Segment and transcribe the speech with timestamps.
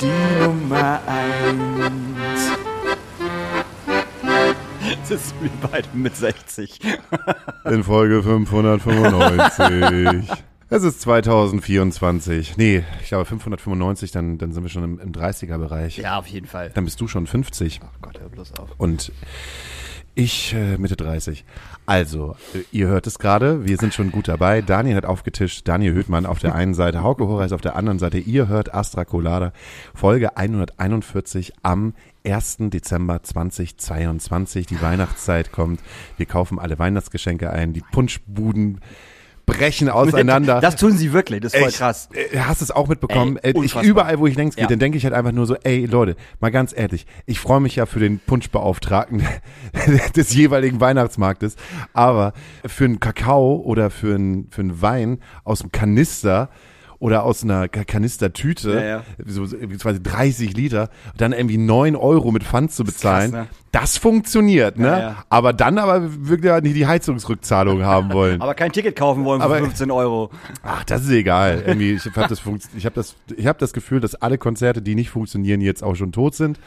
[0.00, 2.50] die Nummer eins.
[5.02, 6.80] Das ist wie beide mit 60.
[7.64, 10.30] In Folge 595.
[10.72, 12.56] Es ist 2024.
[12.56, 15.98] Nee, ich glaube 595, dann, dann sind wir schon im, im 30er-Bereich.
[15.98, 16.70] Ja, auf jeden Fall.
[16.74, 18.68] Dann bist du schon 50 Oh Gott, hör bloß auf.
[18.78, 19.10] und
[20.14, 21.44] ich äh, Mitte 30.
[21.86, 24.60] Also, äh, ihr hört es gerade, wir sind schon gut dabei.
[24.60, 28.18] Daniel hat aufgetischt, Daniel Höhtmann auf der einen Seite, Hauke Horace auf der anderen Seite.
[28.18, 29.52] Ihr hört Astra Colada,
[29.94, 32.56] Folge 141 am 1.
[32.70, 34.66] Dezember 2022.
[34.66, 35.80] Die Weihnachtszeit kommt.
[36.16, 37.72] Wir kaufen alle Weihnachtsgeschenke ein.
[37.72, 38.80] Die Punschbuden
[39.58, 40.60] brechen auseinander.
[40.60, 41.78] Das tun sie wirklich, das ist voll Echt?
[41.78, 42.08] krass.
[42.12, 43.36] Äh, Hast es auch mitbekommen?
[43.42, 44.68] Ey, Äh, ich, überall, wo ich längs gehe, Ja.
[44.68, 47.76] dann denke ich halt einfach nur so, ey Leute, mal ganz ehrlich, ich freue mich
[47.76, 49.22] ja für den Punschbeauftragten
[50.16, 51.56] des jeweiligen Weihnachtsmarktes,
[51.92, 52.32] aber
[52.66, 56.48] für einen Kakao oder für einen, für einen Wein aus dem Kanister
[57.00, 59.02] oder aus einer Ka- Kanistertüte, Ja, ja.
[59.26, 59.44] so
[59.78, 63.48] quasi 30 Liter, dann irgendwie 9 Euro mit Pfand zu bezahlen, krass, ne?
[63.72, 64.86] das funktioniert, ne?
[64.88, 65.24] Ja.
[65.30, 68.40] Aber dann aber wirklich nicht die Heizungsrückzahlung haben wollen.
[68.42, 70.30] Aber kein Ticket kaufen wollen für Aber- 15 Euro.
[70.62, 71.62] Ach, das ist egal.
[71.66, 72.42] Irgendwie, ich habe das,
[72.76, 75.94] ich hab das, ich hab das Gefühl, dass alle Konzerte, die nicht funktionieren, jetzt auch
[75.94, 76.58] schon tot sind.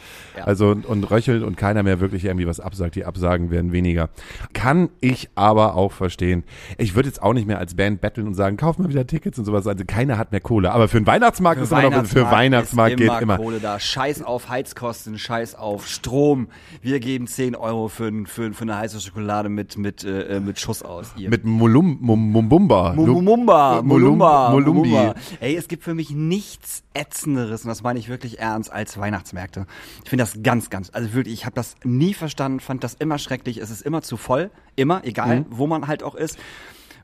[0.44, 2.96] Also und, und röchelt und keiner mehr wirklich irgendwie was absagt.
[2.96, 4.10] Die Absagen werden weniger.
[4.54, 6.44] Kann ich aber auch verstehen.
[6.78, 9.38] Ich würde jetzt auch nicht mehr als Band betteln und sagen, kauf mal wieder Tickets
[9.38, 9.68] und sowas.
[9.68, 10.72] Also keiner hat mehr Kohle.
[10.72, 13.38] Aber für einen Weihnachtsmarkt ist immer noch, für Weihnachtsmarkt ist geht immer immer.
[13.38, 13.80] Kohle da.
[13.80, 16.48] Scheiß auf Heizkosten, Scheiß auf Strom.
[16.82, 20.82] Wir geben 10 Euro für, für, für eine heiße Schokolade mit, mit, äh, mit Schuss
[20.84, 21.14] aus.
[21.18, 21.30] Ihr.
[21.30, 22.94] Mit Mulum, Mum- Mumbumba.
[22.96, 24.90] Mulumba, Mulumbi.
[24.90, 25.16] Mulumba.
[25.40, 29.66] Ey, es gibt für mich nichts ätzenderes, und das meine ich wirklich ernst, als Weihnachtsmärkte.
[30.04, 33.18] Ich finde das ganz, ganz, also wirklich, ich habe das nie verstanden, fand das immer
[33.18, 33.58] schrecklich.
[33.58, 35.46] Es ist immer zu voll, immer, egal, Mhm.
[35.50, 36.38] wo man halt auch ist.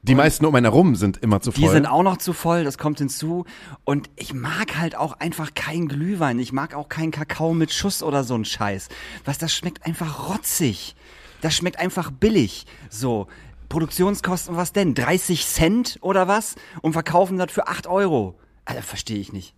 [0.01, 1.61] Die meisten um einen herum sind immer zu voll.
[1.61, 3.45] Die sind auch noch zu voll, das kommt hinzu.
[3.83, 6.39] Und ich mag halt auch einfach keinen Glühwein.
[6.39, 8.87] Ich mag auch keinen Kakao mit Schuss oder so ein Scheiß.
[9.25, 10.95] Was, das schmeckt einfach rotzig.
[11.41, 12.65] Das schmeckt einfach billig.
[12.89, 13.27] So.
[13.67, 14.95] Produktionskosten, was denn?
[14.95, 16.55] 30 Cent oder was?
[16.81, 18.35] Und verkaufen das für 8 Euro.
[18.69, 19.55] Alter, verstehe ich nicht.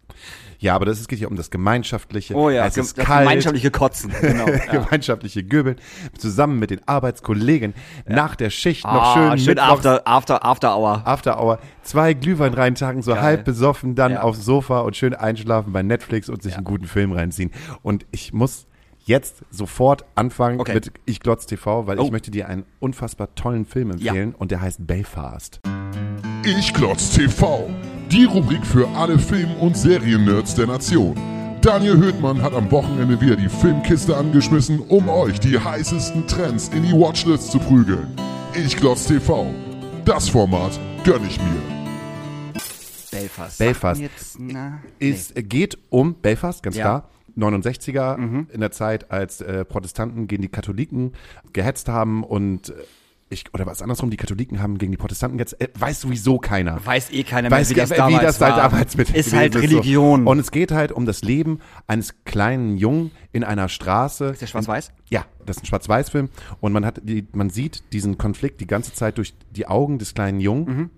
[0.59, 2.33] ja, aber das ist, geht ja um das Gemeinschaftliche.
[2.33, 3.27] Oh ja, es ist das kalt.
[3.27, 4.11] gemeinschaftliche Kotzen.
[4.21, 4.47] Genau.
[4.47, 4.57] Ja.
[4.83, 5.75] gemeinschaftliche Göbeln,
[6.17, 7.73] zusammen mit den Arbeitskollegen
[8.07, 11.01] nach der Schicht noch Ah, schön, schön mittwochs after, after, after Hour.
[11.05, 13.21] After Hour, zwei Glühwein reintanken, so Geil.
[13.21, 14.21] halb besoffen, dann Ja.
[14.21, 17.51] aufs Sofa und schön einschlafen bei Netflix und sich einen guten Film reinziehen.
[17.81, 18.65] Und ich muss
[19.03, 20.75] jetzt sofort anfangen Okay.
[20.75, 22.05] mit Ich Glotz TV, weil Oh.
[22.05, 25.59] ich möchte dir einen unfassbar tollen Film empfehlen und der heißt Belfast.
[26.45, 27.69] Ich Klotz TV.
[28.11, 31.15] Die Rubrik für alle Film- und Seriennerds der Nation.
[31.61, 36.83] Daniel Höhtmann hat am Wochenende wieder die Filmkiste angeschmissen, um euch die heißesten Trends in
[36.83, 38.07] die Watchlist zu prügeln.
[38.53, 39.53] Ich Klotz TV.
[40.05, 41.61] Das Format gönn ich mir.
[43.11, 43.59] Belfast.
[43.59, 44.01] Belfast.
[44.01, 46.83] Jetzt, na, Es geht um Belfast, ganz Ja.
[46.83, 47.09] klar.
[47.37, 48.17] 69er,
[48.51, 51.13] in der Zeit, als äh, Protestanten gegen die Katholiken
[51.53, 52.73] gehetzt haben und äh,
[53.31, 55.59] ich, oder was andersrum, die Katholiken haben gegen die Protestanten gehetzt.
[55.59, 56.85] Äh, weiß sowieso keiner.
[56.85, 58.55] Weiß eh keiner mehr, Weiß wie das damals wie das war.
[58.55, 59.59] halt damals mit Ist halt so.
[59.59, 60.27] Religion.
[60.27, 64.25] Und es geht halt um das Leben eines kleinen Jungen in einer Straße.
[64.25, 64.91] Ist der schwarz-weiß?
[65.09, 66.29] Ja, das ist ein Schwarz-Weiß-Film.
[66.59, 70.13] Und man hat, die, man sieht diesen Konflikt die ganze Zeit durch die Augen des
[70.13, 70.65] kleinen Jungen.
[70.65, 70.89] Mhm.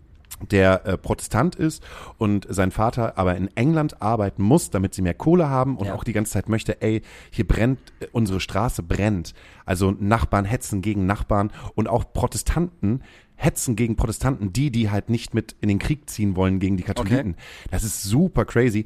[0.52, 1.84] Der äh, Protestant ist
[2.18, 5.96] und sein Vater aber in England arbeiten muss, damit sie mehr Kohle haben und Ja.
[5.96, 9.34] auch die ganze Zeit möchte, ey, hier brennt, äh, unsere Straße brennt.
[9.66, 13.02] Also Nachbarn hetzen gegen Nachbarn und auch Protestanten
[13.36, 16.84] hetzen gegen Protestanten, die, die halt nicht mit in den Krieg ziehen wollen gegen die
[16.84, 17.36] Katholiken.
[17.72, 18.86] Das ist super crazy.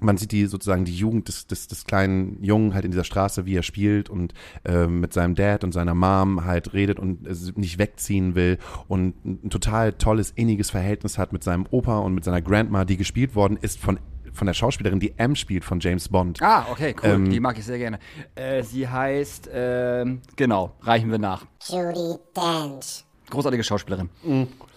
[0.00, 3.46] Man sieht die sozusagen die Jugend des, des, des kleinen Jungen halt in dieser Straße,
[3.46, 4.34] wie er spielt und
[4.64, 8.58] äh, mit seinem Dad und seiner Mom halt redet und es nicht wegziehen will
[8.88, 12.96] und ein total tolles, inniges Verhältnis hat mit seinem Opa und mit seiner Grandma, die
[12.96, 13.98] gespielt worden ist von
[14.36, 16.42] von der Schauspielerin, die M spielt von James Bond.
[16.42, 17.08] Ah, okay, cool.
[17.08, 17.98] Ähm, die mag ich sehr gerne.
[18.34, 21.46] Äh, sie heißt, ähm, genau, reichen wir nach.
[21.66, 23.04] Judy Dench.
[23.28, 24.08] Großartige Schauspielerin.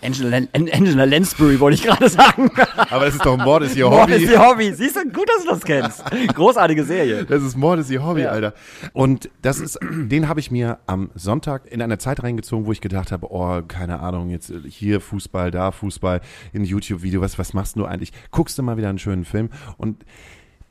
[0.01, 2.49] Angela, Len An- Angela Lansbury wollte ich gerade sagen.
[2.77, 4.13] Aber das ist doch Mord ist ihr Mord Hobby.
[4.23, 4.73] ist ihr Hobby.
[4.73, 6.03] Siehst du, gut, dass du das kennst.
[6.35, 7.25] Großartige Serie.
[7.25, 8.53] Das ist Mord ist ihr Hobby, Alter.
[8.93, 12.81] Und das ist, den habe ich mir am Sonntag in einer Zeit reingezogen, wo ich
[12.81, 17.75] gedacht habe, oh, keine Ahnung, jetzt hier Fußball, da Fußball, in YouTube-Video, was, was machst
[17.75, 18.13] du eigentlich?
[18.31, 20.03] Guckst du mal wieder einen schönen Film und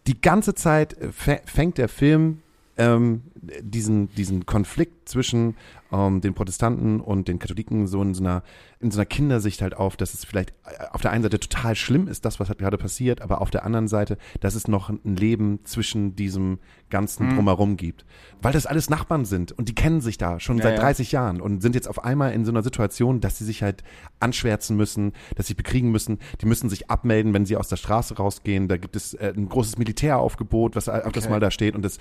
[0.09, 2.41] die ganze Zeit äh, fä- fängt der Film
[2.79, 3.23] ähm,
[3.61, 5.57] diesen, diesen Konflikt zwischen
[5.93, 8.43] ähm, den Protestanten und den Katholiken so in so einer
[8.81, 11.75] in so einer Kindersicht halt auf, dass es vielleicht äh, auf der einen Seite total
[11.75, 14.89] schlimm ist, das, was halt gerade passiert, aber auf der anderen Seite, dass es noch
[14.89, 16.59] ein Leben zwischen diesem
[16.89, 18.05] ganzen Drumherum gibt.
[18.41, 20.81] Weil das alles Nachbarn sind und die kennen sich da schon Ja, seit ja.
[20.81, 23.83] 30 Jahren und sind jetzt auf einmal in so einer Situation, dass sie sich halt
[24.21, 26.19] anschwärzen müssen, dass sie bekriegen müssen.
[26.41, 28.69] Die müssen sich abmelden, wenn sie aus der Straße rausgehen.
[28.69, 31.33] Da gibt es äh, ein großes Militäraufgebot, was auf das Okay.
[31.33, 31.99] mal da steht und das,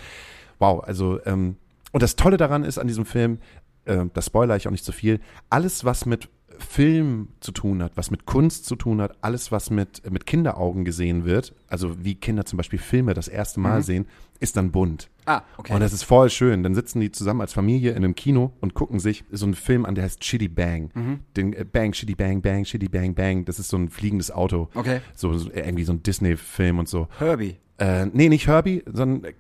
[0.59, 1.57] wow, also, ähm,
[1.92, 3.39] und das Tolle daran ist an diesem Film,
[3.86, 5.19] äh, das spoiler ich auch nicht so viel,
[5.50, 9.69] alles, was mit Film zu tun hat, was mit Kunst zu tun hat, alles, was
[9.69, 14.07] mit, mit Kinderaugen gesehen wird, also wie Kinder zum Beispiel Filme das erste Mal sehen,
[14.39, 15.09] ist dann bunt.
[15.25, 15.74] Ah, okay.
[15.74, 16.63] Und das ist voll schön.
[16.63, 19.86] Dann sitzen die zusammen als Familie in einem Kino und gucken sich so einen Film
[19.86, 20.89] an, der heißt Shitty Bang.
[20.94, 21.19] Mhm.
[21.36, 23.44] Den äh, Bang, Shitty Bang, Bang, Shitty Bang, Bang.
[23.45, 24.69] Das ist so ein fliegendes Auto.
[24.74, 25.01] Okay.
[25.15, 27.07] So, so irgendwie so ein Disney-Film und so.
[27.19, 27.57] Herbie.
[27.79, 29.33] Äh, nee, nicht Herbie, sondern äh,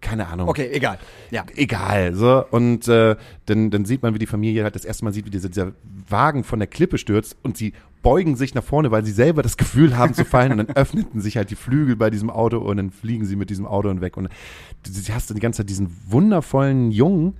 [0.00, 0.48] keine Ahnung.
[0.48, 0.98] Okay, egal.
[1.30, 1.44] Ja.
[1.54, 2.44] Egal, so.
[2.50, 3.16] Und äh,
[3.46, 5.72] dann, dann sieht man, wie die Familie halt das erste Mal sieht, wie dieser, dieser
[6.08, 7.72] Wagen von der Klippe stürzt und sie
[8.02, 11.20] beugen sich nach vorne, weil sie selber das Gefühl haben zu fallen und dann öffneten
[11.20, 14.00] sich halt die Flügel bei diesem Auto und dann fliegen sie mit diesem Auto und
[14.00, 17.34] du, du hast dann die ganze Zeit diesen wundervollen Jungen,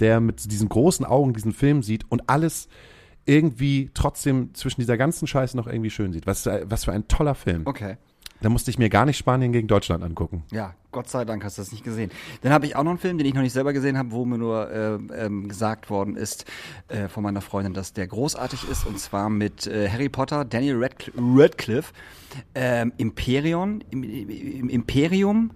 [0.00, 2.68] der mit diesen großen Augen diesen Film sieht und alles
[3.26, 6.26] irgendwie trotzdem zwischen dieser ganzen Scheiße noch irgendwie schön sieht.
[6.26, 7.62] Was, was für ein toller Film.
[7.64, 7.96] Okay.
[8.40, 10.42] Da musste ich mir gar nicht Spanien gegen Deutschland angucken.
[10.50, 12.10] Ja, Gott sei Dank hast du das nicht gesehen.
[12.42, 14.24] Dann habe ich auch noch einen Film, den ich noch nicht selber gesehen habe, wo
[14.24, 16.44] mir nur äh, ähm, gesagt worden ist
[16.88, 18.86] äh, von meiner Freundin, dass der großartig ist.
[18.86, 21.92] Und zwar mit äh, Harry Potter, Daniel Radcl Radcliffe,
[22.54, 25.50] ähm, Imperion, im, im Imperium.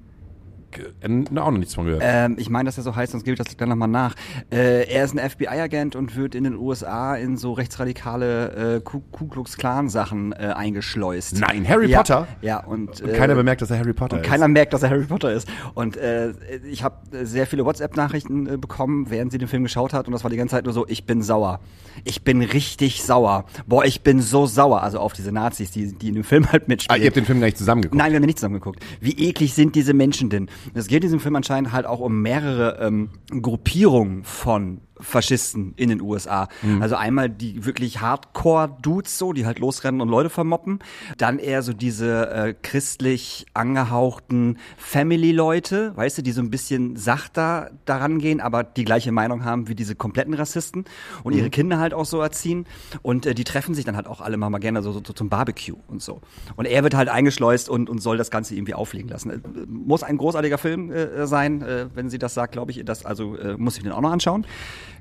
[0.77, 2.03] Äh, auch noch nichts von gehört.
[2.05, 4.15] Ähm, ich meine, dass er so heißt, sonst gebe ich das dann nochmal nach.
[4.51, 9.01] Äh, er ist ein FBI-Agent und wird in den USA in so rechtsradikale äh, Ku
[9.13, 11.41] Ku Klux Klan-Sachen äh, eingeschleust.
[11.41, 12.29] Nein, Harry ja, Potter?
[12.43, 14.29] Ja, und, Und äh, keiner bemerkt, dass er Harry Potter und ist.
[14.29, 15.49] keiner merkt, dass er Harry Potter ist.
[15.75, 16.33] Und äh,
[16.71, 20.07] ich habe sehr viele WhatsApp-Nachrichten äh, bekommen, während sie den Film geschaut hat.
[20.07, 21.61] Und das war die ganze Zeit nur so, ich bin sauer.
[22.05, 23.45] Ich bin richtig sauer.
[23.67, 24.83] Boah, ich bin so sauer.
[24.83, 27.03] Also auf diese Nazis, die, die in dem Film halt ah, mitspielen.
[27.03, 27.99] ihr habt den Film gar nicht zusammengeguckt.
[27.99, 28.81] Nein, wir haben nicht zusammen geguckt.
[29.01, 30.49] Wie eklig sind diese Menschen denn?
[30.75, 35.89] Es geht in diesem Film anscheinend halt auch um mehrere ähm, Gruppierungen von Faschisten in
[35.89, 36.49] den USA.
[36.81, 40.81] Also einmal die wirklich Hardcore-Dudes so, die halt losrennen und Leute vermoppen.
[41.17, 47.71] Dann eher so diese äh, christlich angehauchten Family-Leute, weißt du, die so ein bisschen sachter
[47.85, 50.85] daran gehen, aber die gleiche Meinung haben wie diese kompletten Rassisten
[51.23, 52.67] und ihre Kinder halt auch so erziehen.
[53.03, 55.13] Und äh, die treffen sich dann halt auch alle mal, mal gerne so, so, so
[55.13, 56.21] zum Barbecue und so.
[56.57, 59.31] Und er wird halt eingeschleust und, und soll das Ganze irgendwie auflegen lassen.
[59.31, 62.85] Äh, Muss ein großartiger Film äh, sein, äh, wenn sie das sagt, glaube ich.
[62.85, 64.47] Das, also äh, muss ich den auch noch anschauen.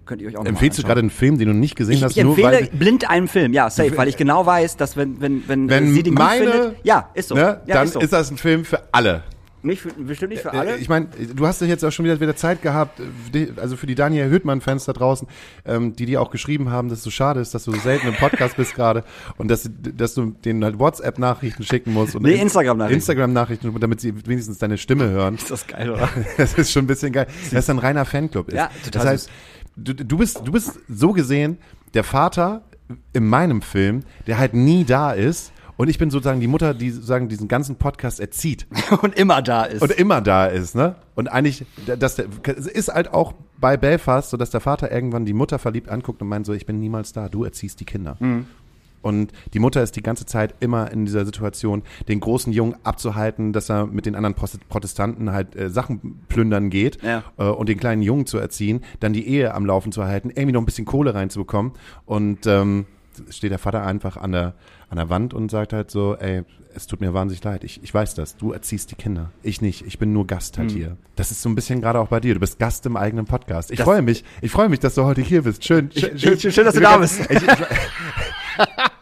[0.08, 2.04] Könnt ihr euch auch noch Empfehlst du gerade einen Film, den du nicht gesehen ich,
[2.04, 4.98] hast, ich nur empfehle weil blind einen Film, ja, safe, weil ich genau weiß, dass
[4.98, 7.36] wenn, wenn, wenn, wenn äh, sie den meine, gut findet, ja, ist so.
[7.36, 8.00] ne, ja, dann ist, so.
[8.00, 9.24] ist das ein Film für alle.
[9.64, 10.78] nicht für, bestimmt nicht für Äh, alle.
[10.78, 13.02] Ich meine, du hast ja jetzt auch schon wieder, wieder Zeit gehabt,
[13.34, 15.28] äh, also für die Daniel Hüttmann-Fans da draußen,
[15.66, 18.08] ähm, die dir auch geschrieben haben, dass es so schade ist, dass du so selten
[18.08, 19.04] im Podcast bist gerade
[19.38, 22.16] und dass, dass du denen halt WhatsApp-Nachrichten schicken musst.
[22.16, 22.96] Und Nee, In- Instagram-Nachrichten.
[22.96, 25.36] Instagram-Nachrichten, damit sie wenigstens deine Stimme hören.
[25.38, 26.08] ist das geil, oder?
[26.38, 27.28] Das ist schon ein bisschen geil.
[27.52, 28.48] Das ist ein reiner Fanclub.
[28.50, 28.56] Ist.
[28.56, 29.30] Ja, total Das heißt,
[29.78, 31.58] du, du bist, du bist so gesehen
[31.94, 32.64] der Vater
[33.14, 35.52] in meinem Film, der halt nie da ist.
[35.78, 38.66] Und ich bin sozusagen die Mutter, die sozusagen diesen ganzen Podcast erzieht
[39.04, 39.84] Und immer da ist.
[39.84, 40.96] und immer da ist, ne?
[41.14, 41.66] Und eigentlich,
[42.00, 42.26] dass der,
[42.58, 46.22] es ist halt auch bei Belfast so, dass der Vater irgendwann die Mutter verliebt anguckt
[46.24, 48.18] und meint so, ich bin niemals da, du erziehst die Kinder.
[49.02, 53.54] Und die Mutter ist die ganze Zeit immer in dieser Situation, den großen Jungen abzuhalten,
[53.54, 54.36] dass er mit den anderen
[54.70, 57.24] Protestanten halt äh, Sachen plündern geht Ja.
[57.38, 60.52] äh, und den kleinen Jungen zu erziehen, dann die Ehe am Laufen zu erhalten, irgendwie
[60.54, 61.72] noch ein bisschen Kohle reinzubekommen.
[62.06, 62.86] Und ähm,
[63.30, 64.54] steht der Vater einfach an der,
[64.90, 66.44] an der Wand und sagt halt so, ey,
[66.76, 69.84] es tut mir wahnsinnig leid, ich, ich weiß das, du erziehst die Kinder, ich nicht,
[69.88, 70.96] ich bin nur Gast halt hier.
[71.16, 73.72] Das ist so ein bisschen gerade auch bei dir, du bist Gast im eigenen Podcast.
[73.72, 75.66] Ich freue mich, ich freue mich, dass du heute hier bist.
[75.66, 77.20] Schön, schön, ich- schön, dass du da bist.
[77.22, 77.42] Ich,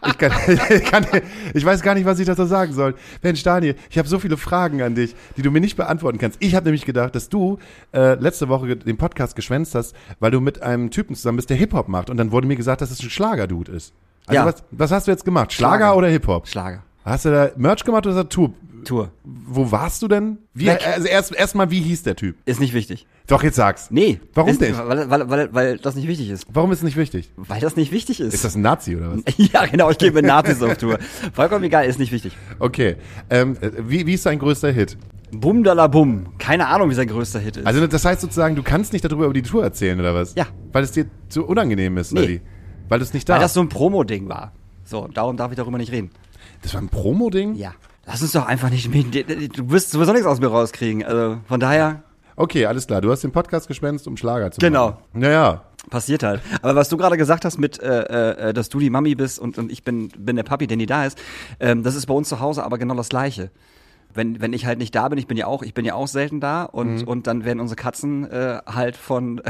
[0.07, 0.31] ich, kann,
[0.69, 1.05] ich, kann,
[1.53, 2.95] ich weiß gar nicht, was ich dazu sagen soll.
[3.21, 6.37] Mensch, Daniel, ich habe so viele Fragen an dich, die du mir nicht beantworten kannst.
[6.41, 7.59] Ich habe nämlich gedacht, dass du
[7.93, 11.57] äh, letzte Woche den Podcast geschwänzt hast, weil du mit einem Typen zusammen bist, der
[11.57, 12.09] Hip-Hop macht.
[12.09, 13.93] Und dann wurde mir gesagt, dass es ein Schlagerdude ist.
[14.27, 14.45] Also Ja.
[14.45, 15.53] was, was hast du jetzt gemacht?
[15.53, 15.97] Schlager, Schlager.
[15.97, 16.47] oder Hip-Hop?
[16.47, 16.83] Schlager.
[17.03, 18.51] Hast du da Merch gemacht oder Tour?
[18.85, 19.11] Tour.
[19.23, 20.37] Wo warst du denn?
[20.53, 20.87] Wie, Weg.
[20.87, 22.37] also erst erstmal, wie hieß der Typ?
[22.45, 23.05] Ist nicht wichtig.
[23.27, 23.91] Doch, jetzt sag's.
[23.91, 24.21] Nee.
[24.33, 24.77] Warum ist, nicht?
[24.77, 26.45] Weil, weil, weil, weil das nicht wichtig ist.
[26.53, 27.31] Warum ist es nicht wichtig?
[27.35, 28.33] Weil das nicht wichtig ist.
[28.33, 29.21] Ist das ein Nazi oder was?
[29.37, 30.99] ja, genau, ich gehe mit Nazis auf Tour.
[31.33, 32.37] Vollkommen egal, ist nicht wichtig.
[32.59, 32.95] Okay.
[33.29, 34.97] Ähm, äh, wie, wie ist dein größter Hit?
[35.31, 36.37] Bum dala bum.
[36.37, 37.65] Keine Ahnung, wie sein größter Hit ist.
[37.67, 40.35] Also das heißt sozusagen, du kannst nicht darüber über die Tour erzählen oder was?
[40.35, 40.45] Ja.
[40.71, 42.27] Weil es dir zu unangenehm ist, oder Nee.
[42.29, 42.41] wie?
[42.87, 43.45] Weil du es nicht weil darfst.
[43.45, 44.53] das so ein Promo-Ding war.
[44.83, 46.11] So, darum darf ich darüber nicht reden.
[46.61, 47.55] das war ein Promo-Ding?
[47.55, 47.73] Ja.
[48.07, 51.03] Lass uns doch einfach nicht, du wirst sowieso nichts aus mir rauskriegen.
[51.03, 52.03] Also von daher
[52.37, 52.99] Okay, alles klar.
[52.99, 54.87] Du hast den Podcast gespenst, um Schlager zu Genau.
[54.89, 54.97] machen.
[55.13, 55.27] Genau.
[55.27, 55.61] Naja.
[55.89, 56.41] passiert halt.
[56.61, 59.57] Aber was du gerade gesagt hast mit, äh, äh, dass du die Mami bist und,
[59.57, 61.17] und ich bin, bin der Papi, der nie da ist,
[61.61, 63.51] ähm, das ist bei uns zu Hause aber genau das Gleiche.
[64.13, 66.07] Wenn, wenn ich halt nicht da bin, ich bin ja auch, ich bin ja auch
[66.07, 69.41] selten da und, und dann werden unsere Katzen äh, halt von,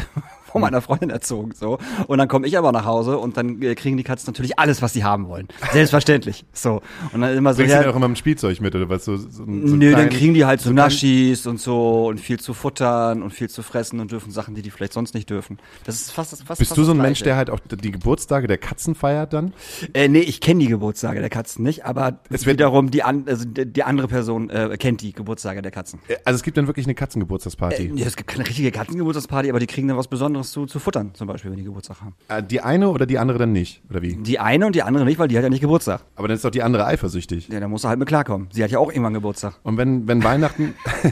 [0.56, 1.52] von meiner Freundin erzogen.
[1.54, 4.58] so Und dann komme ich aber nach Hause und dann äh, kriegen die Katzen natürlich
[4.58, 5.50] alles, was sie haben wollen.
[5.74, 6.46] Selbstverständlich.
[6.54, 6.82] So.
[7.12, 7.58] Und dann immer so.
[7.58, 9.04] Bringst du ja, denn auch immer ein Spielzeug mit oder was?
[9.06, 12.40] So, so, so Nö, dann kriegen die halt so so Naschis und so und viel
[12.40, 15.58] zu futtern und viel zu fressen und dürfen Sachen, die die vielleicht sonst nicht dürfen.
[15.84, 18.48] Das ist fast fast, Bist fast du so ein Mensch, der halt auch die Geburtstage
[18.48, 19.54] der Katzen feiert dann?
[19.94, 23.26] Äh, nee, ich kenne die Geburtstage der Katzen nicht, aber Es wird- wiederum die, an,
[23.28, 26.00] also die, andere Person äh, kennt die Geburtstage der Katzen.
[26.24, 27.92] Also es gibt dann wirklich eine Katzengeburtstagsparty.
[27.96, 31.12] Ja, es gibt keine richtige Katzengeburtstagsparty, aber die kriegen dann was Besonderes zu, zu futtern,
[31.14, 32.16] zum Beispiel, wenn die Geburtstag haben.
[32.28, 33.82] Äh, Die eine oder die andere dann nicht?
[33.90, 34.16] Oder wie?
[34.16, 36.02] Die eine und die andere nicht, weil die hat ja nicht Geburtstag.
[36.16, 37.48] Aber dann ist doch die andere eifersüchtig.
[37.50, 38.48] Ja, da muss er halt mit klarkommen.
[38.52, 39.60] Sie hat ja auch irgendwann Geburtstag.
[39.64, 40.74] Und wenn, wenn Weihnachten,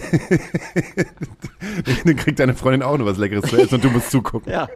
[2.05, 4.51] dann kriegt deine Freundin auch noch was Leckeres zu essen und du musst zugucken.
[4.51, 4.67] Ja.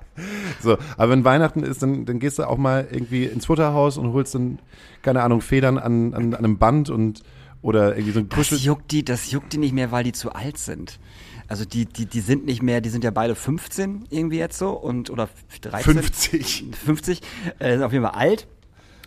[0.61, 4.13] So, aber wenn Weihnachten ist, dann, dann gehst du auch mal irgendwie ins Futterhaus und
[4.13, 4.59] holst dann,
[5.01, 7.23] keine Ahnung, Federn an, an, an einem Band und
[7.63, 8.57] oder irgendwie so ein Das Kuschel.
[8.59, 10.99] juckt die, das juckt die nicht mehr, weil die zu alt sind.
[11.47, 14.71] Also die, die, die sind nicht mehr, die sind ja beide 15 irgendwie jetzt so
[14.71, 15.29] und oder
[15.61, 15.93] 13.
[15.93, 16.65] 50.
[16.85, 17.21] 50,
[17.59, 18.47] äh, sind auf jeden Fall alt.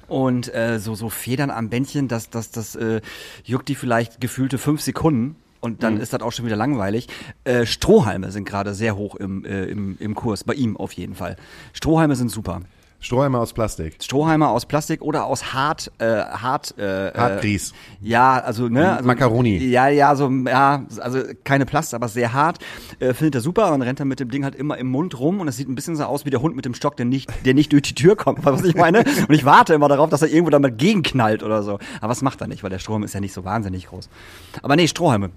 [0.08, 3.00] Und äh, so, so Federn am Bändchen, das, das, das äh,
[3.44, 5.36] juckt die vielleicht gefühlte fünf Sekunden.
[5.60, 7.06] Und dann ist das auch schon wieder langweilig.
[7.44, 11.14] Äh, Strohhalme sind gerade sehr hoch im, äh, im, im Kurs, bei ihm auf jeden
[11.14, 11.36] Fall.
[11.74, 12.62] Strohhalme sind super.
[13.02, 13.96] Strohhalme aus Plastik.
[14.02, 17.72] Strohhalme aus Plastik oder aus hart, äh, hart, äh, Hartgrieß.
[17.72, 19.56] Äh, ja, also ne, also, Macaroni.
[19.56, 22.58] Ja, ja, so ja, also keine Plast, aber sehr hart.
[22.98, 25.40] Äh, findet er super und rennt dann mit dem Ding halt immer im Mund rum
[25.40, 27.30] und es sieht ein bisschen so aus wie der Hund mit dem Stock, der nicht,
[27.46, 28.98] der nicht durch die Tür kommt, weißt du, was ich meine?
[29.28, 31.78] Und ich warte immer darauf, dass er irgendwo damit gegenknallt oder so.
[32.00, 34.08] Aber was macht er nicht, weil der Strohhalm ist ja nicht so wahnsinnig groß.
[34.62, 35.30] Aber nee, Strohhalme.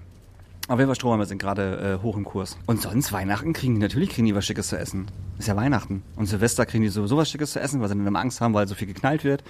[0.70, 2.58] Auf jeden Fall Strohhalme sind gerade äh, hoch im Kurs.
[2.67, 5.08] Und sonst Weihnachten kriegen die, natürlich kriegen die was Schickes zu essen.
[5.38, 6.03] Ist ja Weihnachten.
[6.15, 8.53] Und Silvester kriegen die sowieso was Schickes zu essen, weil sie dann immer Angst haben,
[8.53, 9.43] weil so viel geknallt wird.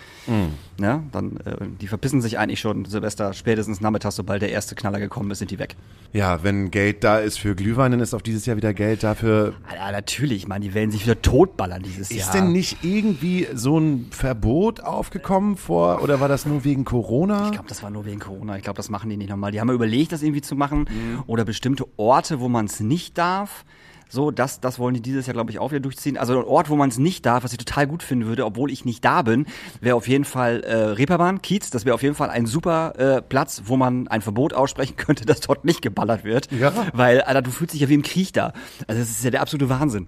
[0.79, 4.99] Ja, dann, äh, die verpissen sich eigentlich schon Silvester spätestens nachmittags, sobald der erste Knaller
[4.99, 5.75] gekommen ist, sind die weg.
[6.13, 9.53] Ja, wenn Geld da ist für Glühwein, dann ist auch dieses Jahr wieder Geld dafür.
[9.75, 12.19] Ja, natürlich, ich meine, die werden sich wieder totballern dieses Jahr.
[12.19, 17.45] Ist denn nicht irgendwie so ein Verbot aufgekommen vor, oder war das nur wegen Corona?
[17.45, 18.57] Ich glaube, das war nur wegen Corona.
[18.57, 19.51] Ich glaube, das machen die nicht nochmal.
[19.51, 20.85] Die haben ja überlegt, das irgendwie zu machen.
[21.27, 23.65] Oder bestimmte Orte, wo man es nicht darf.
[24.13, 26.19] So, das, das wollen die dieses Jahr, glaube ich, auch wieder durchziehen.
[26.19, 28.69] Also ein Ort, wo man es nicht darf, was ich total gut finden würde, obwohl
[28.69, 29.47] ich nicht da bin,
[29.81, 31.71] wäre auf jeden Fall äh, Reeperbahn, Kiez.
[31.71, 35.25] Das wäre auf jeden Fall ein super äh, Platz, wo man ein Verbot aussprechen könnte,
[35.25, 36.51] dass dort nicht geballert wird.
[36.51, 36.71] Ja.
[36.93, 38.53] Weil, Alter, du fühlst dich ja wie im Krieg da.
[38.87, 40.07] Also das ist ja der absolute Wahnsinn.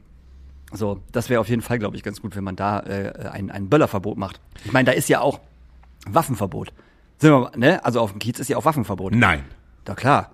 [0.71, 3.49] So, das wäre auf jeden Fall, glaube ich, ganz gut, wenn man da äh, ein,
[3.49, 4.39] ein Böllerverbot macht.
[4.65, 5.39] Ich meine, da ist ja auch
[6.07, 6.73] Waffenverbot.
[7.17, 7.83] Sind wir, mal, ne?
[7.83, 9.15] Also auf dem Kiez ist ja auch Waffenverbot.
[9.15, 9.45] Nein.
[9.83, 10.31] Da klar.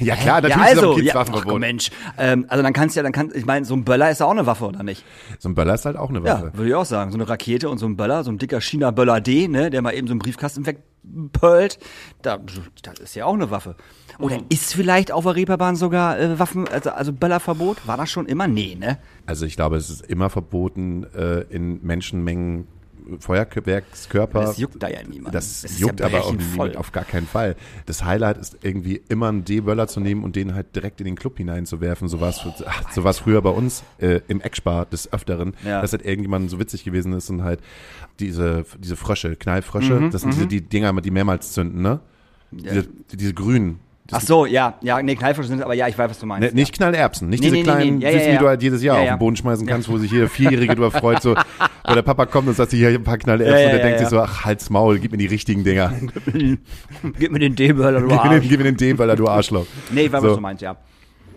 [0.00, 1.90] Ja klar, natürlich ja, also, ist auch Kids ja, ach, Mensch.
[2.18, 4.26] Ähm, also dann kannst du ja, dann kann, ich meine, so ein Böller ist ja
[4.26, 5.04] auch eine Waffe, oder nicht?
[5.38, 6.46] So ein Böller ist halt auch eine Waffe.
[6.46, 7.10] Ja, würde ich auch sagen.
[7.10, 9.94] So eine Rakete und so ein Böller, so ein dicker China-Böller D, ne, der mal
[9.94, 11.78] eben so einen Briefkasten wegpölt,
[12.22, 12.38] da,
[12.82, 13.76] das ist ja auch eine Waffe.
[14.18, 17.86] Oder ist vielleicht auf der Reeperbahn sogar äh, Waffen, also, also Böllerverbot?
[17.86, 18.46] War das schon immer?
[18.46, 18.98] Nee, ne?
[19.26, 22.68] Also ich glaube, es ist immer verboten, äh, in Menschenmengen
[23.18, 24.40] Feuerwerkskörper.
[24.42, 25.34] Das juckt da ja niemand.
[25.34, 26.36] Das, ist juckt ja aber auch voll.
[26.36, 27.56] niemand, auf gar keinen Fall.
[27.86, 31.16] Das Highlight ist irgendwie immer einen D-Böller zu nehmen und den halt direkt in den
[31.16, 32.08] Club hineinzuwerfen.
[32.08, 35.80] So war es ach, so war's früher bei uns äh, im Eckspar des Öfteren, Ja.
[35.80, 37.60] dass halt irgendjemand so witzig gewesen ist und halt
[38.20, 42.00] diese, diese Frösche, Knallfrösche, Mhm, das sind diese die Dinger, die mehrmals zünden, ne?
[42.50, 43.80] Diese, diese grünen.
[44.12, 46.50] Ach so, ja, ja, nee, Knallfische sind, aber ja, ich weiß, was du meinst.
[46.50, 48.04] Ne, nicht Knallerbsen, nicht Nee, diese nee, kleinen nee.
[48.04, 48.40] Ja, ja, Süßen, die ja.
[48.40, 49.14] du halt jedes Jahr Ja, auf ja.
[49.14, 52.48] den Boden schmeißen kannst, wo sich jeder Vierjährige drüber freut, so, wo der Papa kommt
[52.48, 54.06] und sagt sich, hier ein paar Knallerbsen Ja, ja, und der ja, denkt ja.
[54.06, 55.92] sich so, ach, halt's Maul, gib mir die richtigen Dinger.
[57.18, 58.48] Gib mir den D-Böller, du gib, mir den, Arsch.
[58.48, 59.66] gib mir den D-Böller, du Arschloch.
[59.90, 60.28] Nee, ich weiß, so.
[60.28, 60.76] was du meinst, ja.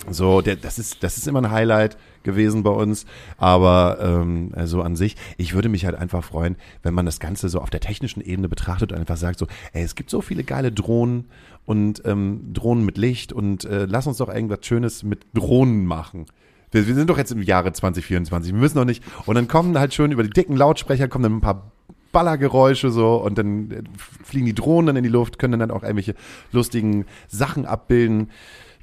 [0.10, 3.06] So, der, das ist, das ist immer ein Highlight gewesen bei uns.
[3.38, 7.50] Aber ähm, also an sich, ich würde mich halt einfach freuen, wenn man das Ganze
[7.50, 10.44] so auf der technischen Ebene betrachtet und einfach sagt so, ey, es gibt so viele
[10.44, 11.26] geile Drohnen
[11.68, 16.26] und ähm, Drohnen mit Licht und äh, lass uns doch irgendwas Schönes mit Drohnen machen.
[16.72, 19.04] Wir, wir sind doch jetzt im Jahre 2024, wir müssen doch nicht.
[19.26, 21.72] Und dann kommen halt schön über die dicken Lautsprecher, kommen dann ein paar
[22.14, 23.84] Ballergeräusche so und dann äh,
[24.24, 26.16] fliegen die Drohnen dann in die Luft, können dann auch irgendwelche
[26.54, 28.32] lustigen Sachen abbilden.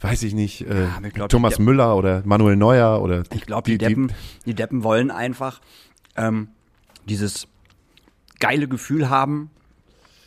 [0.02, 3.70] Weiß ich nicht, äh, ich glaub, Thomas die- Müller oder Manuel Neuer oder Ich glaube,
[3.70, 4.12] die, Deppen,
[4.44, 5.62] die, Deppen wollen einfach
[6.16, 6.48] ähm,
[7.08, 7.48] dieses
[8.40, 9.48] geile Gefühl haben,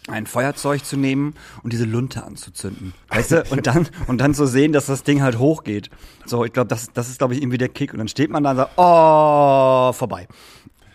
[0.08, 1.34] ein Feuerzeug zu nehmen
[1.64, 2.94] und diese Lunte anzuzünden.
[3.10, 3.44] Weißt du?
[3.50, 5.90] Und dann, und dann zu sehen, dass das Ding halt hochgeht.
[6.26, 7.92] So, ich glaube, das, das ist, glaube ich, irgendwie der Kick.
[7.94, 10.28] Und dann steht man da und sagt, oh, vorbei.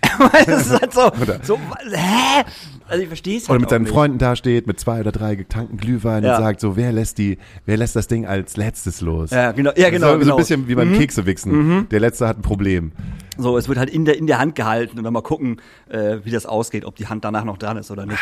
[0.46, 1.10] Das ist halt so,
[1.42, 2.42] so hä?
[2.86, 3.92] Also ich verstehe es halt Oder mit seinen nicht.
[3.92, 6.36] Freunden dasteht, mit zwei oder drei getankten Glühwein Ja.
[6.36, 9.30] und sagt so, wer lässt die, wer lässt das Ding als letztes los?
[9.30, 10.34] Ja, genau, ja, genau, So, so genau.
[10.34, 11.88] ein bisschen wie beim Kekse wichsen.
[11.90, 12.92] Der letzte hat ein Problem.
[13.38, 16.18] So, es wird halt in der, in der Hand gehalten und dann mal gucken, äh,
[16.24, 18.20] wie das ausgeht, ob die Hand danach noch dran ist oder nicht.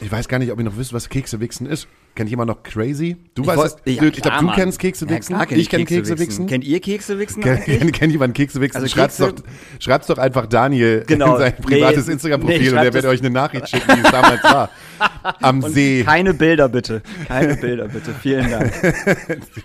[0.00, 1.86] Ich weiß gar nicht, ob ihr noch wisst, was Kekse wichsen ist.
[2.14, 3.16] Kennt jemand noch Crazy?
[3.34, 3.94] Du Ich weißt wollt- es.
[3.94, 4.54] ja, ich glaube, du Mann.
[4.56, 6.46] kennst Kekse Ja, kenn ich kenne Kekse wichsen.
[6.46, 8.76] Kennt ihr Kekse wichsen Kennt kennt kennt jemand Kekse wichsen?
[8.76, 9.44] Also schreibt's, Kekse- doch,
[9.78, 11.34] schreibt's doch einfach Daniel Genau.
[11.34, 14.00] in sein privates Nee, Instagram-Profil nee, und der schreibt wird euch eine Nachricht schicken, wie
[14.04, 14.70] es damals war.
[15.40, 16.02] Am See.
[16.04, 17.00] Keine Bilder bitte.
[17.26, 18.12] Keine Bilder bitte.
[18.20, 18.70] Vielen Dank.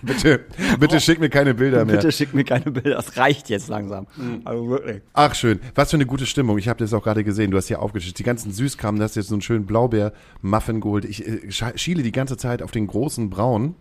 [0.02, 0.42] Bitte,
[0.80, 1.96] bitte schick mir keine Bilder mehr.
[1.98, 2.96] Bitte schickt mir keine Bilder.
[2.96, 4.08] Das reicht jetzt langsam.
[4.46, 5.02] Also wirklich.
[5.14, 6.58] Ach schön, was für eine gute Stimmung.
[6.58, 7.52] Ich habe das auch gerade gesehen.
[7.52, 8.18] Du hast hier aufgeschickt.
[8.20, 11.04] Die ganzen Süßkram, du hast jetzt so einen schönen Blaubeer-Muffin geholt.
[11.06, 11.40] Ich äh,
[11.76, 13.76] schiele die ganze Zeit auf den großen braunen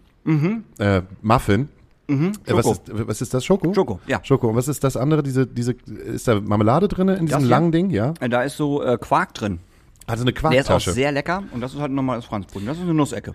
[0.78, 1.68] äh, Muffin.
[2.06, 2.14] Äh,
[2.48, 3.44] was, ist, was ist das?
[3.44, 3.72] Schoko?
[3.74, 4.20] Schoko, ja.
[4.22, 4.48] Schoko.
[4.48, 5.22] Und was ist das andere?
[5.22, 7.90] Diese, diese, ist da Marmelade drin in diesem langen Ding?
[7.90, 8.12] Ja.
[8.20, 9.58] Äh, Da ist so äh, Quark drin.
[10.06, 10.92] Also eine Der ist auch Quarktasche.
[10.92, 12.66] sehr lecker und das ist halt ein normales Franzbrötchen.
[12.66, 13.34] Das ist eine Nussecke.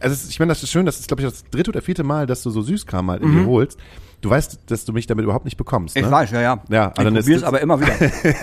[0.00, 0.86] Also es ich meine, das ist schön.
[0.86, 3.30] Das ist, glaube ich, das dritte oder vierte Mal, dass du so Süßkram mal in
[3.32, 3.78] dir holst.
[4.22, 5.94] Du weißt, dass du mich damit überhaupt nicht bekommst.
[5.94, 6.00] Mhm.
[6.00, 6.12] Ich ne?
[6.12, 6.62] weiß, ja, ja.
[6.68, 7.92] Ja, ich ist probier's das- aber immer wieder.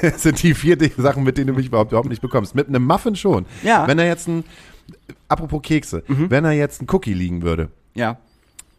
[0.02, 2.56] Das sind die vier Sachen, mit denen du mich überhaupt, überhaupt nicht bekommst.
[2.56, 3.46] Mit einem Muffin schon.
[3.64, 3.84] Ja.
[3.84, 3.88] Mhm.
[3.88, 4.44] Wenn er jetzt ein,
[5.28, 8.18] apropos Kekse, wenn er jetzt ein Cookie liegen würde, Ja.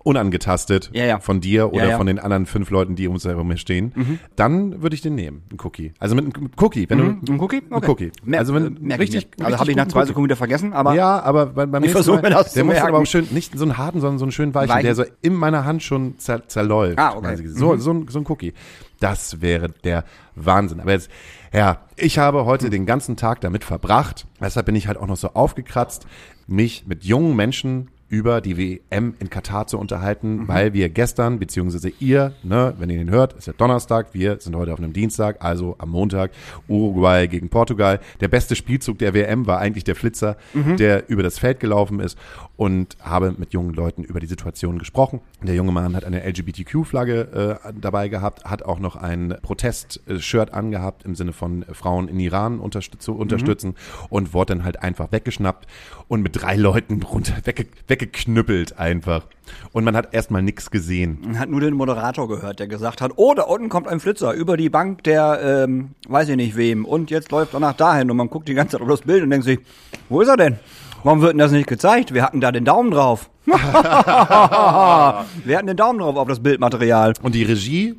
[0.04, 1.18] unangetastet Ja, ja.
[1.20, 4.20] von dir oder Ja, von den anderen fünf Leuten, die um uns herum hier stehen,
[4.36, 5.92] dann würde ich den nehmen, einen Cookie.
[5.98, 7.62] Also mit einem Cookie, wenn du Ein Cookie?
[7.70, 8.12] Ein Cookie.
[8.24, 9.46] Mer also wenn äh, merk richtig, ich mir.
[9.46, 10.06] Also habe ich nach zwei.
[10.06, 12.76] Sekunden wieder vergessen, aber Ja, aber beim, beim Ich nächsten Mal, mir das der muss
[12.76, 14.84] aber auch schön, nicht so einen harten, sondern so einen schönen weichen, Weichen.
[14.84, 16.98] der so in meiner Hand schon zer, zerläuft.
[16.98, 17.36] Ah, okay.
[17.46, 18.54] So, so, ein, so ein Cookie.
[19.00, 20.80] Das wäre der Wahnsinn.
[20.80, 21.10] Aber jetzt,
[21.52, 25.16] ja, ich habe heute den ganzen Tag damit verbracht, deshalb bin ich halt auch noch
[25.16, 26.06] so aufgekratzt,
[26.46, 31.92] mich mit jungen Menschen über die WM in Katar zu unterhalten, weil wir gestern, beziehungsweise
[32.00, 35.44] ihr, ne, wenn ihr den hört, ist ja Donnerstag, wir sind heute auf einem Dienstag,
[35.44, 36.30] also am Montag,
[36.68, 38.00] Uruguay gegen Portugal.
[38.20, 40.36] Der beste Spielzug der WM war eigentlich der Flitzer,
[40.78, 42.18] der über das Feld gelaufen ist
[42.58, 45.20] und habe mit jungen Leuten über die Situation gesprochen.
[45.40, 51.04] Der junge Mann hat eine LGBTQ-Flagge äh, dabei gehabt, hat auch noch ein Protest-Shirt angehabt
[51.04, 53.76] im Sinne von Frauen in Iran unterstüt zu unterstützen
[54.10, 55.68] und wurde dann halt einfach weggeschnappt
[56.08, 59.26] und mit drei Leuten runter wegge weggeknüppelt einfach.
[59.72, 61.18] Und man hat erstmal nichts gesehen.
[61.22, 64.32] Man hat nur den Moderator gehört, der gesagt hat, oh, da unten kommt ein Flitzer
[64.32, 66.84] über die Bank der, ähm, weiß ich nicht wem.
[66.84, 69.22] Und jetzt läuft er nach dahin und man guckt die ganze Zeit auf das Bild
[69.22, 69.60] und denkt sich,
[70.08, 70.58] wo ist er denn?
[71.04, 72.12] Warum wird denn das nicht gezeigt?
[72.12, 73.30] Wir hatten da den Daumen drauf.
[73.46, 77.14] Wir hatten den Daumen drauf auf das Bildmaterial.
[77.22, 77.98] Und die Regie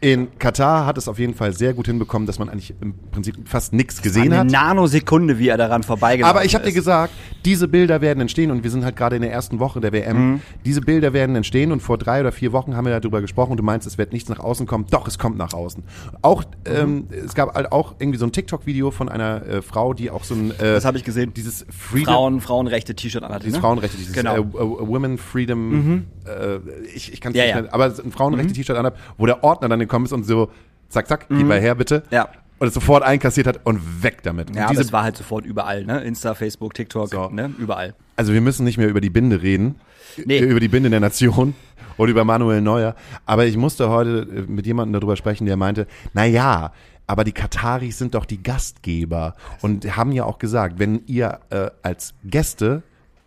[0.00, 3.34] in Katar hat es auf jeden Fall sehr gut hinbekommen, dass man eigentlich im Prinzip
[3.48, 4.46] fast nichts gesehen Eine hat.
[4.50, 6.76] Nanosekunde, wie er daran vorbeigelaufen Aber ich habe dir ist.
[6.76, 7.12] gesagt,
[7.44, 10.16] diese Bilder werden entstehen und wir sind halt gerade in der ersten Woche der WM.
[10.34, 10.40] Mhm.
[10.64, 13.56] Diese Bilder werden entstehen und vor drei oder vier Wochen haben wir darüber gesprochen und
[13.56, 14.86] du meinst, es wird nichts nach außen kommen.
[14.88, 15.82] Doch, es kommt nach außen.
[16.22, 20.10] Auch ähm, es gab halt auch irgendwie so ein TikTok-Video von einer äh, Frau, die
[20.12, 21.34] auch so ein äh, Das habe ich gesehen.
[21.34, 23.42] dieses Freedom, Frauen, Frauenrechte-T-Shirt anhat.
[23.42, 23.60] dieses ne?
[23.62, 24.36] Frauenrechte, dieses Genau.
[24.36, 26.58] äh, Women Freedom, äh,
[26.94, 27.56] ich, ich kann es Ja, nicht ja.
[27.56, 27.62] Mhm.
[27.64, 30.50] mehr, aber ein Frauenrechte-T-Shirt anhab, wo der Ordner dann gekommen ist und so,
[30.88, 32.00] zack, zack, gib mal her bitte.
[32.10, 32.14] Mhm.
[32.14, 32.28] Ja.
[32.60, 34.48] Und es sofort einkassiert hat und weg damit.
[34.50, 36.00] Ja, und aber diese, es war halt sofort überall, ne?
[36.02, 37.28] Insta, Facebook, TikTok, So.
[37.28, 37.52] ne?
[37.58, 37.94] Überall.
[38.16, 39.76] also wir müssen nicht mehr über die Binde reden,
[40.24, 40.40] Nee.
[40.40, 41.54] über die Binde der Nation
[41.98, 42.96] oder über Manuel Neuer,
[43.26, 46.72] aber ich musste heute äh, mit jemandem darüber sprechen, der meinte, na ja,
[47.06, 51.70] aber die Kataris sind doch die Gastgeber und haben ja auch gesagt, wenn ihr äh,
[51.82, 52.82] als Gäste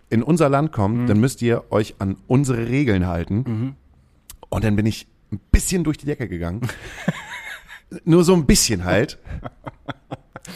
[0.10, 3.76] in unser Land kommt, dann müsst ihr euch an unsere Regeln halten.
[4.50, 6.62] Und dann bin ich ein bisschen durch die Decke gegangen.
[8.06, 9.20] Nur so ein bisschen halt.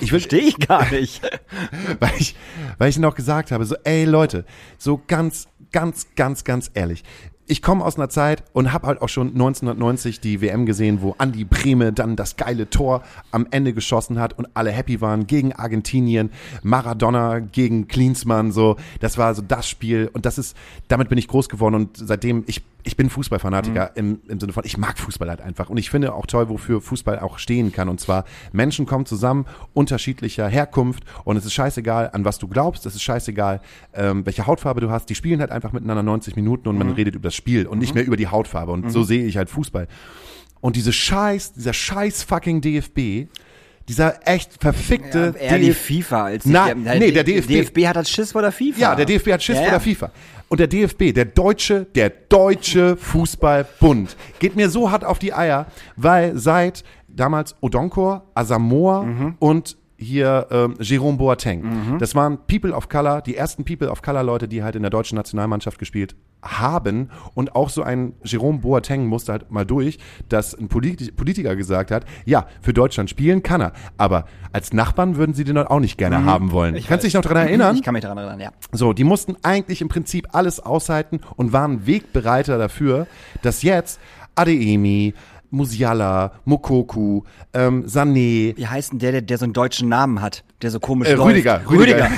[0.02, 1.22] Ich Verstehe ich gar nicht.
[2.00, 2.36] weil ich,
[2.78, 4.46] weil ich noch gesagt habe, so, ey Leute,
[4.78, 7.04] so ganz, ganz, ganz, ganz ehrlich.
[7.48, 11.14] Ich komme aus einer Zeit und habe halt auch schon 1990 die WM gesehen, wo
[11.20, 15.54] Andi Brehme dann das geile Tor am Ende geschossen hat und alle happy waren gegen
[15.54, 16.32] Argentinien,
[16.64, 18.78] Maradona gegen Klinsmann, so.
[19.00, 22.44] Das war so das Spiel und das ist, damit bin ich groß geworden und seitdem,
[22.48, 25.92] ich, ich bin Fußballfanatiker im, im Sinne von, ich mag Fußball halt einfach und ich
[25.92, 31.04] finde auch toll, wofür Fußball auch stehen kann und zwar Menschen kommen zusammen, unterschiedlicher Herkunft
[31.26, 33.62] und es ist scheißegal, an was du glaubst, es ist scheißegal,
[33.94, 37.14] ähm, welche Hautfarbe du hast, die spielen halt einfach miteinander 90 Minuten und man redet
[37.14, 39.88] über das Spiel und nicht mehr über die Hautfarbe und so sehe ich halt Fußball.
[40.62, 43.28] Und diese scheiß, dieser scheiß fucking DFB,
[43.88, 47.48] dieser echt verfickte Eher die DFB, FIFA als Na, die, nee, der DFB.
[47.50, 48.80] DFB hat das Schiss vor der FIFA.
[48.80, 49.78] ja, der DFB hat Schiss Ja, vor ja.
[49.78, 50.12] der FIFA.
[50.48, 55.68] Und der DFB, der deutsche, der deutsche Fußballbund, geht mir so hart auf die Eier,
[55.96, 59.36] weil seit damals Odonkor, Asamoah Mhm.
[59.40, 61.98] und hier ähm, Jerome Boateng.
[62.00, 64.92] Das waren People of Color, die ersten People of Color Leute, die halt in der
[64.92, 67.10] deutschen Nationalmannschaft gespielt haben.
[67.34, 69.98] Und auch so ein Jerome Boateng musste halt mal durch,
[70.30, 75.16] dass ein Polit Politiker gesagt hat, ja, für Deutschland spielen kann er, aber als Nachbarn
[75.16, 76.76] würden sie den dort auch nicht gerne haben wollen.
[76.88, 77.76] Kannst du dich noch daran erinnern?
[77.76, 78.52] Ich kann mich daran erinnern, ja.
[78.72, 83.08] So, die mussten eigentlich im Prinzip alles aushalten und waren Wegbereiter dafür,
[83.42, 84.00] dass jetzt
[84.36, 85.14] Adeyemi,
[85.52, 90.44] Musiala, Mokoku, ähm, Sané, Wie heißt denn der, der, der so einen deutschen Namen hat,
[90.62, 91.30] der so komisch äh, läuft?
[91.30, 92.10] Rüdiger, Rüdiger,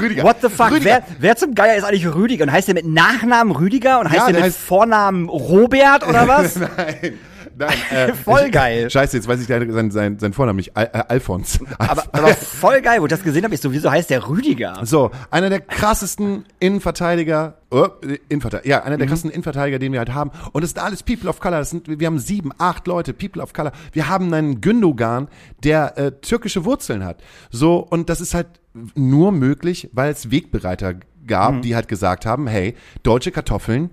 [0.00, 0.22] Rüdiger.
[0.24, 0.72] What the fuck?
[0.80, 2.44] Wer, wer zum Geier ist eigentlich Rüdiger?
[2.44, 4.00] Und heißt der mit Nachnamen Rüdiger?
[4.00, 6.56] Und heißt Ja, der der mit heißt- Vornamen Robert oder was?
[6.56, 7.18] Nein,
[7.56, 7.76] nein.
[7.90, 8.90] Äh, Voll geil.
[8.90, 10.76] Scheiße, jetzt weiß ich leider sein, sein, sein Vornamen nicht.
[10.76, 11.60] Al äh, Alfons.
[11.78, 14.80] aber, aber voll geil, wo ich das gesehen habe, ich so, wieso heißt der Rüdiger?
[14.84, 20.00] So, einer der krassesten Innenverteidiger, oh, äh, Innenverteidiger, ja, einer der krassesten Innenverteidiger, den wir
[20.00, 20.30] halt haben.
[20.52, 21.58] Und das sind alles People of Color.
[21.58, 23.72] Das sind, wir haben sieben, acht Leute, People of Color.
[23.92, 25.28] Wir haben einen Gündogan,
[25.62, 27.22] der äh, türkische Wurzeln hat.
[27.50, 28.48] So, und das ist halt
[28.94, 30.94] nur möglich, weil es Wegbereiter
[31.26, 33.90] gab, die halt gesagt haben, hey, deutsche Kartoffeln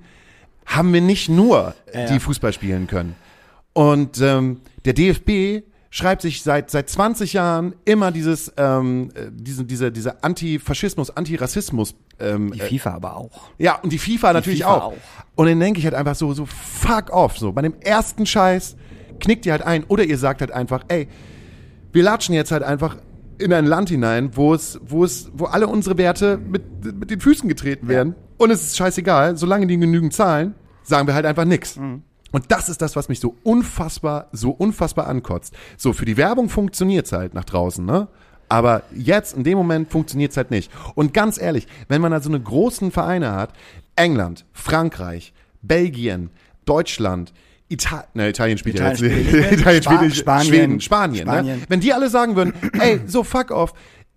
[0.65, 1.75] haben wir nicht nur,
[2.09, 3.15] die Fußball spielen können.
[3.73, 9.65] Und ähm, der DFB schreibt sich seit seit 20 Jahren immer dieses ähm, äh, diese
[9.65, 13.49] diese diese Antifaschismus, Antirassismus ähm, Die äh, FIFA aber auch.
[13.57, 14.83] ja, und die FIFA natürlich FIFA auch.
[14.83, 14.93] auch.
[15.35, 17.37] Und dann denke ich halt einfach so, so fuck off.
[17.37, 18.75] So, bei dem ersten Scheiß
[19.19, 21.07] knickt ihr halt ein oder ihr sagt halt einfach, ey,
[21.91, 22.97] wir latschen jetzt halt einfach
[23.39, 26.63] in ein Land hinein, wo es, wo es, wo alle unsere Werte mit,
[26.99, 28.15] mit den Füßen getreten werden.
[28.37, 31.79] Und es ist scheißegal, solange die genügend zahlen, sagen wir halt einfach nix.
[32.33, 35.53] Und das ist das, was mich so unfassbar, so unfassbar ankotzt.
[35.77, 38.09] So, für die Werbung funktioniert's halt nach draußen, ne?
[38.49, 40.69] Aber jetzt, in dem Moment, funktioniert's halt nicht.
[40.95, 43.53] Und ganz ehrlich, wenn man da so eine großen Vereine hat,
[43.95, 46.29] England, Frankreich, Belgien,
[46.65, 47.33] Deutschland,
[47.69, 49.59] Ita ne, Italien spielt Italien ja jetzt spielt nicht.
[49.61, 50.15] Italien Spa- spielt.
[50.15, 50.47] Spanien.
[50.47, 51.59] Schweden, Spanien, Spanien.
[51.59, 51.65] Ne?
[51.69, 53.73] Wenn die alle sagen würden, ey, so fuck off,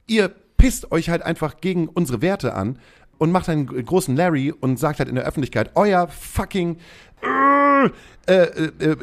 [0.07, 2.79] ihr pisst euch halt einfach gegen unsere Werte an
[3.18, 6.76] und macht einen großen Larry und sagt halt in der Öffentlichkeit, euer fucking
[7.22, 7.87] äh,
[8.26, 8.96] äh, äh,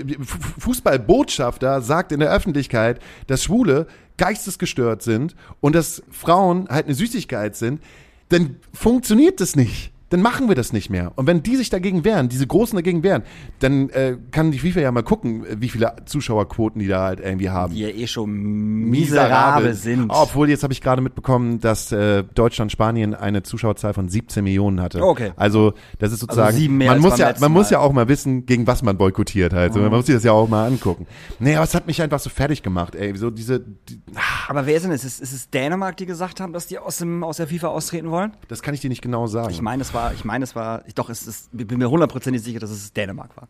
[0.60, 7.56] Fußballbotschafter sagt in der Öffentlichkeit, dass Schwule geistesgestört sind und dass Frauen halt eine Süßigkeit
[7.56, 7.82] sind,
[8.30, 9.93] dann funktioniert das nicht.
[10.14, 11.12] Dann machen wir das nicht mehr.
[11.16, 13.24] Und wenn die sich dagegen wehren, diese Großen dagegen wehren,
[13.58, 17.50] dann äh, kann die FIFA ja mal gucken, wie viele Zuschauerquoten die da halt irgendwie
[17.50, 20.10] haben Die ja eh schon miserabel sind.
[20.10, 24.82] Obwohl, jetzt habe ich gerade mitbekommen, dass äh, Deutschland Spanien eine Zuschauerzahl von 17 Millionen
[24.82, 25.04] hatte.
[25.04, 25.32] Okay.
[25.36, 28.46] Also das ist sozusagen, sieben mehr man muss ja, man muss ja auch mal wissen,
[28.46, 29.74] gegen was man boykottiert halt.
[29.74, 31.08] So, Man muss sich das ja auch mal angucken.
[31.40, 33.18] Nee, aber es hat mich einfach so fertig gemacht, ey.
[33.18, 35.04] So diese, die, ah, Aber wer ist denn es?
[35.04, 38.12] Ist, ist es Dänemark, die gesagt haben, dass die aus, dem, aus der FIFA austreten
[38.12, 38.34] wollen?
[38.48, 39.50] das kann ich dir nicht genau sagen.
[39.50, 41.90] Ich meine, es war, ich meine, es war, ich, doch, es ist, ich bin mir
[41.90, 43.48] hundertprozentig sicher, dass es Dänemark war.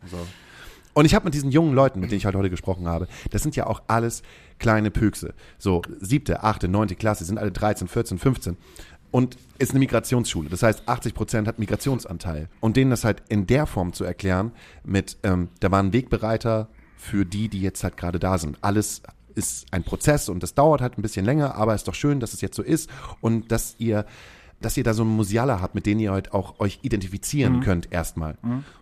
[0.92, 3.42] Und ich habe mit diesen jungen Leuten, mit denen ich halt heute gesprochen habe, das
[3.42, 4.22] sind ja auch alles
[4.58, 5.34] kleine Püchse.
[5.58, 8.56] So siebte, achte, neunte Klasse, sind alle 13, 14, 15.
[9.10, 10.48] Und ist eine Migrationsschule.
[10.48, 12.48] Das heißt, 80 Prozent hat Migrationsanteil.
[12.60, 14.52] Und denen das halt in der Form zu erklären,
[14.84, 18.58] mit, ähm, da waren Wegbereiter für die, die jetzt halt gerade da sind.
[18.60, 19.02] Alles
[19.34, 22.34] ist ein Prozess und das dauert halt ein bisschen länger, aber ist doch schön, dass
[22.34, 22.88] es jetzt so ist
[23.20, 24.06] und dass ihr
[24.64, 27.92] dass ihr da so einen Musiala habt, mit denen ihr halt auch euch identifizieren könnt
[27.92, 28.36] erstmal.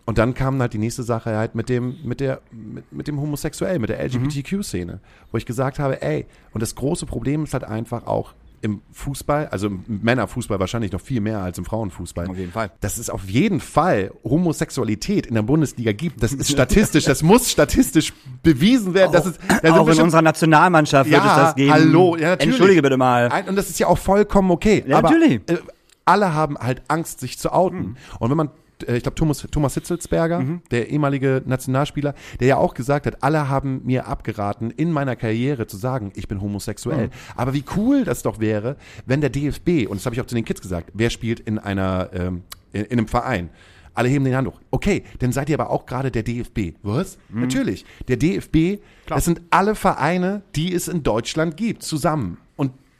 [0.05, 3.19] Und dann kam halt die nächste Sache halt mit dem, mit der, mit, mit dem
[3.19, 4.99] Homosexuell, mit der LGBTQ-Szene,
[5.31, 8.33] wo ich gesagt habe, ey, und das große Problem ist halt einfach auch
[8.63, 12.27] im Fußball, also im Männerfußball wahrscheinlich noch viel mehr als im Frauenfußball.
[12.27, 12.71] Auf jeden Fall.
[12.79, 16.23] Dass es auf jeden Fall Homosexualität in der Bundesliga gibt.
[16.23, 19.11] Das ist statistisch, das muss statistisch bewiesen werden.
[19.11, 21.73] Das ist, da sind auch in schon- unserer Nationalmannschaft wird es das geben.
[21.73, 22.53] Hallo, ja, natürlich.
[22.53, 23.29] Entschuldige bitte mal.
[23.47, 24.83] Und das ist ja auch vollkommen okay.
[24.87, 25.41] Ja, aber, natürlich.
[25.49, 25.57] Äh,
[26.05, 27.77] alle haben halt Angst, sich zu outen.
[27.77, 27.95] Mhm.
[28.19, 28.49] Und wenn man,
[28.87, 33.81] ich glaube, Thomas, Thomas Hitzelsberger, der ehemalige Nationalspieler, der ja auch gesagt hat, alle haben
[33.83, 37.07] mir abgeraten, in meiner Karriere zu sagen, ich bin homosexuell.
[37.07, 37.11] Mhm.
[37.35, 40.35] Aber wie cool das doch wäre, wenn der DFB, und das habe ich auch zu
[40.35, 43.49] den Kids gesagt, wer spielt in einer, ähm, in, in einem Verein?
[43.95, 44.59] Alle heben den Hand hoch.
[44.71, 46.73] Okay, dann seid ihr aber auch gerade der DFB.
[46.81, 47.17] Was?
[47.29, 47.41] Mhm.
[47.41, 47.85] Natürlich.
[48.07, 52.37] Der DFB, das sind alle Vereine, die es in Deutschland gibt, zusammen.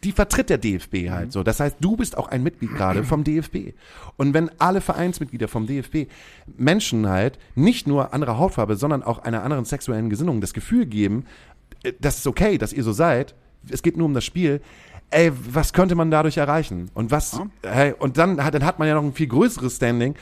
[0.04, 1.44] Die vertritt der DFB halt so.
[1.44, 3.74] Das heißt, du bist auch ein Mitglied gerade vom DFB.
[4.18, 6.10] Und wenn alle Vereinsmitglieder vom DFB
[6.58, 11.26] Menschen halt nicht nur anderer Hautfarbe, sondern auch einer anderen sexuellen Gesinnung das Gefühl geben,
[11.84, 13.36] äh, das ist okay, dass ihr so seid,
[13.70, 14.62] es geht nur um das Spiel,
[15.10, 16.90] ey, was könnte man dadurch erreichen?
[16.94, 20.16] Und was, hey, und dann hat, dann hat man ja noch ein viel größeres Standing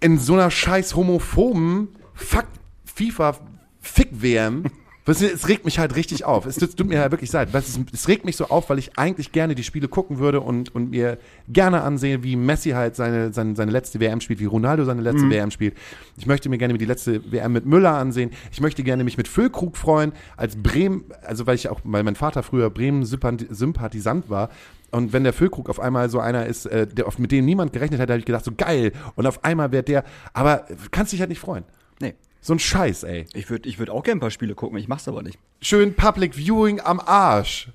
[0.00, 2.46] in so einer scheiß homophoben Fuck
[2.84, 3.38] FIFA
[3.80, 4.64] Fick WM
[5.06, 6.46] Weißt du, Es regt mich halt richtig auf.
[6.46, 7.48] Es tut mir ja wirklich leid.
[7.54, 10.74] Es, es regt mich so auf, weil ich eigentlich gerne die Spiele gucken würde und,
[10.74, 14.84] und mir gerne ansehe, wie Messi halt seine, seine, seine letzte WM spielt, wie Ronaldo
[14.84, 15.76] seine letzte WM spielt.
[16.16, 18.30] Ich möchte mir gerne die letzte WM mit Müller ansehen.
[18.52, 22.16] Ich möchte gerne mich mit Füllkrug freuen, als Bremen, also weil ich auch, weil mein
[22.16, 24.50] Vater früher Bremen-Sympathisant war.
[24.90, 27.72] Und wenn der Füllkrug auf einmal so einer ist, äh, der, auf, mit dem niemand
[27.72, 28.92] gerechnet hat, habe ich gedacht, so geil.
[29.14, 31.64] Und auf einmal wird der, aber kannst dich halt nicht freuen.
[32.00, 32.14] Nee.
[32.42, 33.26] So ein Scheiß, ey.
[33.34, 35.38] Ich würde ich würd auch gerne ein paar Spiele gucken, ich mach's aber nicht.
[35.60, 37.68] Schön Public Viewing am Arsch.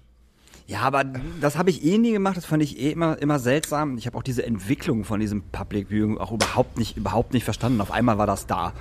[0.67, 1.03] Ja, aber
[1.39, 3.99] das habe ich eh nie gemacht, das fand ich eh immer, immer seltsam.
[3.99, 7.79] Ich habe auch diese Entwicklung von diesem Public Viewing auch überhaupt nicht, überhaupt nicht verstanden.
[7.81, 8.73] Auf einmal war das da.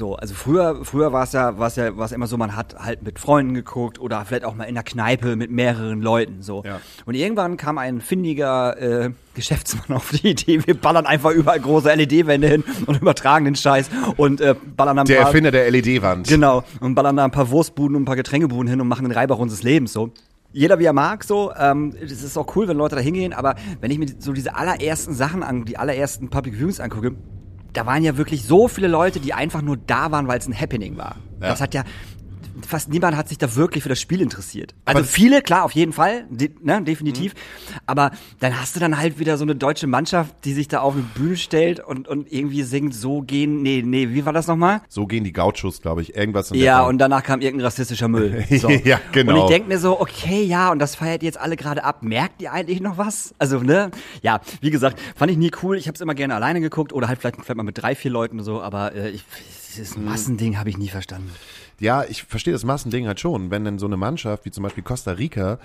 [0.00, 2.56] So, also früher, früher war es ja, war es ja, war es immer so, man
[2.56, 6.40] hat halt mit Freunden geguckt oder vielleicht auch mal in der Kneipe mit mehreren Leuten,
[6.40, 6.62] so.
[6.64, 6.80] Ja.
[7.04, 11.92] Und irgendwann kam ein findiger äh, Geschäftsmann auf die Idee, wir ballern einfach überall große
[11.92, 16.28] LED-Wände hin und übertragen den Scheiß und äh, ballern dann Der paar, Erfinder der LED-Wand.
[16.28, 16.64] Genau.
[16.80, 19.36] Und ballern da ein paar Wurstbuden und ein paar Getränkebuden hin und machen den Reibach
[19.36, 20.14] unseres Lebens so.
[20.54, 21.52] Jeder wie er mag, so.
[21.54, 24.56] Ähm, es ist auch cool, wenn Leute da hingehen, aber wenn ich mir so diese
[24.56, 27.16] allerersten Sachen an, die allerersten Public Viewings angucke,
[27.72, 30.58] da waren ja wirklich so viele Leute, die einfach nur da waren, weil es ein
[30.58, 31.16] Happening war.
[31.40, 31.48] Ja.
[31.48, 31.84] Das hat ja,
[32.66, 34.74] fast niemand hat sich da wirklich für das Spiel interessiert.
[34.84, 37.34] Also viele, klar, auf jeden Fall, de, ne, definitiv.
[37.86, 40.94] Aber dann hast du dann halt wieder so eine deutsche Mannschaft, die sich da auf
[40.94, 44.80] eine Bühne stellt und, und irgendwie singt, so gehen, nee, nee, wie war das nochmal?
[44.88, 46.14] So gehen die Gauchos, glaube ich.
[46.16, 46.90] Irgendwas in der Ja, Form.
[46.90, 48.44] und danach kam irgendein rassistischer Müll.
[48.60, 48.68] So.
[48.68, 49.32] Ja, genau.
[49.34, 52.02] Und ich denk mir so, okay, ja, und das feiert ihr jetzt alle gerade ab.
[52.02, 53.34] Merkt ihr eigentlich noch was?
[53.38, 53.90] Also, ne?
[54.22, 55.76] Ja, wie gesagt, fand ich nie cool.
[55.78, 58.10] Ich habe es immer gerne alleine geguckt oder halt vielleicht, vielleicht mal mit drei, vier
[58.10, 59.24] Leuten oder so, aber äh, ich,
[59.74, 60.04] dieses Mhm.
[60.04, 61.30] Massending habe ich nie verstanden.
[61.80, 63.50] Ja, ich verstehe das Massending halt schon.
[63.50, 65.58] Wenn denn so eine Mannschaft wie zum Beispiel Costa Rica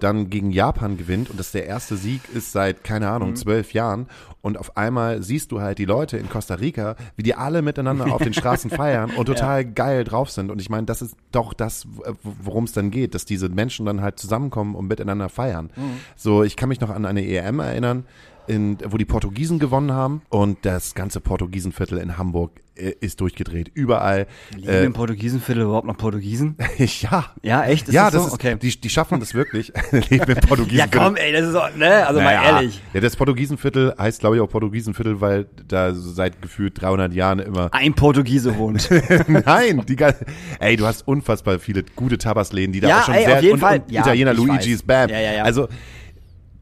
[0.00, 3.36] dann gegen Japan gewinnt und das der erste Sieg ist seit, keine Ahnung, Mhm.
[3.36, 4.06] zwölf Jahren
[4.40, 8.12] und auf einmal siehst du halt die Leute in Costa Rica, wie die alle miteinander
[8.12, 10.50] auf den Straßen feiern und total geil drauf sind.
[10.50, 11.86] Und ich meine, das ist doch das,
[12.22, 15.70] worum es dann geht, dass diese Menschen dann halt zusammenkommen und miteinander feiern.
[15.76, 16.00] Mhm.
[16.16, 18.04] So, ich kann mich noch an eine EM erinnern,
[18.48, 23.70] in, wo die Portugiesen gewonnen haben und das ganze Portugiesenviertel in Hamburg ist durchgedreht.
[23.74, 24.26] Überall.
[24.56, 26.56] Lieben Äh, im Portugiesenviertel überhaupt noch Portugiesen?
[26.78, 27.26] ja.
[27.42, 27.88] Ja, echt?
[27.88, 28.28] Ist ja, das das, so?
[28.28, 28.56] ist, Okay.
[28.60, 29.72] die, die schaffen das wirklich.
[30.10, 30.78] Leben im Portugiesen.
[30.78, 32.06] Ja, komm, ey, das ist doch, ne?
[32.06, 32.80] Also mal ehrlich.
[32.94, 37.68] Ja, das Portugiesenviertel heißt, glaube ich, auch Portugiesenviertel, weil da seit gefühlt 300 Jahren immer.
[37.72, 38.88] Ein Portugiese wohnt.
[39.28, 40.24] Nein, die ganze,
[40.58, 43.42] ey, du hast unfassbar viele gute Tabasläden, die da Ja, auch schon ey, sehr auf
[43.42, 43.80] jeden und, Fall.
[43.80, 44.82] und Ja, Italiener Luigi's.
[44.82, 45.10] Bam.
[45.10, 45.42] Ja, ja, ja.
[45.44, 45.68] Also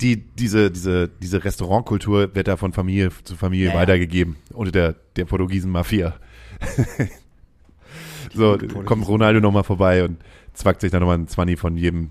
[0.00, 3.78] die diese diese diese Restaurantkultur wird da von Familie zu Familie Ja, ja.
[3.80, 6.14] weitergegeben unter der der Portugiesen Mafia.
[8.34, 10.18] so kommt Ronaldo noch mal vorbei und
[10.54, 12.10] zwackt sich dann nochmal ein 20 von jedem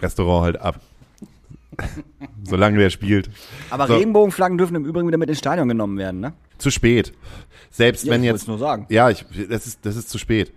[0.00, 0.80] Restaurant halt ab.
[2.44, 3.30] Solange der spielt.
[3.70, 3.94] Aber So.
[3.94, 6.34] Regenbogenflaggen dürfen im Übrigen wieder mit ins Stadion genommen werden, ne?
[6.58, 7.12] Zu spät.
[7.70, 8.46] Selbst Ja, wenn ich jetzt.
[8.46, 8.86] nur sagen.
[8.90, 10.52] Ja, ich, das ist, das ist zu spät.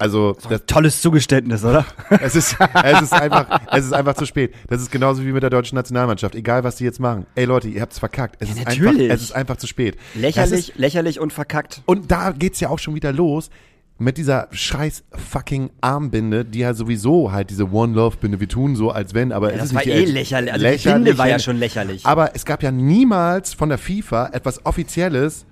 [0.00, 1.84] Also, das, Tolles Zugeständnis, oder?
[2.22, 4.54] es ist, es ist einfach, es ist einfach zu spät.
[4.68, 6.34] Das ist genauso wie mit der deutschen Nationalmannschaft.
[6.34, 7.26] Egal, was die jetzt machen.
[7.34, 8.36] Ey Leute, ihr habt's verkackt.
[8.40, 9.10] Es ist einfach, natürlich.
[9.10, 9.96] es ist einfach zu spät.
[10.14, 11.82] Lächerlich, Ist, lächerlich und verkackt.
[11.84, 13.50] und da geht's ja auch schon wieder los.
[13.98, 18.74] Mit dieser scheiß fucking Armbinde, die ja sowieso halt diese One Love Binde, wir tun
[18.74, 20.52] so, als wenn, aber es das ist war nicht eh lächerlich.
[20.54, 22.06] Also die Binde war ja schon lächerlich.
[22.06, 25.44] Aber es gab ja niemals von der FIFA etwas Offizielles,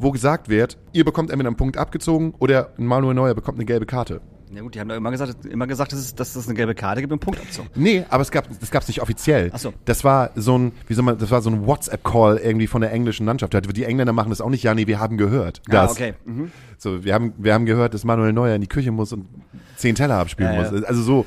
[0.00, 3.86] wo gesagt wird, ihr bekommt entweder einen Punkt abgezogen oder Manuel Neuer bekommt eine gelbe
[3.86, 4.20] Karte.
[4.52, 6.74] Ja gut, die haben doch immer gesagt, immer gesagt, dass es, dass es eine gelbe
[6.74, 7.66] Karte gibt und Punktabzug.
[7.76, 9.50] Nee, aber es gab das gab's nicht offiziell.
[9.54, 9.72] Ach so.
[9.84, 12.80] Das war so ein, wie soll man, das war so ein WhatsApp Call irgendwie von
[12.80, 13.54] der englischen Mannschaft.
[13.76, 15.62] Die Engländer machen das auch nicht, ja, nee, wir haben gehört.
[15.68, 15.92] Ja, Das.
[15.92, 16.14] okay.
[16.24, 16.50] Mhm.
[16.78, 19.26] So, wir haben wir haben gehört, dass Manuel Neuer in die Küche muss und
[19.76, 20.70] zehn Teller abspielen Ja, ja.
[20.72, 20.82] muss.
[20.84, 21.26] Also so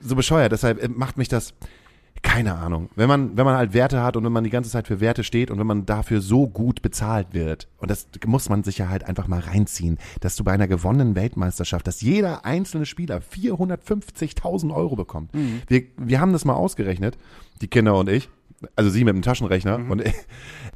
[0.00, 1.52] so bescheuert, deshalb äh, macht mich das
[2.22, 2.90] keine Ahnung.
[2.96, 5.24] Wenn man, wenn man halt Werte hat und wenn man die ganze Zeit für Werte
[5.24, 8.88] steht und wenn man dafür so gut bezahlt wird, und das muss man sich ja
[8.88, 14.74] halt einfach mal reinziehen, dass du bei einer gewonnenen Weltmeisterschaft, dass jeder einzelne Spieler 450.000
[14.74, 15.30] Euro bekommt.
[15.68, 17.18] Wir, wir haben das mal ausgerechnet,
[17.60, 18.28] die Kinder und ich,
[18.74, 20.14] also sie mit dem Taschenrechner und ich,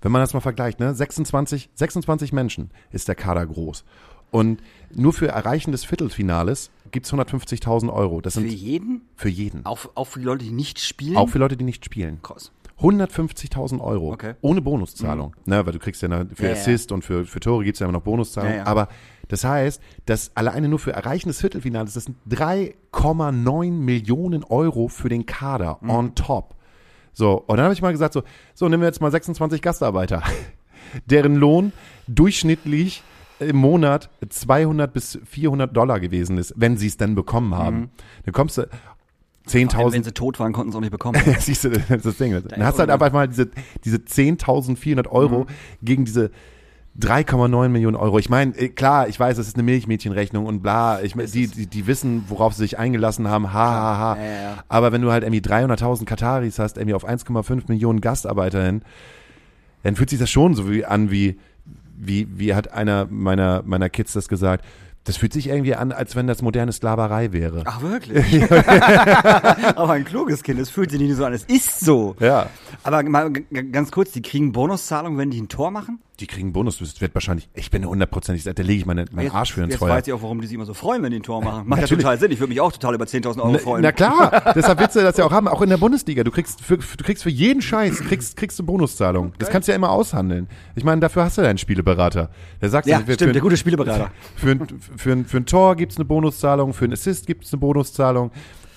[0.03, 3.85] wenn man das mal vergleicht, ne, 26, 26 Menschen ist der Kader groß.
[4.31, 4.63] Und
[4.95, 8.21] nur für Erreichen des Viertelfinales gibt's 150.000 Euro.
[8.21, 9.03] Das Für sind jeden?
[9.17, 9.65] für jeden.
[9.67, 11.17] Auch, auch für die Leute, die nicht spielen?
[11.17, 12.21] Auch für Leute, die nicht spielen.
[12.23, 12.53] Krass.
[12.81, 14.13] 150.000 Euro.
[14.13, 14.35] Okay.
[14.41, 15.37] Ohne Bonuszahlung.
[15.45, 16.53] Ne, weil du kriegst ja für Ja, ja.
[16.55, 18.51] Assist und für, für Tore gibt's ja immer noch Bonuszahlung.
[18.53, 18.67] Ja, ja.
[18.67, 18.89] Aber
[19.29, 25.09] das heißt, dass alleine nur für Erreichen des Viertelfinales, das sind 3,9 Millionen Euro für
[25.09, 25.91] den Kader Mhm.
[25.91, 26.55] on top.
[27.13, 28.23] So, und dann habe ich mal gesagt, so,
[28.55, 30.23] so nehmen wir jetzt mal 26 Gastarbeiter,
[31.07, 31.73] deren Lohn
[32.07, 33.03] durchschnittlich
[33.41, 37.91] im Monat 200 bis 400 Dollar gewesen ist, wenn sie es denn bekommen haben.
[38.25, 38.69] Dann kommst du
[39.51, 41.21] Wenn 10.000 sie tot waren, konnten sie auch nicht bekommen.
[41.41, 42.33] Siehst du, das ist das Ding.
[42.49, 43.51] Dann hast du halt einfach mal diese,
[43.85, 45.47] diese 10.400 Euro Mhm.
[45.83, 46.31] gegen diese
[46.99, 48.19] 3,9 Millionen Euro.
[48.19, 51.01] Ich meine, äh, klar, ich weiß, es ist eine Milchmädchenrechnung und bla.
[51.03, 53.53] Ich mein, die, die, die wissen, worauf sie sich eingelassen haben.
[53.53, 54.17] Ha, ha, ha.
[54.17, 54.65] Ja, ja, ja.
[54.69, 58.83] Aber wenn du halt irgendwie 300.000 Kataris hast, irgendwie auf 1,5 Millionen Gastarbeiter hin,
[59.83, 61.39] dann fühlt sich das schon so wie an, wie,
[62.01, 64.65] wie, wie hat einer meiner, meiner Kids das gesagt.
[65.05, 67.63] Das fühlt sich irgendwie an, als wenn das moderne Sklaverei wäre.
[67.65, 68.43] Ach, wirklich?
[68.53, 72.17] Aber ein kluges Kind, es fühlt sich nicht so an, es ist so.
[72.21, 72.51] Ja.
[72.83, 76.01] Aber mal ganz kurz, die kriegen Bonuszahlung, wenn die ein Tor machen?
[76.21, 79.35] Die kriegen Bonus, das wird wahrscheinlich, ich bin hundertprozentig, da lege ich meine, meinen Jetzt-
[79.35, 79.95] Arsch für ins Jetzt Feuer.
[79.95, 81.67] weiß ich auch, warum die sich immer so freuen, wenn die ein Tor machen.
[81.67, 82.05] Macht ja Natürlich.
[82.05, 82.31] total Sinn.
[82.31, 83.83] Ich würde mich auch total über 10.000 Euro Na, freuen.
[83.83, 86.23] na klar, deshalb willst du das ja auch haben, auch in der Bundesliga.
[86.23, 89.33] Du kriegst für, du kriegst für jeden Scheiß kriegst, kriegst du Bonuszahlung.
[89.39, 90.47] Das kannst du ja immer aushandeln.
[90.77, 92.29] Ich meine, dafür hast du ja einen Spieleberater.
[92.61, 94.11] Der sagt Ja, für, stimmt, für, der gute Spieleberater.
[94.37, 97.61] Für, ein- für, ein- für ein Tor gibt's eine Bonuszahlung, für einen Assist gibt's eine
[97.61, 98.31] Bonuszahlung.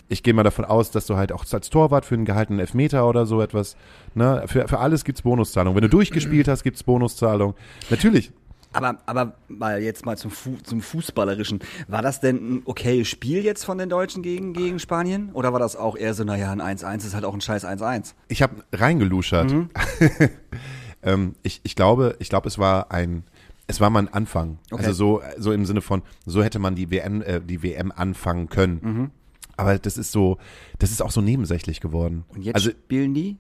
[0.10, 3.08] Ich gehe mal davon aus, dass du halt auch als Torwart für einen gehaltenen Elfmeter
[3.08, 3.76] oder so etwas,
[4.14, 5.76] ne, für, für alles gibt's Bonuszahlung.
[5.76, 7.56] Wenn du durchgespielt hast, gibt's Bonuszahlung.
[7.90, 8.32] Natürlich.
[8.74, 11.60] Aber, aber mal jetzt mal zum, Fu zum Fußballerischen.
[11.88, 15.30] War das denn ein okayes Spiel jetzt von den Deutschen gegen, gegen Spanien?
[15.34, 18.16] Oder war das auch eher so, naja, ein 1-1 ist halt auch ein scheiß 1-1?
[18.28, 19.52] Ich habe reingeluschert.
[19.52, 19.70] Mhm.
[21.04, 23.24] ähm, ich, ich glaube, ich glaube, es war ein,
[23.68, 24.58] es war mal ein Anfang.
[24.72, 24.88] Okay.
[24.88, 28.50] Also so, so im Sinne von, so hätte man die WM, äh, die WM anfangen
[28.50, 28.80] können.
[28.82, 29.12] Mhm.
[29.58, 30.38] Aber das ist so,
[30.80, 32.26] das ist auch so nebensächlich geworden.
[32.30, 33.38] Und jetzt also spielen die?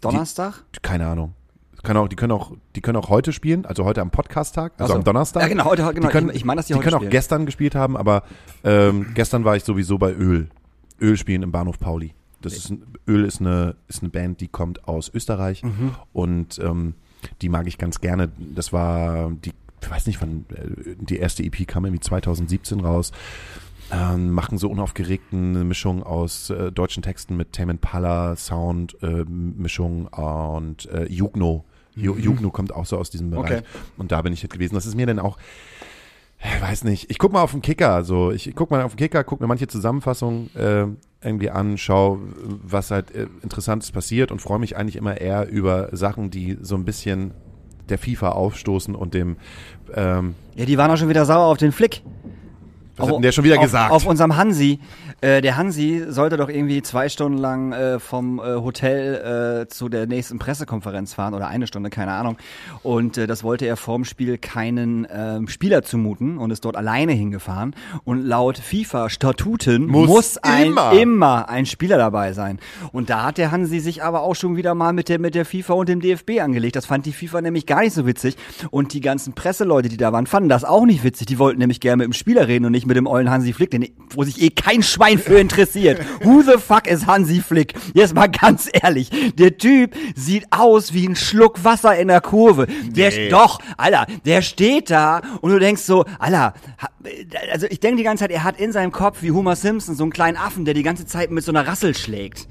[0.00, 0.64] Donnerstag?
[0.82, 1.34] keine Ahnung.
[1.84, 4.92] Kann auch, die können auch, die können auch heute spielen, also heute am Podcast-Tag, also
[4.92, 4.98] so.
[4.98, 5.42] am Donnerstag.
[5.42, 6.06] Ja, genau, heute, genau.
[6.06, 7.10] Die können, ich, ich meine, dass die, die heute können auch spielen.
[7.10, 8.22] gestern gespielt haben, aber
[8.62, 10.48] ähm, gestern war ich sowieso bei Öl.
[11.00, 12.14] Öl spielen im Bahnhof Pauli.
[12.40, 15.94] Das ist ein, Öl ist eine, ist eine Band, die kommt aus Österreich Mhm.
[16.12, 16.94] und ähm,
[17.40, 18.30] die mag ich ganz gerne.
[18.38, 23.10] Das war die, ich weiß nicht, wann äh, die erste EP kam irgendwie 2017 raus.
[23.92, 29.24] Ähm, machen so unaufgeregten eine Mischung aus äh, deutschen Texten mit Tame Impala, Sound, äh,
[29.24, 31.64] Mischung und äh, Jugno.
[31.94, 33.50] Ju Jugno kommt auch so aus diesem Bereich.
[33.50, 33.56] Mhm.
[33.58, 33.66] Okay.
[33.98, 34.74] Und da bin ich jetzt gewesen.
[34.74, 35.36] Das ist mir dann auch,
[36.42, 38.98] ich weiß nicht, ich guck mal auf den Kicker, so ich guck mal auf den
[38.98, 40.86] Kicker, guck mir manche Zusammenfassungen äh,
[41.22, 45.94] irgendwie an, schau, was halt äh, Interessantes passiert und freue mich eigentlich immer eher über
[45.94, 47.34] Sachen, die so ein bisschen
[47.90, 49.36] der FIFA aufstoßen und dem,
[49.94, 52.02] ähm, Ja, die waren auch schon wieder sauer auf den Flick.
[52.96, 53.92] Was hat denn der schon wieder auf, gesagt?
[53.92, 54.78] Auf unserem Hansi.
[55.22, 59.88] Äh, der Hansi sollte doch irgendwie zwei Stunden lang äh, vom äh, Hotel äh, zu
[59.88, 62.36] der nächsten Pressekonferenz fahren oder eine Stunde, keine Ahnung.
[62.82, 67.12] Und äh, das wollte er vorm Spiel keinen ähm, Spieler zumuten und ist dort alleine
[67.12, 67.76] hingefahren.
[68.02, 70.92] Und laut FIFA-Statuten Muss muss, ein, immer.
[70.92, 72.58] immer ein Spieler dabei sein.
[72.90, 75.44] Und da hat der Hansi sich aber auch schon wieder mal mit der, mit der
[75.44, 76.74] FIFA und dem DFB angelegt.
[76.74, 78.36] Das fand die FIFA nämlich gar nicht so witzig.
[78.72, 81.28] Und die ganzen Presseleute, die da waren, fanden das auch nicht witzig.
[81.28, 83.70] Die wollten nämlich gerne mit dem Spieler reden und nicht mit dem ollen Hansi Flick,
[83.70, 86.00] den, wo sich eh kein Schwein für interessiert.
[86.22, 87.74] Who the fuck is Hansi Flick?
[87.94, 89.10] Jetzt mal ganz ehrlich.
[89.36, 92.66] Der Typ sieht aus wie ein Schluck Wasser in der Kurve.
[92.84, 93.28] Der, Nee.
[93.28, 96.54] doch, Alter, der steht da und du denkst so, Alter,
[97.52, 100.04] also ich denke die ganze Zeit, er hat in seinem Kopf wie Homer Simpson so
[100.04, 102.46] einen kleinen Affen, der die ganze Zeit mit so einer Rassel schlägt.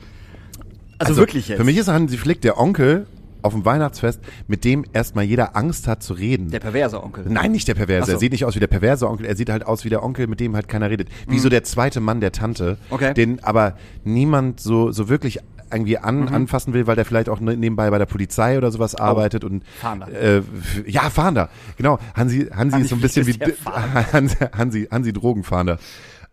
[1.00, 1.58] Also, wirklich jetzt.
[1.58, 3.08] Für mich ist Hansi Flick der Onkel
[3.42, 6.50] auf dem Weihnachtsfest, mit dem erstmal jeder Angst hat zu reden.
[6.52, 7.26] der perverse Onkel.
[7.28, 8.08] Nein, nicht der Perverse.
[8.08, 8.14] So.
[8.14, 9.26] Er sieht nicht aus wie der perverse Onkel.
[9.26, 11.10] Er sieht halt aus wie der Onkel, mit dem halt keiner redet.
[11.28, 12.94] Wie so der zweite Mann der Tante, Mhm.
[12.94, 13.14] Okay.
[13.14, 15.40] den aber niemand so, so wirklich
[15.74, 16.28] irgendwie an, Mhm.
[16.34, 19.64] anfassen will, weil der vielleicht auch ne- nebenbei bei der Polizei oder sowas arbeitet und
[19.64, 20.08] Oh, Fahnder.
[20.12, 20.42] Äh,
[20.86, 21.48] ja, Fahnder.
[21.78, 21.98] Genau.
[22.14, 23.40] Hansi, Hansi, Hansi ist so ein bisschen wie.
[24.14, 25.80] Hansi, Hansi, Hansi Drogenfahnder.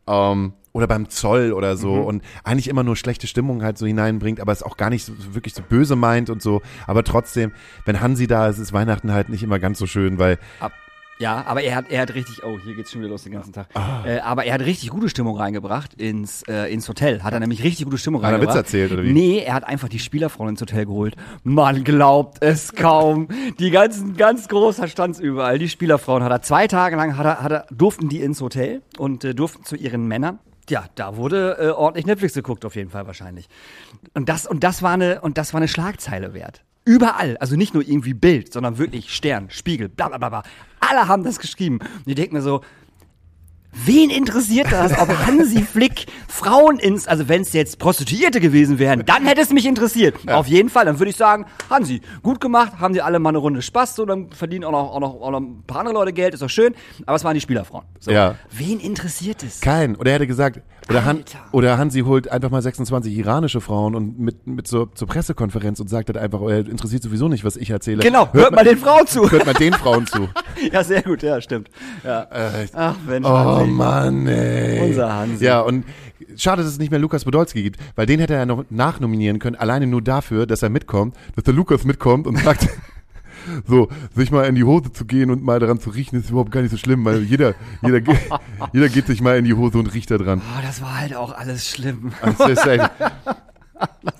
[0.08, 2.04] Ähm, oder beim Zoll oder so Mhm.
[2.04, 5.12] und eigentlich immer nur schlechte Stimmung halt so hineinbringt, aber es auch gar nicht so,
[5.18, 6.62] so wirklich so böse meint und so.
[6.86, 7.52] Aber trotzdem,
[7.84, 10.72] wenn Hansi da ist, ist Weihnachten halt nicht immer ganz so schön, weil Ab,
[11.18, 13.52] ja, aber er hat, er hat richtig, oh, hier geht's schon wieder los den ganzen
[13.52, 13.68] Tag.
[13.74, 14.04] Ah.
[14.06, 17.22] Äh, aber er hat richtig gute Stimmung reingebracht ins, äh, ins Hotel.
[17.22, 18.56] Hat er nämlich richtig gute Stimmung Hat er reingebracht.
[18.56, 19.12] Witz erzählt, oder wie?
[19.12, 21.16] Nee, er hat einfach die Spielerfrau ins Hotel geholt.
[21.42, 23.28] Man glaubt es kaum.
[23.58, 25.58] Die ganzen, ganz groß, da stand's überall.
[25.58, 28.82] Die Spielerfrauen hat er zwei Tage lang, hat er, hat er, durften die ins Hotel
[28.96, 30.38] und äh, durften zu ihren Männern.
[30.70, 33.48] Ja, da wurde äh, ordentlich Netflix geguckt, auf jeden Fall wahrscheinlich.
[34.14, 36.62] Und das, und das war eine, und das war eine Schlagzeile wert.
[36.88, 40.42] Überall, also nicht nur irgendwie Bild, sondern wirklich Stern, Spiegel, bla bla bla bla.
[40.80, 41.80] Alle haben das geschrieben.
[41.80, 42.62] Und ich denke mir so,
[43.84, 49.04] Wen interessiert das, ob Hansi Flick Frauen ins, also wenn es jetzt Prostituierte gewesen wären,
[49.04, 50.16] dann hätte es mich interessiert.
[50.26, 53.38] Auf jeden Fall, dann würde ich sagen, Hansi, gut gemacht, haben die alle mal eine
[53.38, 56.14] Runde Spaß, so, dann verdienen auch noch, auch noch, auch noch ein paar andere Leute
[56.14, 56.74] Geld, ist doch schön,
[57.04, 57.84] aber es waren die Spielerfrauen.
[58.00, 58.10] So.
[58.10, 58.36] Ja.
[58.50, 59.60] Wen interessiert es?
[59.60, 59.96] Kein.
[59.96, 64.18] Oder er hätte gesagt, oder, Han, oder Hansi holt einfach mal 26 iranische Frauen und
[64.18, 67.70] mit, mit zur, zur Pressekonferenz und sagt halt einfach, er interessiert sowieso nicht, was ich
[67.70, 68.02] erzähle.
[68.02, 69.30] Genau, hört mal den Frauen zu.
[69.30, 70.28] Hört mal den Frauen zu.
[70.72, 71.70] Ja, sehr gut, ja, stimmt.
[72.02, 72.22] Ja.
[72.22, 73.70] Äh, Ach, Mensch, oh Hansi.
[73.70, 74.88] Mann, ey.
[74.88, 75.44] Unser Hansi.
[75.44, 75.84] Ja, und
[76.36, 79.54] schade, dass es nicht mehr Lukas Podolski gibt, weil den hätte er noch nachnominieren können,
[79.54, 82.68] alleine nur dafür, dass er mitkommt, dass der Lukas mitkommt und sagt,
[83.66, 86.50] so, sich mal in die Hose zu gehen und mal daran zu riechen, ist überhaupt
[86.52, 88.00] gar nicht so schlimm, weil jeder, jeder,
[88.72, 90.40] jeder geht sich mal in die Hose und riecht da dran.
[90.56, 92.12] Oh, das war halt auch alles schlimm.
[92.22, 92.90] Das ist echt,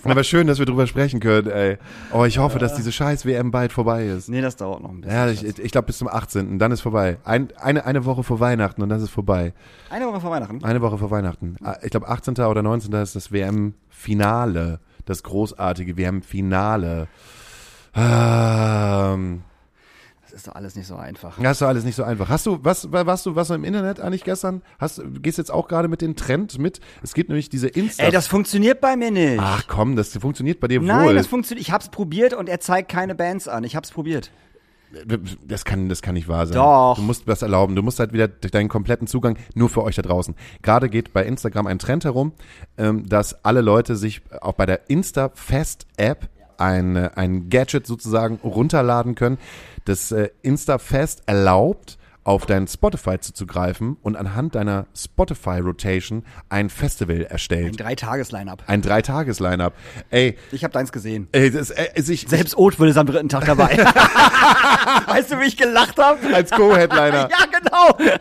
[0.05, 1.79] aber schön, dass wir drüber sprechen können, ey.
[2.13, 4.29] Oh, ich hoffe, dass diese scheiß WM bald vorbei ist.
[4.29, 5.17] Nee, das dauert noch ein bisschen.
[5.17, 6.59] Ja, ich, ich glaube bis zum 18.
[6.59, 7.19] Dann ist vorbei.
[7.25, 9.53] Ein, eine, eine Woche vor Weihnachten und dann ist es vorbei.
[9.91, 10.65] Eine Woche vor Weihnachten.
[10.65, 11.57] Eine Woche vor Weihnachten.
[11.63, 12.35] Ah, Ich glaube 18.
[12.37, 12.93] oder 19.
[12.95, 14.81] ist das WM-Finale.
[15.05, 17.09] Das großartige WM-Finale.
[17.99, 19.43] Ähm,
[20.23, 21.39] Das ist doch alles nicht so einfach.
[21.41, 22.29] das ist doch alles nicht so einfach.
[22.29, 24.63] Hast du, was, warst du, was im Internet eigentlich gestern?
[24.79, 26.81] Hast, gehst jetzt auch gerade mit dem Trend mit?
[27.03, 28.05] Es gibt nämlich diese Insta.
[28.05, 29.41] Ey, das funktioniert bei mir nicht.
[29.43, 31.15] Ach komm, das funktioniert bei dir Nein, wohl.
[31.15, 31.67] das funktioniert.
[31.67, 33.65] Ich hab's probiert und er zeigt keine Bands an.
[33.65, 34.31] Ich hab's probiert.
[35.47, 36.55] Das kann, das kann nicht wahr sein.
[36.57, 36.95] Doch.
[36.97, 37.77] Du musst das erlauben.
[37.77, 40.35] Du musst halt wieder durch deinen kompletten Zugang nur für euch da draußen.
[40.63, 42.33] Gerade geht bei Instagram ein Trend herum,
[42.79, 49.15] ähm, dass alle Leute sich auch bei der Insta-Fest-App ein, äh, ein Gadget sozusagen runterladen
[49.15, 49.39] können.
[49.85, 57.23] Das äh, Insta-Fest erlaubt, auf dein Spotify zuzugreifen und anhand deiner Spotify-Rotation ein Festival Ein
[57.23, 57.81] erstellt.
[57.81, 58.65] Dreitages-Line-Up.
[58.67, 59.73] Ein Dreitages-Line-Up.
[60.11, 61.29] Ey, Ich hab deins gesehen.
[61.33, 63.79] ey, das, ey, ich, Selbst Oth würde es am dritten Tag dabei.
[65.07, 66.19] weißt du, wie ich gelacht habe?
[66.35, 67.31] als Co-Headliner.
[67.39, 68.19] Ja, genau.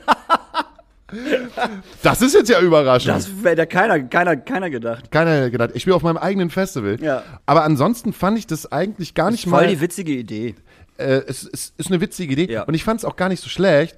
[2.03, 3.15] Das ist jetzt ja überraschend.
[3.15, 5.09] Das wäre keiner, keiner, keiner gedacht.
[5.11, 6.97] Keiner hätte gedacht, ich spiele auf meinem eigenen Festival.
[7.01, 7.23] Ja.
[7.45, 9.67] Aber ansonsten fand ich das eigentlich gar nicht Voll mal.
[9.67, 10.55] die witzige Idee.
[10.97, 12.63] äh, es, es ist eine witzige Idee Ja.
[12.63, 13.97] und ich fand es auch gar nicht so schlecht,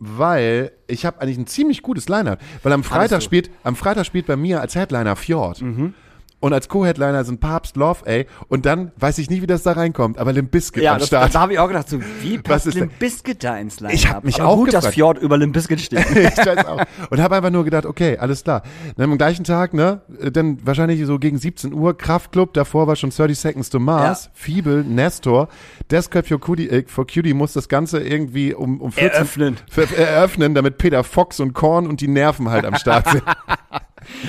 [0.00, 2.40] weil ich habe eigentlich ein ziemlich gutes Line-Up.
[2.62, 5.62] Weil am Freitag spielt, am Freitag spielt bei mir als Headliner Fjord.
[5.62, 5.94] Mhm.
[6.40, 8.26] Und als Co-Headliner sind Papst Love, ey.
[8.46, 11.08] Und dann weiß ich nie, wie das da reinkommt, aber Limp Bizkit Ja, am das,
[11.08, 11.34] Start.
[11.34, 13.94] da habe ich auch gedacht, so, wie Was passt ist Limp Bizkit da ins Line-Up?
[13.94, 14.94] Ich hab mich Aber auch gut, dass gefragt.
[14.94, 16.06] Fjord über Limp Bizkit steht.
[16.10, 16.80] ich weiß auch.
[17.10, 18.62] Und habe einfach nur gedacht, okay, alles klar.
[18.96, 20.00] Dann am gleichen Tag, ne,
[20.32, 24.30] dann wahrscheinlich so gegen 17 Uhr, Kraftclub, davor war schon 30 Seconds to Mars, Ja.
[24.34, 25.48] Fiebel, Nestor,
[25.90, 29.56] Desktop for Cutie, äh, for Cutie muss das Ganze irgendwie um, um 14 Eröffnen.
[29.96, 33.22] Eröffnen, damit Peter Fox und Korn und die Nerven halt am Start sind.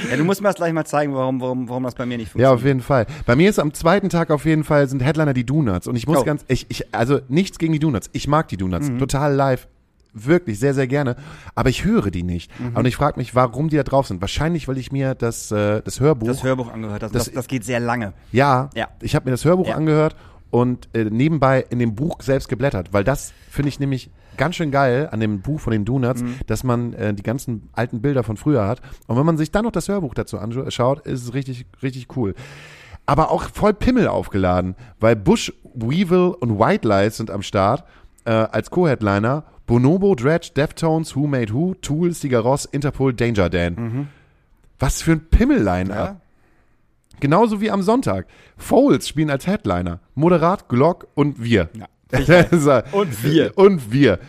[0.10, 2.36] ja, du musst mir das gleich mal zeigen, warum, warum, warum das bei mir nicht
[2.36, 2.66] ja, auf funktioniert.
[2.66, 3.06] jeden Fall.
[3.26, 6.08] Bei mir ist am zweiten Tag auf jeden Fall sind Headliner die Donuts und ich
[6.08, 6.24] muss Oh.
[6.24, 8.10] ganz, ich, ich, also nichts gegen die Donuts.
[8.14, 9.00] Ich mag die Donuts, Mhm.
[9.00, 9.68] total live.
[10.12, 11.16] Wirklich sehr, sehr gerne.
[11.54, 12.50] Aber ich höre die nicht.
[12.60, 12.76] Mhm.
[12.76, 14.22] Und ich frage mich, warum die da drauf sind.
[14.22, 16.28] Wahrscheinlich, weil ich mir das, äh, das Hörbuch.
[16.28, 17.04] das Hörbuch angehört.
[17.04, 18.14] Das- das, das geht sehr lange.
[18.32, 18.88] ja, Ja.
[19.02, 19.76] ich habe mir das Hörbuch Ja.
[19.76, 20.16] angehört
[20.52, 22.91] und äh, nebenbei in dem Buch selbst geblättert.
[22.93, 26.36] Weil das finde ich nämlich ganz schön geil an dem Buch von den Donuts, Mhm.
[26.47, 28.82] dass man äh, die ganzen alten Bilder von früher hat.
[29.08, 32.34] Und wenn man sich dann noch das Hörbuch dazu anschaut, ist es richtig, richtig cool.
[33.06, 37.84] Aber auch voll Pimmel aufgeladen, weil Bush, Weevil und White Lies sind am Start
[38.26, 39.43] äh, als Co-Headliner.
[39.66, 44.08] Bonobo, Dredge, Deftones, Who Made Who, Tool, Sigur Ross, Interpol, Danger Dan.
[44.80, 45.97] Was für ein Pimmel-Line-Up.
[46.16, 46.22] Ja.
[47.20, 48.28] Genauso wie am Sonntag.
[48.58, 50.00] Foles spielen als Headliner.
[50.16, 51.70] Moderat, Glock und wir.
[51.78, 51.88] Ja.
[52.92, 53.52] und wir.
[53.56, 54.20] Und wir.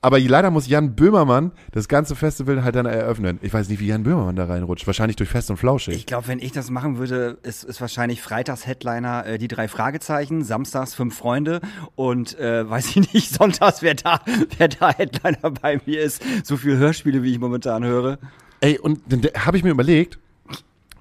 [0.00, 3.40] Aber leider muss Jan Böhmermann das ganze Festival halt dann eröffnen.
[3.42, 4.86] Ich weiß nicht, wie Jan Böhmermann da reinrutscht.
[4.86, 5.96] Wahrscheinlich durch Fest und Flauschig.
[5.96, 9.66] Ich glaube, wenn ich das machen würde, ist, ist wahrscheinlich Freitags Headliner äh, die drei
[9.66, 11.60] Fragezeichen, Samstags fünf Freunde
[11.96, 14.20] und äh, weiß ich nicht, Sonntags wer da,
[14.56, 16.22] wer da Headliner bei mir ist.
[16.44, 18.18] So viel Hörspiele, wie ich momentan höre.
[18.60, 20.18] Ey, und dann habe ich mir überlegt,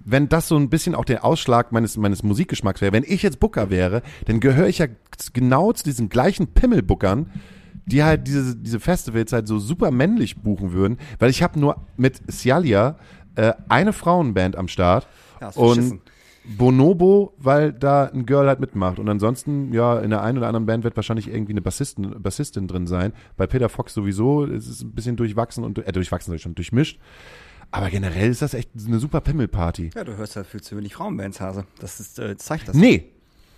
[0.06, 3.39] wenn das so ein bisschen auch der Ausschlag meines, meines Musikgeschmacks wäre, wenn ich jetzt
[3.39, 4.88] Booker wäre, dann gehöre ich ja
[5.34, 7.30] genau zu diesen gleichen Pimmelbookern,
[7.86, 11.78] die halt diese, diese Festivals halt so super männlich buchen würden, weil ich habe nur
[11.97, 12.97] mit Cialia
[13.36, 15.08] äh, eine Frauenband am Start
[15.41, 16.01] Ja, und verschissen.
[16.45, 18.99] Bonobo, weil da ein Girl halt mitmacht.
[18.99, 22.68] Und ansonsten, ja, in der einen oder anderen Band wird wahrscheinlich irgendwie eine Bassistin, Bassistin
[22.68, 23.14] drin sein.
[23.38, 26.99] Bei Peter Fox sowieso, es ist ein bisschen durchwachsen und, äh, durchwachsen schon, durchmischt.
[27.74, 29.89] Aber generell ist das echt eine super Pimmelparty.
[29.95, 31.65] Ja, du hörst ja viel zu wenig Frauenbands, Hase.
[31.80, 32.76] Das ist, äh, zeigt das.
[32.76, 33.09] Nee,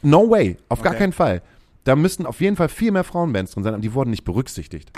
[0.03, 0.99] no way, auf gar Okay.
[0.99, 1.41] keinen Fall.
[1.83, 4.89] Da müssten auf jeden Fall viel mehr Frauenbands drin sein, aber die wurden nicht berücksichtigt.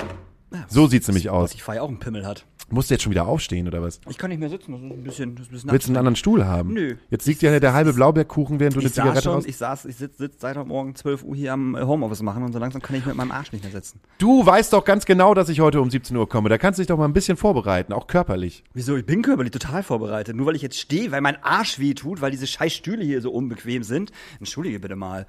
[0.68, 1.52] So sieht's nämlich aus.
[1.52, 2.45] Spotify auch einen Pimmel hat.
[2.70, 4.02] Musst du jetzt schon wieder aufstehen oder was?
[4.10, 5.91] Ich kann nicht mehr sitzen, das ist ein bisschen, das ist ein bisschen Willst du
[5.91, 6.74] einen anderen Stuhl haben?
[6.74, 6.95] Nö.
[7.10, 9.45] Jetzt liegt ja der halbe Blaubeerkuchen, während du eine ich Zigarette schon, raus.
[9.45, 12.43] ich saß, ich sitze sitz seit heute Morgen 12 Uhr hier am äh, Homeoffice machen
[12.43, 14.02] und so langsam kann ich mit meinem Arsch nicht mehr sitzen.
[14.18, 16.50] Du weißt doch ganz genau, dass ich heute um 17 Uhr komme.
[16.50, 18.66] Da kannst du dich doch mal ein bisschen vorbereiten, auch körperlich.
[18.74, 18.98] Wieso?
[18.98, 20.36] Ich bin körperlich total vorbereitet.
[20.36, 23.22] Nur weil ich jetzt stehe, weil mein Arsch weh tut, weil diese scheiß Stühle hier
[23.22, 24.12] so unbequem sind.
[24.39, 25.26] Entschuldige bitte mal.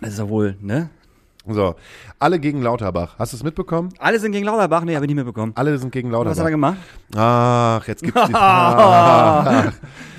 [0.00, 0.90] Das ist ja wohl, ne?
[1.48, 1.74] So,
[2.18, 3.14] alle gegen Lauterbach.
[3.18, 3.88] Hast du es mitbekommen?
[3.98, 4.82] Alle sind gegen Lauterbach?
[4.84, 5.52] Nee, habe ich nicht mitbekommen.
[5.56, 6.50] Alle sind gegen Was hat er Lauterbach.
[6.50, 6.76] gemacht?
[7.16, 8.34] Ach, jetzt gibt's die.
[8.34, 9.72] Ah,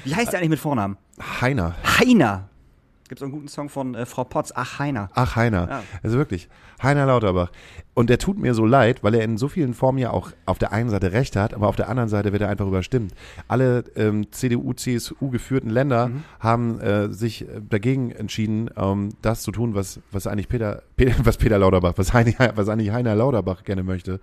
[0.04, 0.98] Wie heißt der eigentlich mit Vornamen?
[1.42, 1.76] Heiner.
[2.00, 2.50] Heiner.
[3.12, 4.54] Gibt es einen guten Song von äh, Frau Potts?
[4.56, 5.10] Ach, Heiner.
[5.16, 5.68] Ach, Heiner.
[5.70, 5.84] Ja.
[6.02, 6.48] Also wirklich.
[6.82, 7.52] Heiner Lauterbach.
[7.94, 10.60] Und der tut mir so leid, weil er in so vielen Formen ja auch auf
[10.60, 13.14] der einen Seite Recht hat, aber auf der anderen Seite wird er einfach überstimmt.
[13.50, 16.24] Alle ähm, CDU, CSU geführten Länder Mhm.
[16.40, 21.14] haben äh, sich äh, dagegen entschieden, ähm, das zu tun, was, was eigentlich Peter, Peter,
[21.26, 24.22] was Peter Lauterbach, was, Heini, was eigentlich Heiner Lauterbach gerne möchte.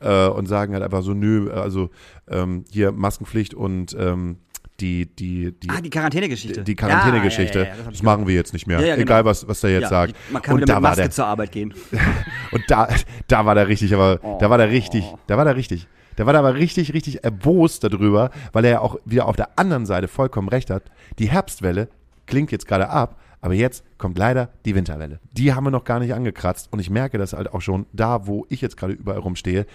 [0.00, 1.88] Äh, und sagen halt einfach so, nö, also
[2.28, 4.36] ähm, hier Maskenpflicht und ähm,
[4.80, 6.62] die, die, die, Ah, die Quarantänegeschichte.
[6.62, 8.78] die Quarantänegeschichte, Ja, ja, ja, das das machen wir jetzt nicht mehr.
[8.78, 8.96] Genau.
[8.96, 10.14] Egal, was, was der jetzt sagt.
[10.28, 11.74] die- Man kann und wieder da mit war Maske der, zur Arbeit gehen.
[12.52, 12.88] und da,
[13.28, 15.18] da war der richtig, aber da war der richtig, Oh.
[15.26, 15.86] da war der richtig.
[16.16, 19.58] Da war der aber richtig, richtig erbost darüber, weil er ja auch wieder auf der
[19.58, 20.84] anderen Seite vollkommen recht hat.
[21.18, 21.88] Die Herbstwelle
[22.26, 25.20] klingt jetzt gerade ab, aber jetzt kommt leider die Winterwelle.
[25.32, 28.26] Die haben wir noch gar nicht angekratzt und ich merke das halt auch schon da,
[28.26, 29.66] wo ich jetzt gerade überall rumstehe.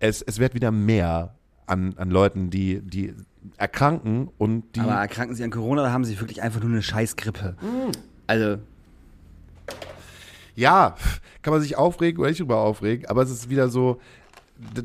[0.00, 1.36] Es, es wird wieder mehr
[1.66, 3.14] an, an Leuten, die, die
[3.56, 4.80] erkranken und die.
[4.80, 7.56] Aber erkranken sie an Corona, da haben sie wirklich einfach nur eine Scheißgrippe.
[8.26, 8.58] Also,
[10.54, 10.96] Ja,
[11.42, 14.00] kann man sich aufregen oder nicht drüber aufregen, aber es ist wieder so,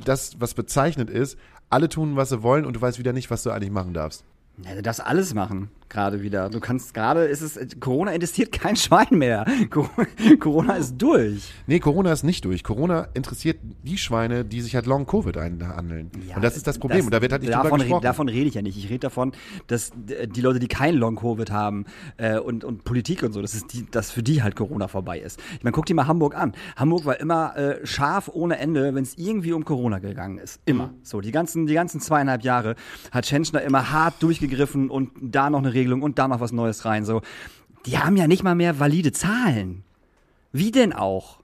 [0.03, 1.37] das, was bezeichnet ist,
[1.69, 4.23] alle tun, was sie wollen und du weißt wieder nicht, was du eigentlich machen darfst.
[4.63, 6.49] ja, du darfst alles machen, gerade wieder.
[6.49, 9.45] Du kannst gerade, ist es, Corona interessiert kein Schwein mehr.
[9.69, 9.89] Co-
[10.39, 11.51] Corona ist durch.
[11.67, 12.63] Nee, Corona ist nicht durch.
[12.63, 16.09] Corona interessiert die Schweine, die sich halt Long Covid einhandeln.
[16.35, 17.05] und das ist das Problem.
[17.05, 17.93] und da wird halt nicht davon, gesprochen.
[17.93, 18.77] Rede, davon rede ich ja nicht.
[18.77, 19.33] Ich rede davon,
[19.67, 21.85] dass äh, die Leute, die kein Long-Covid haben
[22.17, 25.39] äh, und, und Politik und so, dass, die, dass für die halt Corona vorbei ist.
[25.57, 26.53] Ich meine, guck dir mal Hamburg an.
[26.75, 30.59] Hamburg war immer äh, scharf ohne Ende, wenn es irgendwie um Corona gegangen ist.
[30.65, 30.87] Immer.
[30.87, 30.91] Mhm.
[31.03, 32.75] So, die ganzen, die ganzen zweieinhalb Jahre
[33.11, 36.85] hat Tschentschner immer hart durchgegriffen und da noch eine Regelung und da noch was Neues
[36.85, 37.05] rein.
[37.05, 37.21] So,
[37.85, 39.83] die haben ja nicht mal mehr valide Zahlen.
[40.51, 41.41] Wie denn auch?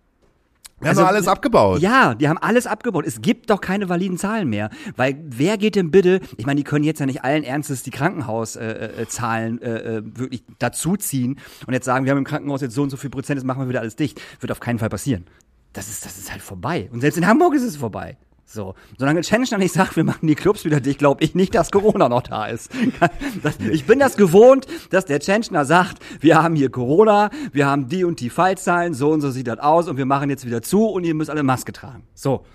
[0.79, 1.75] Wir haben doch alles abgebaut.
[1.75, 3.05] Also, Ja, die haben alles abgebaut.
[3.07, 4.69] Es gibt doch keine validen Zahlen mehr.
[4.95, 7.89] Weil wer geht denn bitte, ich meine, die können jetzt ja nicht allen Ernstes die
[7.89, 12.61] Krankenhauszahlen äh, äh, Zahlen, äh, äh, wirklich dazuziehen und jetzt sagen, wir haben im Krankenhaus
[12.61, 14.21] jetzt so und so viel Prozent, jetzt machen wir wieder alles dicht.
[14.39, 15.25] Wird auf keinen Fall passieren.
[15.73, 16.89] Das ist, das ist halt vorbei.
[16.91, 18.17] Und selbst in Hamburg ist es vorbei.
[18.49, 21.69] So, solange Tschenschner nicht sagt, wir machen die Clubs wieder dicht, glaube ich nicht, dass
[21.69, 22.71] Corona noch da ist.
[23.43, 27.89] Das, ich bin das gewohnt, dass der Tschenschner sagt, wir haben hier Corona, wir haben
[27.89, 30.61] die und die Fallzahlen, so und so sieht das aus und wir machen jetzt wieder
[30.61, 32.03] zu und ihr müsst alle Maske tragen.
[32.13, 32.45] So,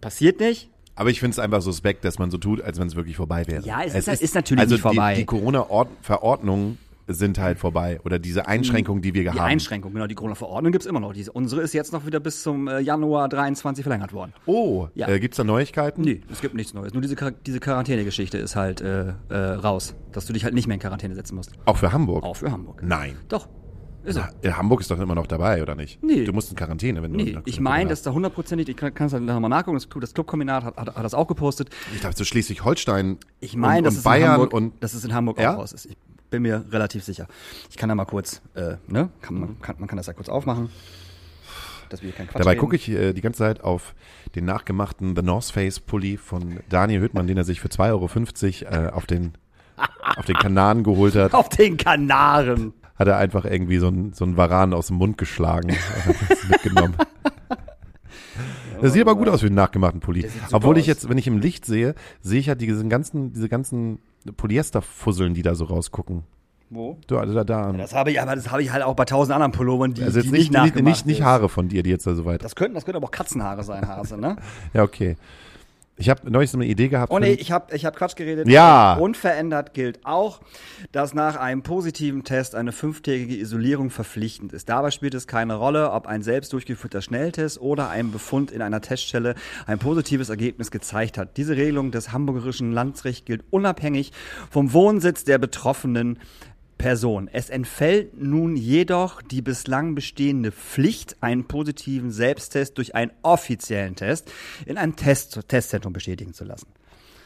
[0.00, 0.68] passiert nicht.
[0.96, 3.46] Aber ich finde es einfach suspekt, dass man so tut, als wenn es wirklich vorbei
[3.46, 3.64] wäre.
[3.64, 5.14] Ja, es ist- ist natürlich also nicht vorbei.
[5.14, 6.78] Die, die Corona-Verordnungen
[7.08, 8.00] sind halt vorbei.
[8.04, 9.38] Oder diese Einschränkungen, die wir Die haben.
[9.38, 11.12] Einschränkung, genau, die Corona-Verordnung gibt's immer noch.
[11.12, 14.32] Diese, unsere ist jetzt noch wieder bis zum äh, Januar 23 verlängert worden.
[14.46, 15.08] Oh, Ja.
[15.08, 16.02] äh, gibt's da Neuigkeiten?
[16.02, 16.92] Nee, es gibt nichts Neues.
[16.92, 19.94] Nur diese, diese Quarantäne-Geschichte ist halt äh, äh, raus.
[20.12, 21.52] Dass du dich halt nicht mehr in Quarantäne setzen musst.
[21.64, 22.24] Auch für Hamburg?
[22.24, 22.82] Auch für Hamburg.
[22.82, 23.16] Nein.
[23.28, 23.48] Doch.
[24.04, 24.20] Ist so.
[24.42, 26.00] Ja, Hamburg ist doch immer noch dabei, oder nicht?
[26.02, 26.24] Nee.
[26.24, 29.12] Du musst in Quarantäne, wenn du Nee, ich meine, dass da hundertprozentig, ich kann es
[29.12, 31.70] halt nochmal nachgucken, das, das Clubkombinat hat, hat, hat das auch gepostet.
[31.92, 35.04] Ich dachte, so Schleswig-Holstein Ich meine, und, dass, es Bayern in Hamburg, und dass es
[35.04, 35.54] in Hamburg Ja?
[35.54, 35.86] auch raus ist.
[35.86, 35.96] Ich
[36.30, 37.26] bin mir relativ sicher.
[37.70, 39.10] Ich kann da mal kurz, äh, ne?
[39.20, 40.70] Kann, man, kann, man kann das ja kurz aufmachen.
[41.88, 43.94] Dass wir hier keinen Quatsch Dabei gucke ich äh, die ganze Zeit auf
[44.34, 48.74] den nachgemachten The North Face Pulli von Daniel Hüttmann, den er sich für 2,50 Euro
[48.74, 49.32] äh, auf den
[50.16, 52.72] auf den Kanaren geholt hat, Auf den Kanaren.
[52.94, 56.96] hat er einfach irgendwie so einen so einen Varan aus dem Mund geschlagen und mitgenommen.
[58.80, 60.26] Das sieht aber gut aus wie einen nachgemachten Pulli.
[60.52, 60.88] Obwohl ich aus.
[60.88, 63.98] jetzt, wenn ich im Licht sehe, sehe ich halt diese ganzen, diese ganzen
[64.36, 66.24] Polyesterfusseln, die da so rausgucken.
[66.68, 66.98] Wo?
[67.06, 67.72] Da, da, da.
[67.72, 70.20] Das habe ich, aber das habe ich halt auch bei tausend anderen Pullovern, die, also
[70.20, 71.22] die jetzt nicht nicht, nicht, nachgemacht nicht.
[71.22, 72.42] Haare von dir, die jetzt da so weit.
[72.42, 74.36] Das könnten, das könnten aber auch Katzenhaare sein, Hase, ne?
[74.74, 75.16] Ja, okay.
[75.98, 77.10] Ich habe neulich so eine Idee gehabt.
[77.10, 78.46] Oh nee, ich habe ich hab Quatsch geredet.
[78.48, 78.94] Ja.
[78.94, 80.40] Unverändert gilt auch,
[80.92, 84.68] dass nach einem positiven Test eine fünftägige Isolierung verpflichtend ist.
[84.68, 88.82] Dabei spielt es keine Rolle, ob ein selbst durchgeführter Schnelltest oder ein Befund in einer
[88.82, 89.36] Teststelle
[89.66, 91.38] ein positives Ergebnis gezeigt hat.
[91.38, 94.12] Diese Regelung des hamburgerischen Landesrechts gilt unabhängig
[94.50, 96.18] vom Wohnsitz der betroffenen
[96.78, 97.28] Person.
[97.32, 104.30] Es entfällt nun jedoch die bislang bestehende Pflicht, einen positiven Selbsttest durch einen offiziellen Test
[104.66, 106.68] in einem Test Testzentrum bestätigen zu lassen.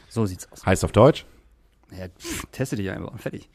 [0.09, 0.65] So sieht's aus.
[0.65, 1.25] Heißt auf Deutsch?
[1.97, 3.49] Ja, pff, teste dich einfach und fertig.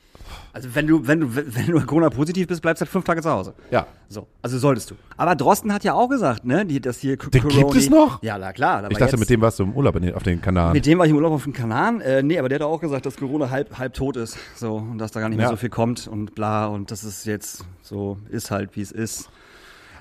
[0.52, 3.30] Also wenn du, wenn du, wenn du Corona-positiv bist, bleibst du halt fünf Tage zu
[3.30, 3.54] Hause.
[3.70, 3.86] Ja.
[4.08, 4.94] So, also solltest du.
[5.16, 8.22] Aber Drosten hat ja auch gesagt, ne, die, dass hier Den gibt es noch?
[8.22, 8.82] Ja, na klar.
[8.90, 10.72] Ich dachte, jetzt, mit dem warst du im Urlaub den- auf den Kanaren.
[10.72, 12.00] mit dem war ich im Urlaub auf den Kanaren.
[12.02, 14.36] Äh, nee, aber der hat auch gesagt, dass Corona halb, halb tot ist.
[14.54, 15.50] So, und dass da gar nicht mehr Ja.
[15.50, 16.66] so viel kommt und bla.
[16.66, 19.30] Und dass es jetzt so ist halt, wie es ist.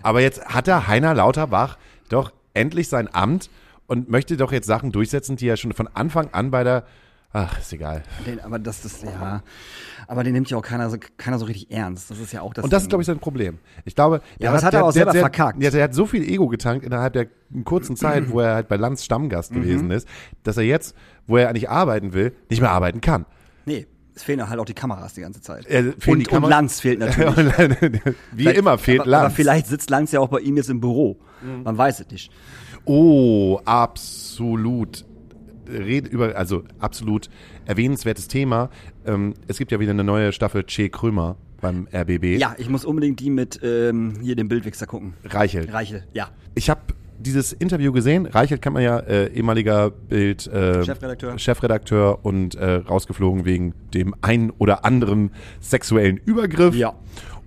[0.04, 1.78] Aber jetzt hat der Heiner Lauterbach
[2.10, 3.50] doch endlich sein Amt
[3.88, 6.84] und möchte doch jetzt Sachen durchsetzen, die er schon von Anfang an bei der.
[7.38, 8.02] Ach, ist egal.
[8.26, 9.44] Den, aber das, das, ja.
[10.08, 12.10] Aber den nimmt ja auch keiner so, keiner so richtig ernst.
[12.10, 12.64] Das ist ja auch das.
[12.64, 12.90] Und das ist, Ding.
[12.92, 13.58] glaube ich, sein Problem.
[13.84, 15.62] Ich glaube, Ja, das hat er auch selber verkackt.
[15.62, 17.28] Ja, der hat so viel Ego getankt innerhalb der
[17.66, 19.56] kurzen Zeit, wo er halt bei Lanz Stammgast Mhm.
[19.64, 20.08] gewesen ist,
[20.44, 20.96] dass er jetzt,
[21.28, 23.26] wo er eigentlich arbeiten will, nicht mehr arbeiten kann.
[23.66, 23.86] Nee.
[24.18, 25.66] Es fehlen halt auch die Kameras die ganze Zeit.
[25.70, 27.36] Äh, und, und Lanz fehlt natürlich.
[28.32, 29.26] Wie Vielleicht- immer fehlt aber, Lanz.
[29.26, 31.20] Aber vielleicht sitzt Lanz ja auch bei ihm jetzt im Büro.
[31.66, 32.32] Man weiß es nicht.
[32.86, 35.04] Oh, absolut.
[35.70, 37.30] Red über, also absolut
[37.66, 38.70] erwähnenswertes Thema.
[39.06, 42.40] Ähm, es gibt ja wieder eine neue Staffel Che Krömer beim RBB.
[42.40, 45.14] Ja, ich muss unbedingt die mit ähm, hier dem Bildwichser gucken.
[45.24, 45.74] Reichelt.
[45.74, 46.30] Reichel, ja.
[46.54, 46.82] Ich habe
[47.18, 48.26] dieses Interview gesehen.
[48.26, 51.40] Reichelt kennt man ja, äh, ehemaliger Bild äh, Chefredakteur.
[51.40, 56.76] Chefredakteur und äh, rausgeflogen wegen dem einen oder anderen sexuellen Übergriff.
[56.76, 56.94] Ja.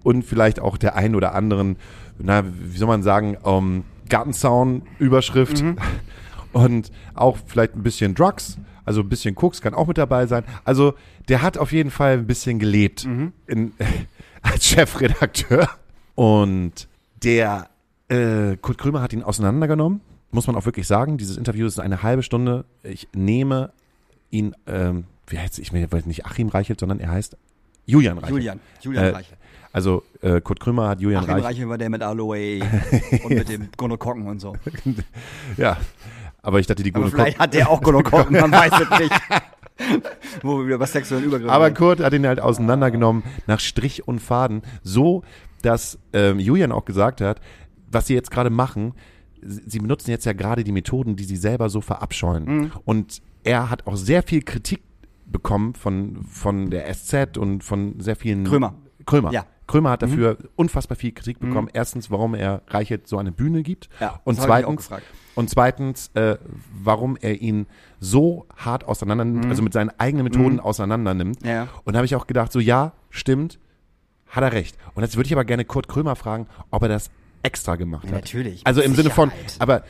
[0.03, 1.77] Und vielleicht auch der einen oder anderen,
[2.19, 5.63] na, wie soll man sagen, ähm, Gartenzaun-Überschrift.
[5.63, 5.77] Mhm.
[6.53, 10.45] Und auch vielleicht ein bisschen Drugs, also ein bisschen Koks kann auch mit dabei sein.
[10.65, 10.95] Also
[11.29, 13.33] der hat auf jeden Fall ein bisschen gelebt Mhm.
[13.47, 13.73] in,
[14.43, 15.69] als Chefredakteur.
[16.15, 16.89] Und
[17.23, 17.69] der
[18.09, 21.19] äh, Kurt Krömer hat ihn auseinandergenommen, muss man auch wirklich sagen.
[21.19, 22.65] Dieses Interview ist eine halbe Stunde.
[22.83, 23.73] Ich nehme
[24.31, 27.37] ihn, ähm, wie heißt ich weiß nicht Achim Reichelt, sondern er heißt
[27.87, 28.31] Julian Reichelt.
[28.39, 29.37] Julian, Julian Äh, Reichel.
[29.73, 31.47] Also äh, Kurt Krömer hat Julian Achim Reichelt.
[31.51, 32.61] Reichel war der mit Aloe
[33.25, 34.57] und mit dem Gonokokken und so.
[35.57, 35.77] Ja,
[36.49, 39.13] aber ich dachte, die gute vielleicht hat der auch Gonokokken, man weiß es nicht.
[40.43, 41.71] Wo wir wieder bei sexuellen Übergriffen Aber.
[41.73, 45.23] Kurt hat ihn halt auseinandergenommen nach Strich und Faden, so
[45.61, 47.43] dass ähm, Julian auch gesagt hat,
[47.91, 48.95] was sie jetzt gerade machen,
[49.43, 52.45] sie sie benutzen jetzt ja gerade die Methoden, die sie selber so verabscheuen.
[52.45, 52.73] Mhm.
[52.87, 54.81] Und er hat auch sehr viel Kritik
[55.27, 58.45] bekommen von, von der SZ und von sehr vielen.
[58.45, 58.75] Krömer.
[59.05, 59.33] Krömer.
[59.33, 59.45] Ja.
[59.69, 59.73] Mhm.
[59.73, 61.69] Krömer hat dafür unfassbar viel Kritik bekommen.
[61.73, 63.89] Erstens, warum er Reichelt so eine Bühne gibt.
[64.01, 64.89] Ja, und zweitens,
[65.35, 66.37] und zweitens, äh,
[66.83, 67.67] warum er ihn
[68.01, 71.43] so hart auseinander nimmt, also mit seinen eigenen Methoden auseinander nimmt.
[71.43, 71.49] Mhm.
[71.49, 71.69] Ja.
[71.85, 73.59] Und da habe ich auch gedacht, so ja, stimmt,
[74.29, 74.77] hat er recht.
[74.95, 77.11] Und jetzt würde ich aber gerne Kurt Krömer fragen, ob er das
[77.43, 78.13] extra gemacht hat.
[78.13, 79.57] Natürlich, Also im Sinne von, Sicherheit.
[79.61, 79.85] aber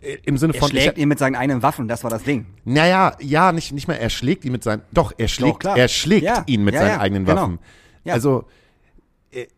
[0.00, 2.22] äh, im Sinne Er von, schlägt ich, ihn mit seinen eigenen Waffen, das war das
[2.22, 2.46] Ding.
[2.64, 5.76] naja, ja, nicht, nicht mal, er schlägt ihn mit seinen, doch, er schlägt, klar.
[5.76, 7.42] er schlägt Ja, ihn mit ja, seinen eigenen genau.
[7.42, 7.58] Waffen.
[8.04, 8.14] Ja.
[8.14, 8.46] Also,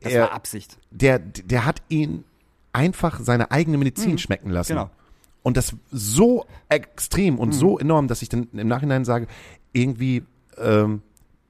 [0.01, 0.79] Das er, war Absicht.
[0.91, 2.24] der, der hat ihn
[2.72, 4.74] einfach seine eigene Medizin schmecken lassen.
[4.74, 4.91] genau.
[5.43, 9.29] Und das so extrem und so enorm, dass ich dann im Nachhinein sage,
[9.72, 10.24] irgendwie,
[10.59, 11.03] ähm,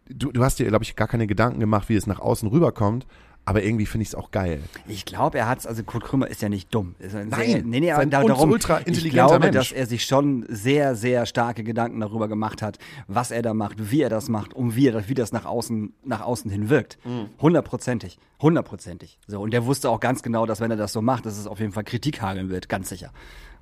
[0.08, 3.06] du, du hast dir, glaube ich, gar keine Gedanken gemacht, wie es nach außen rüberkommt,
[3.48, 4.60] aber irgendwie finde ich es auch geil.
[4.88, 6.94] Ich glaube, er hat's, also Kurt Krümmer ist ja nicht dumm.
[6.98, 9.54] Ist ein Nein, sehr, nee, nee, aber sein darum, ultra ich intelligenter glaube, Mensch.
[9.54, 13.90] dass er sich schon sehr, sehr starke Gedanken darüber gemacht hat, was er da macht,
[13.90, 16.68] wie er das macht und wie, er, das- wie das nach außen, nach außen hin
[16.68, 16.98] wirkt.
[17.04, 17.28] Mhm.
[17.40, 18.18] Hundertprozentig.
[18.42, 19.18] Hundertprozentig.
[19.28, 21.46] So, und der wusste auch ganz genau, dass wenn er das so macht, dass es
[21.46, 23.12] auf jeden Fall Kritik hageln wird, ganz sicher.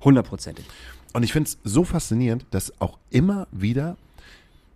[0.03, 0.65] Hundertprozentig.
[1.13, 3.95] Und ich finde es so faszinierend, dass auch immer wieder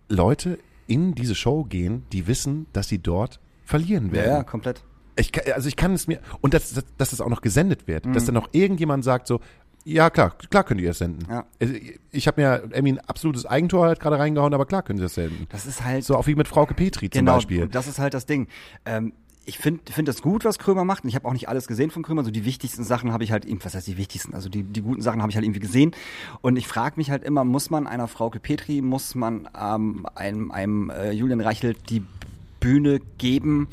[0.08, 4.30] Leute in diese Show gehen, die wissen, dass sie dort verlieren Ja, werden.
[4.36, 4.82] ja, komplett.
[5.20, 8.06] Ich, also ich kann es mir, und dass, dass, dass es auch noch gesendet wird,
[8.06, 8.12] Mhm.
[8.14, 9.40] dass dann noch irgendjemand sagt so,
[9.84, 11.26] ja klar, klar könnt ihr es senden.
[11.30, 11.44] Ja.
[11.58, 15.06] Ich, ich habe mir Emmy ein absolutes Eigentor halt gerade reingehauen, aber klar könnt ihr
[15.06, 15.46] es senden.
[15.50, 17.66] Das ist halt So auch wie mit Frauke Petri zum genau, Beispiel.
[17.68, 18.46] Das ist halt das Ding.
[18.84, 19.12] Ähm,
[19.46, 21.02] ich finde find das gut, was Krömer macht.
[21.04, 22.22] Und ich habe auch nicht alles gesehen von Krömer.
[22.24, 24.34] So die wichtigsten Sachen habe ich halt, eben- was heißt die wichtigsten?
[24.34, 25.92] Also die, die guten Sachen habe ich halt irgendwie gesehen.
[26.42, 30.50] Und ich frage mich halt immer, muss man einer Frauke Petri, muss man ähm, einem,
[30.52, 32.02] einem äh, Julian Reichelt die
[32.60, 33.66] Bühne geben,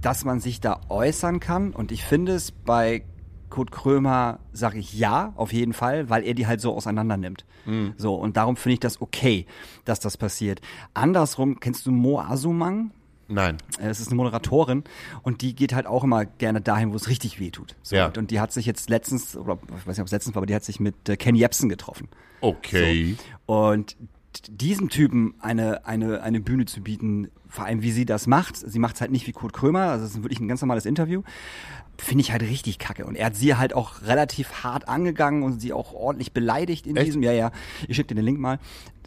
[0.00, 1.72] dass man sich da äußern kann?
[1.72, 3.04] Und ich finde es bei
[3.50, 7.44] Kurt Krömer sage ich ja, auf jeden Fall, weil er die halt so auseinander nimmt.
[7.98, 9.44] So, und darum finde ich das okay,
[9.84, 10.62] dass das passiert.
[10.94, 12.92] Andersrum, kennst du Mo Asumang?
[13.30, 13.58] Nein.
[13.78, 14.84] Äh, Es ist eine Moderatorin
[15.22, 17.76] und die geht halt auch immer gerne dahin, wo es richtig weh tut.
[17.82, 18.06] So, Ja.
[18.06, 20.40] und, und die hat sich jetzt letztens, oder ich weiß nicht, ob es letztens war,
[20.40, 22.08] aber die hat sich mit äh, Ken Jebsen getroffen.
[22.40, 23.16] Okay.
[23.44, 24.06] Und d-
[24.40, 28.78] diesem Typen eine, eine, eine Bühne zu bieten, vor allem wie sie das macht, sie
[28.78, 31.22] macht es halt nicht wie Kurt Krömer, also es ist wirklich ein ganz normales Interview,
[32.00, 33.04] finde ich halt richtig kacke.
[33.04, 36.96] Und er hat sie halt auch relativ hart angegangen und sie auch ordentlich beleidigt in
[36.96, 37.08] Echt?
[37.08, 37.50] diesem, ja, ja,
[37.88, 38.58] ich schicke dir den Link mal.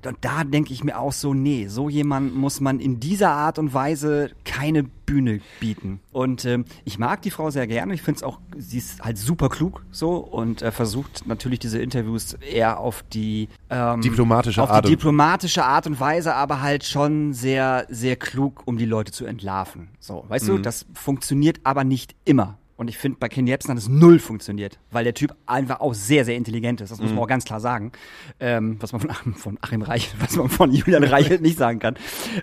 [0.04, 3.60] Und da denke ich mir auch so, nee, so jemand muss man in dieser Art
[3.60, 6.00] und Weise keine Bühne bieten.
[6.12, 7.94] Und ähm, ich mag die Frau sehr gerne.
[7.94, 11.78] Ich finde es auch, sie ist halt super klug so und äh, versucht natürlich diese
[11.80, 16.62] Interviews eher auf die ähm, Diplomatische auf Art die und- diplomatische Art und Weise, aber
[16.62, 19.89] halt schon sehr, sehr klug, um die Leute zu entlarven.
[20.00, 20.56] So, weißt Mhm.
[20.56, 22.58] du, das funktioniert aber nicht immer.
[22.82, 25.94] Und ich finde, bei Ken Jebsen hat es null funktioniert, weil der Typ einfach auch
[25.94, 26.90] sehr, sehr intelligent ist.
[26.90, 27.04] Das Mhm.
[27.06, 27.92] muss man auch ganz klar sagen.
[28.40, 31.78] Ähm, was man von, Achim- von Achim Reichelt, was man von Julian Reichelt nicht sagen
[31.78, 31.94] kann.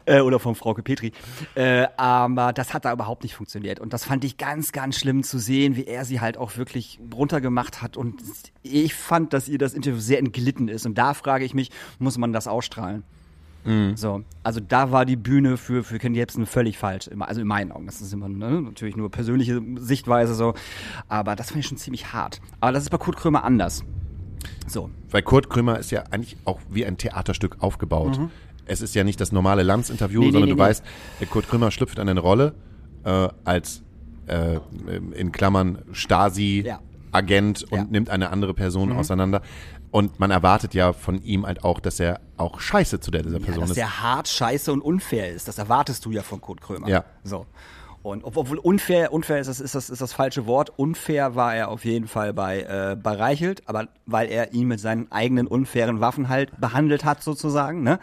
[0.04, 1.10] Äh, oder von Frauke Petri.
[1.56, 3.80] Äh, aber das hat da überhaupt nicht funktioniert.
[3.80, 7.00] Und das fand ich ganz, ganz schlimm zu sehen, wie er sie halt auch wirklich
[7.12, 7.96] runtergemacht hat.
[7.96, 8.22] Und
[8.62, 10.86] ich fand, dass ihr das Interview sehr entglitten ist.
[10.86, 13.02] Und da frage ich mich, muss man das ausstrahlen?
[13.96, 17.10] So, also da war die Bühne für, für Ken Jebsen völlig falsch.
[17.20, 17.86] Also in meinen Augen.
[17.86, 20.54] Das ist immer ne, natürlich nur persönliche Sichtweise so.
[21.08, 22.40] Aber das fand ich schon ziemlich hart.
[22.60, 23.84] Aber das ist bei Kurt Krömer anders.
[24.66, 24.90] So.
[25.10, 28.18] Weil Kurt Krömer ist ja eigentlich auch wie ein Theaterstück aufgebaut.
[28.18, 28.30] Mhm.
[28.66, 30.84] es ist ja nicht das normale Lanz-Interview, Nee, nee, sondern nee, du weißt,
[31.30, 32.54] Kurt Krömer schlüpft an eine Rolle
[33.04, 33.82] äh, als
[34.26, 34.60] äh,
[35.14, 37.84] in Klammern Stasi-Agent und Ja.
[37.84, 38.96] nimmt eine andere Person Mhm.
[38.98, 39.42] auseinander.
[39.90, 43.38] Und man erwartet ja von ihm halt auch, dass er auch scheiße zu der dieser
[43.38, 43.76] Ja, Person dass ist.
[43.76, 45.48] der hart, scheiße und unfair ist.
[45.48, 46.88] Das erwartest du ja von Kurt Krömer.
[46.88, 47.04] Ja.
[47.24, 47.46] So.
[48.02, 50.70] Und ob- obwohl unfair, unfair ist das, ist das, ist das falsche Wort.
[50.78, 54.78] Unfair war er auf jeden Fall bei, äh, bei Reichelt, aber weil er ihn mit
[54.78, 57.98] seinen eigenen unfairen Waffen halt behandelt hat, sozusagen, ne?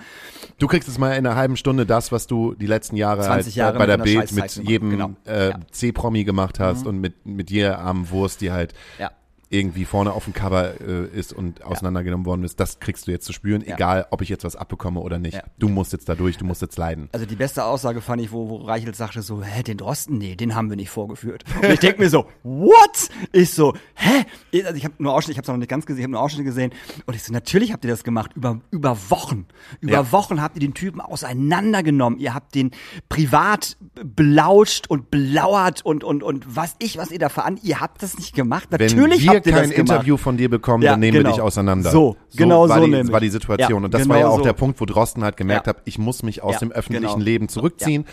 [0.60, 3.54] Du kriegst jetzt mal in einer halben Stunde das, was du die letzten Jahre, 20
[3.54, 4.90] halt Jahre bei der Bild mit jedem.
[4.90, 5.12] Genau.
[5.26, 5.58] äh, Ja.
[5.58, 5.62] Mhm.
[5.72, 9.12] C-Promi gemacht hast und mit, mit jeder armen Wurst, die halt Ja.
[9.56, 13.26] Irgendwie vorne auf dem Cover äh, ist und auseinandergenommen worden ist, das kriegst du jetzt
[13.26, 13.76] zu spüren, Ja.
[13.76, 15.36] egal ob ich jetzt was abbekomme oder nicht.
[15.36, 15.44] Ja.
[15.58, 17.10] Du musst jetzt da durch, du musst jetzt leiden.
[17.12, 20.36] Also die beste Aussage fand ich, wo, wo Reichelt sagte so, hä, den Drosten, nee,
[20.36, 21.44] den haben wir nicht vorgeführt.
[21.62, 23.10] Und ich denk mir so, what?
[23.32, 24.26] Ich so, hä?
[24.64, 26.44] Also ich habe nur Ausschnitte, ich habe noch nicht ganz gesehen, ich habe nur Ausschnitte
[26.44, 26.72] gesehen.
[27.06, 29.46] Und ich so, natürlich habt ihr das gemacht, über, über Wochen.
[29.82, 30.12] Über Ja.
[30.12, 32.20] Wochen habt ihr den Typen auseinandergenommen.
[32.20, 32.72] Ihr habt den
[33.10, 38.02] privat belauscht und belauert und, und, und was ich, was ihr da veran, ihr habt
[38.04, 38.72] das nicht gemacht.
[38.72, 39.72] Natürlich habt ihr kein.
[39.72, 41.30] Interview von dir bekommen, Ja, dann nehmen genau.
[41.30, 41.92] wir dich auseinander.
[41.92, 43.12] So, genau war so die, nämlich.
[43.14, 43.82] war die Situation.
[43.82, 44.44] Ja, und das war ja genau auch so.
[44.44, 45.74] der Punkt, wo Drosten halt gemerkt Ja.
[45.74, 47.24] hat, ich muss mich aus dem öffentlichen genau.
[47.24, 48.06] Leben zurückziehen,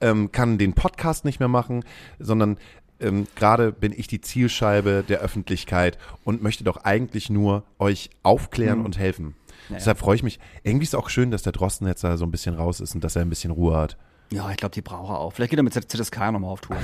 [0.00, 1.84] ähm, kann den Podcast nicht mehr machen,
[2.18, 2.58] sondern
[3.00, 8.78] ähm, gerade bin ich die Zielscheibe der Öffentlichkeit und möchte doch eigentlich nur euch aufklären
[8.80, 8.84] Mhm.
[8.86, 9.34] und helfen.
[9.68, 10.38] Deshalb freue ich mich.
[10.62, 12.94] Irgendwie ist es auch schön, dass der Drosten jetzt da so ein bisschen raus ist
[12.94, 13.96] und dass er ein bisschen Ruhe hat.
[14.30, 15.32] Ja, ich glaube, die braucht er auch.
[15.32, 16.76] Vielleicht geht er mit ZSK nochmal auf Tour.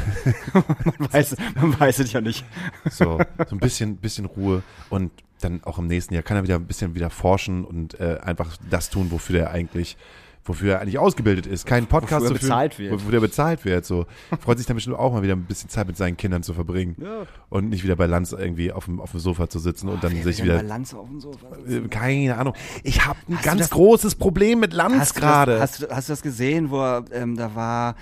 [0.98, 2.44] man, weiß, man weiß es ja nicht.
[2.88, 3.18] So,
[3.48, 6.66] so ein bisschen, bisschen Ruhe und dann auch im nächsten Jahr kann er wieder ein
[6.66, 9.96] bisschen wieder forschen und äh, einfach das tun, wofür er eigentlich,
[10.44, 11.66] wofür er eigentlich ausgebildet ist.
[11.66, 12.92] Keinen Podcast Wofür er bezahlt wird.
[12.92, 13.84] wofür er bezahlt wird.
[13.84, 14.06] So
[14.40, 16.96] freut sich dann bestimmt auch mal wieder ein bisschen Zeit mit seinen Kindern zu verbringen
[17.00, 17.26] Ja.
[17.48, 20.20] und nicht wieder bei Lanz irgendwie auf dem, auf dem Sofa zu sitzen und dann
[20.22, 21.90] sich wieder bei Lanz auf dem Sofa äh, sitzen?
[21.90, 22.54] keine Ahnung.
[22.82, 25.60] Ich habe ein Hast ganz das- großes Problem mit Lanz Hast du das- gerade.
[25.60, 27.94] Hast, du- hast du das gesehen, wo er, ähm, da war,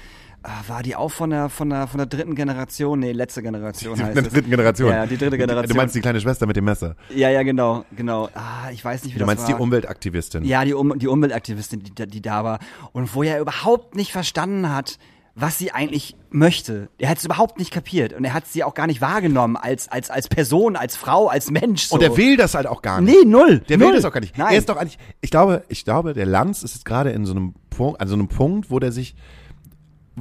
[0.69, 2.99] war die auch von der, von der, von der dritten Generation?
[3.01, 4.91] Nee, letzte Generation heißt Mit der dritten Generation.
[4.91, 5.69] Ja, die dritte Generation.
[5.69, 6.97] Du meinst die kleine Schwester mit dem Messer.
[7.15, 8.29] Ja, ja, genau, genau.
[8.35, 9.57] Ah, ich weiß nicht, wie Du das meinst war.
[9.57, 10.45] die Umweltaktivistin.
[10.45, 12.59] Ja, die, um, die Umweltaktivistin, die, da- die da war.
[12.93, 14.99] Und wo er überhaupt nicht verstanden hat,
[15.35, 16.89] was sie eigentlich möchte.
[16.99, 18.13] Er hat es überhaupt nicht kapiert.
[18.13, 21.51] Und er hat sie auch gar nicht wahrgenommen als, als, als Person, als Frau, als
[21.51, 21.85] Mensch.
[21.87, 21.95] So.
[21.97, 23.15] Und er will das halt auch gar nicht.
[23.15, 23.61] Nee, null.
[23.69, 23.89] Der null.
[23.89, 24.37] will das auch gar nicht.
[24.37, 24.53] Nein.
[24.53, 27.33] Er ist doch eigentlich, ich glaube, ich glaube, der Lanz ist jetzt gerade in so
[27.33, 29.15] einem Punkt, an so einem Punkt, wo der sich,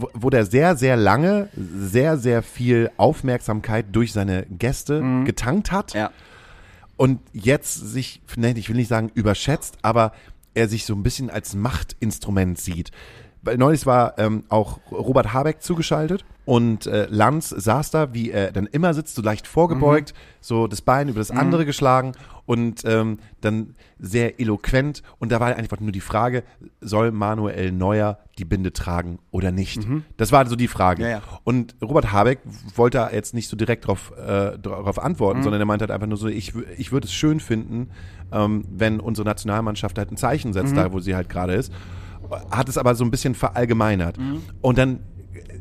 [0.01, 5.93] wo, wo der sehr, sehr lange, sehr, sehr viel Aufmerksamkeit durch seine Gäste getankt hat
[5.93, 5.99] Mhm.
[5.99, 6.11] ja.
[6.97, 10.13] und jetzt sich, ich will nicht sagen überschätzt, aber
[10.53, 12.91] er sich so ein bisschen als Machtinstrument sieht.
[13.57, 18.65] Neulich war ähm, auch Robert Habeck zugeschaltet und äh, Lanz saß da, wie er dann
[18.65, 22.13] immer sitzt, so leicht vorgebeugt, so das Bein über das andere geschlagen
[22.45, 25.03] und ähm, dann sehr eloquent.
[25.19, 26.43] Und da war einfach nur die Frage,
[26.81, 29.83] soll Manuel Neuer die Binde tragen oder nicht?
[30.17, 31.03] Das war so die Frage.
[31.03, 31.21] Ja, ja.
[31.43, 32.39] Und Robert Habeck
[32.75, 36.07] wollte da jetzt nicht so direkt drauf, äh, drauf antworten, sondern er meinte halt einfach
[36.07, 37.91] nur so, ich, ich würde es schön finden,
[38.31, 41.71] ähm, wenn unsere Nationalmannschaft halt ein Zeichen setzt, da wo sie halt gerade ist.
[42.51, 44.17] Hat es aber so ein bisschen verallgemeinert.
[44.61, 44.99] Und dann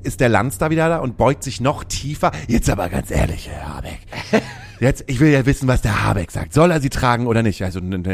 [0.03, 2.31] ist der Lanz da wieder da und beugt sich noch tiefer.
[2.47, 3.99] Jetzt aber ganz ehrlich, Herr Habeck.
[4.81, 6.53] Jetzt, ich will ja wissen, was der Habeck sagt.
[6.55, 7.63] Soll er sie tragen oder nicht?
[7.65, 8.07] Also und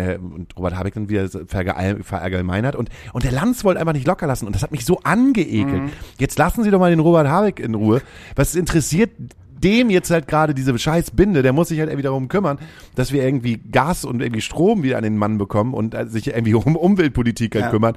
[0.56, 1.28] Robert Habeck dann wieder
[2.02, 5.00] verallgemeinert und und der Lanz wollte einfach nicht locker lassen und das hat mich so
[5.00, 5.82] angeekelt.
[6.18, 8.00] Jetzt lassen Sie doch mal den Robert Habeck in Ruhe.
[8.34, 9.10] Was interessiert
[9.62, 12.58] dem jetzt halt gerade diese scheiß Binde, der muss sich halt irgendwie darum kümmern,
[12.94, 16.26] dass wir irgendwie Gas und irgendwie Strom wieder an den Mann bekommen und äh, sich
[16.28, 17.70] irgendwie um Umweltpolitik halt Ja.
[17.70, 17.94] kümmern.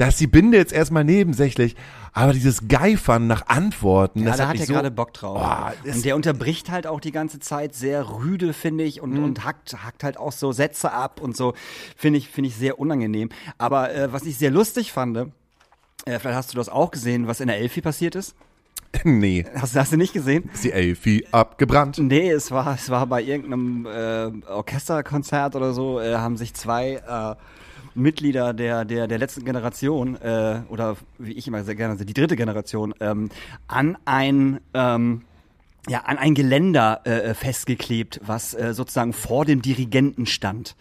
[0.00, 1.76] Da ist die Binde jetzt erstmal nebensächlich,
[2.14, 5.74] aber dieses Geifern nach Antworten, Ja, das da hat er so, gerade Bock drauf.
[5.84, 9.44] Das- und der unterbricht halt auch die ganze Zeit sehr rüde, finde ich, und, und
[9.44, 11.52] hackt, hackt halt auch so Sätze ab und so.
[11.98, 13.28] Finde ich, finde ich sehr unangenehm.
[13.58, 15.26] Aber äh, was ich sehr lustig fand, äh,
[16.06, 18.34] vielleicht hast du das auch gesehen, was in der Elfi passiert ist.
[19.04, 20.48] nee, Hast, hast du nicht gesehen?
[20.54, 21.98] ist die Elfi abgebrannt.
[21.98, 27.02] Nee, es war, es war bei irgendeinem äh, Orchesterkonzert oder so, äh, haben sich zwei
[27.06, 27.34] äh,
[27.94, 32.14] Mitglieder der, der, der letzten Generation, äh, oder wie ich immer sehr gerne sage, die
[32.14, 33.30] dritte Generation, ähm,
[33.66, 35.22] an ein ähm,
[35.88, 40.76] ja, an ein Geländer äh, festgeklebt, was äh, sozusagen vor dem Dirigenten stand.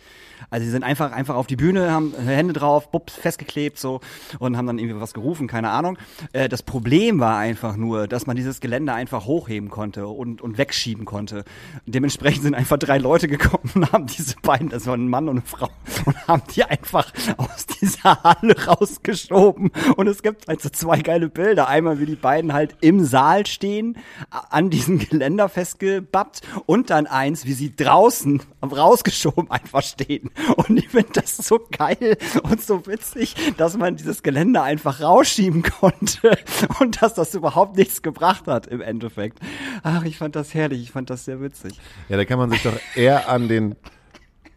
[0.49, 4.01] Also sie sind einfach einfach auf die Bühne, haben Hände drauf, bups, festgeklebt so
[4.39, 5.97] und haben dann irgendwie was gerufen, keine Ahnung.
[6.33, 10.57] Äh, das Problem war einfach nur, dass man dieses Geländer einfach hochheben konnte und, und
[10.57, 11.45] wegschieben konnte.
[11.85, 15.37] Dementsprechend sind einfach drei Leute gekommen und haben diese beiden, das war ein Mann und
[15.37, 15.69] eine Frau,
[16.05, 19.71] und haben die einfach aus dieser Halle rausgeschoben.
[19.95, 21.67] Und es gibt also zwei geile Bilder.
[21.67, 23.97] Einmal, wie die beiden halt im Saal stehen,
[24.29, 30.31] an diesem diesem Geländer festgebappt und dann eins, wie sie draußen rausgeschoben einfach stehen.
[30.55, 35.63] Und ich finde das so geil und so witzig, dass man dieses Geländer einfach rausschieben
[35.63, 36.37] konnte
[36.79, 39.39] und dass das überhaupt nichts gebracht hat im Endeffekt.
[39.83, 41.79] Ach, ich fand das herrlich, ich fand das sehr witzig.
[42.09, 43.75] Ja, da kann man sich doch eher an den,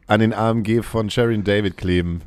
[0.06, 2.22] an den AMG von Sharon David kleben.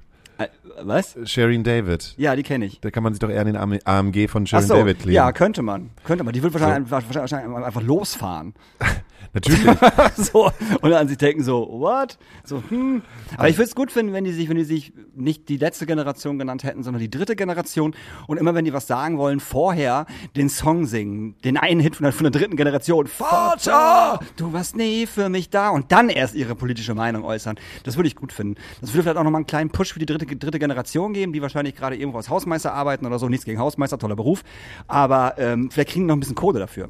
[0.82, 1.18] Was?
[1.26, 2.14] Sharon David.
[2.18, 2.80] Ja, die kenne ich.
[2.80, 5.16] Da kann man sich doch eher an den AM AMG von Sharon so, David kleben.
[5.16, 5.92] ja, könnte man.
[6.04, 6.34] Könnte man.
[6.34, 8.54] Die wird wahrscheinlich, einfach, wahrscheinlich einfach losfahren.
[9.34, 9.66] Natürlich.
[10.16, 10.52] so,
[10.82, 12.18] und dann sich denken so, what?
[12.46, 13.02] So, hm.
[13.36, 15.86] Aber ich würde es gut finden, wenn die sich, wenn die sich nicht die letzte
[15.86, 17.96] Generation genannt hätten, sondern die dritte Generation
[18.28, 20.06] und immer wenn die was sagen wollen, vorher
[20.38, 23.08] den Song singen, den einen Hit von der, von der dritten Generation.
[23.08, 27.58] Vater, du warst nie für mich da und dann erst ihre politische Meinung äußern.
[27.84, 28.56] Das würde ich gut finden.
[28.80, 30.65] Das würde vielleicht auch nochmal einen kleinen Push für die dritte, dritte Generation
[31.14, 33.30] geben, die wahrscheinlich gerade irgendwo als Hausmeister arbeiten oder so.
[33.30, 34.44] Nichts gegen Hausmeister, toller Beruf.
[34.88, 36.90] Aber ähm, vielleicht kriegen die noch ein bisschen Kohle dafür.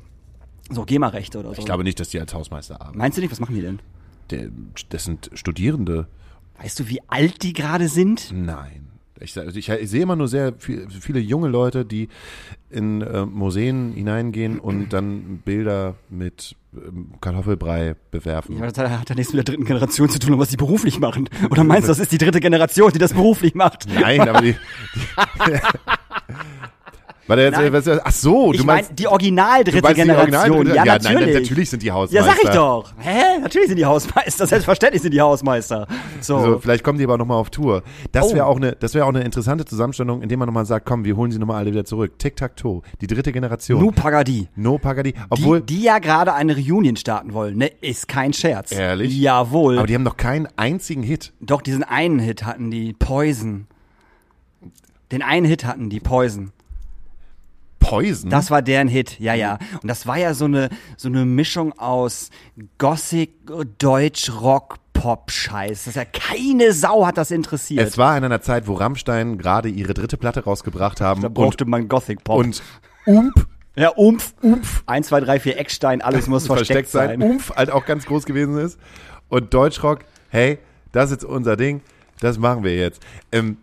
[0.70, 1.60] So GEMA-Rechte oder so.
[1.60, 2.98] Ich glaube nicht, dass die als Hausmeister arbeiten.
[2.98, 3.32] Meinst du nicht?
[3.32, 3.80] Was machen die denn?
[4.32, 4.50] Der,
[4.90, 6.08] das sind Studierende.
[6.60, 8.32] Weißt du, wie alt die gerade sind?
[8.34, 8.88] Nein.
[9.20, 12.10] Ich, also ich, ich sehe immer nur sehr viel, viele junge Leute, die
[12.70, 18.58] in äh, Museen hineingehen und dann Bilder mit ähm, Kartoffelbrei bewerfen.
[18.58, 21.30] Ja, das hat, ja nichts mit der dritten Generation zu tun, was die beruflich machen.
[21.50, 23.88] Oder meinst du, das ist die dritte Generation, die das beruflich macht?
[23.88, 24.56] Nein, aber die.
[25.48, 25.60] die
[27.28, 27.58] Warte, jetzt,
[27.88, 28.00] Nein.
[28.04, 29.00] ach so, Ich du meine, meinst.
[29.00, 30.52] die original dritte die Generation.
[30.58, 31.20] Original- ja, ja, natürlich.
[31.26, 32.32] Nein, natürlich sind die ja, Hausmeister.
[32.32, 32.94] sag ich doch.
[33.00, 33.40] Hä?
[33.42, 34.46] Natürlich sind die Hausmeister.
[34.48, 35.88] Selbstverständlich sind die Hausmeister.
[36.22, 36.40] So.
[36.40, 37.82] So, vielleicht kommen die aber nochmal auf Tour.
[38.12, 38.36] Das Oh.
[38.36, 41.16] wäre auch eine, das wäre auch eine interessante Zusammenstellung, indem man nochmal sagt, komm, wir
[41.18, 42.20] holen sie nochmal alle wieder zurück.
[42.20, 43.80] Tic-Tac-Toe, die dritte Generation.
[43.82, 44.48] Nu Pagadi.
[44.56, 45.16] no Pagadi.
[45.32, 47.72] Obwohl, die, die ja gerade eine Reunion starten wollen, ne?
[47.82, 48.72] Ist kein Scherz.
[48.72, 49.18] Ehrlich?
[49.20, 49.80] Jawohl.
[49.80, 51.34] aber die haben noch keinen einzigen Hit.
[51.42, 53.66] Doch, diesen einen Hit hatten die, Poison.
[55.12, 56.52] Den einen Hit hatten die, Poison.
[57.90, 58.30] Poison.
[58.30, 59.58] Das war deren Hit, ja, ja.
[59.82, 62.30] Und das war ja so eine, so eine Mischung aus
[62.78, 63.34] Gothic,
[63.78, 65.86] Deutsch, Rock, Pop, Scheiß.
[65.86, 67.88] Das ist ja keine Sau hat das interessiert.
[67.88, 71.34] es war in einer Zeit, wo Rammstein gerade ihre dritte Platte rausgebracht haben da und,
[71.34, 72.38] brauchte man Gothic Pop.
[72.40, 72.62] und
[73.06, 74.84] Ump ja, Umf, Umf.
[74.86, 77.22] 1, 2, 3, 4, Eckstein, alles muss versteckt, sein.
[77.22, 78.80] Umf halt auch ganz groß gewesen ist.
[79.28, 80.60] Und Deutschrock, hey,
[80.92, 81.82] das ist unser Ding,
[82.22, 83.02] das machen wir jetzt.
[83.34, 83.58] Ähm,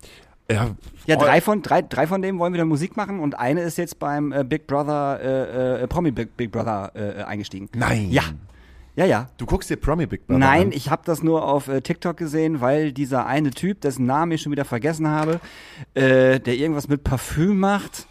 [0.51, 0.71] ja,
[1.07, 3.99] Ja, drei von, drei, drei von denen wollen wieder Musik machen und eine ist jetzt
[3.99, 7.69] beim äh, Big Brother, äh, äh, Promi Big, Big Brother äh, eingestiegen.
[7.75, 8.11] Nein.
[8.11, 8.23] Ja.
[8.95, 9.29] Ja, ja.
[9.39, 10.73] Du guckst dir Promi Big Brother Nein, an.
[10.73, 14.43] ich habe das nur auf äh, TikTok gesehen, weil dieser eine Typ, dessen Namen ich
[14.43, 15.41] schon wieder vergessen habe,
[15.95, 18.07] äh, der irgendwas mit Parfüm macht,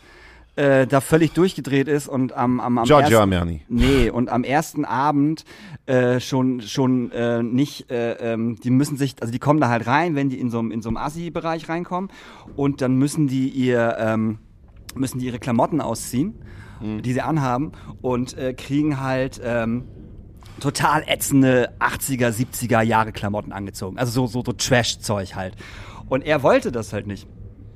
[0.61, 3.61] äh, da völlig durchgedreht ist und am, am, am Giorgio ersten, Armani.
[3.67, 5.43] Nee, und am ersten Abend
[5.87, 9.87] äh, schon schon äh, nicht, äh, ähm, die müssen sich, also die kommen da halt
[9.87, 12.11] rein, wenn die in so einem in so einem Assi-Bereich reinkommen
[12.55, 14.37] und dann müssen die ihr ähm,
[14.93, 16.35] müssen die ihre Klamotten ausziehen,
[16.81, 19.85] die sie anhaben und äh, kriegen halt ähm,
[20.59, 23.97] total ätzende 80er, 70er Jahre Klamotten angezogen.
[23.97, 25.55] Also so, so, so Trash-Zeug halt.
[26.09, 27.27] Und er wollte das halt nicht.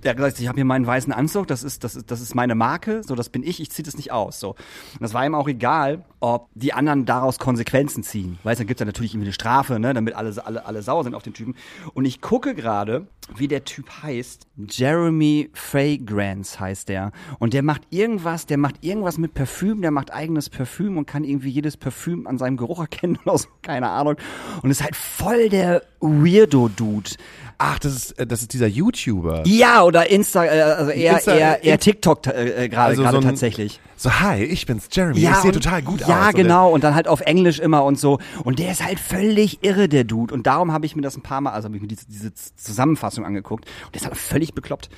[0.05, 2.35] Der hat gesagt, ich habe hier meinen weißen Anzug, das ist, das ist, das ist
[2.35, 4.39] meine Marke, so das bin ich, ich ziehe das nicht aus.
[4.39, 4.49] So.
[4.49, 8.37] Und das war ihm auch egal, ob die anderen daraus Konsequenzen ziehen.
[8.43, 11.03] Weißt du, dann gibt's ja natürlich irgendwie eine Strafe, ne, damit alle, alle, alle sauer
[11.03, 11.55] sind auf den Typen.
[11.95, 14.45] Und ich gucke gerade, wie der Typ heißt.
[14.69, 17.11] Jeremy Fragrance heißt der.
[17.39, 21.23] Und der macht irgendwas, der macht irgendwas mit Parfüm, der macht eigenes Parfüm und kann
[21.23, 24.15] irgendwie jedes Parfüm an seinem Geruch erkennen oder so, keine Ahnung.
[24.61, 27.11] Und ist halt voll der Weirdo-Dude.
[27.57, 29.43] Ach, das ist, äh, das ist dieser YouTuber.
[29.45, 33.01] Ja, oder Insta, äh, also eher, Insta- eher, eher In- TikTok äh, äh, gerade Also
[33.03, 33.79] gerade so tatsächlich.
[33.95, 35.19] So, hi, ich bin's, Jeremy.
[35.19, 36.09] ich sehe total gut aus.
[36.09, 36.69] Ja, Und der- genau.
[36.71, 38.19] Und dann halt auf Englisch immer und so.
[38.43, 40.33] Und der ist halt völlig irre, der Dude.
[40.33, 42.33] Und darum habe ich mir das ein paar Mal, also habe ich mir diese, diese
[42.33, 43.65] Zusammenfassung angeguckt.
[43.85, 44.89] Und der ist halt völlig bekloppt.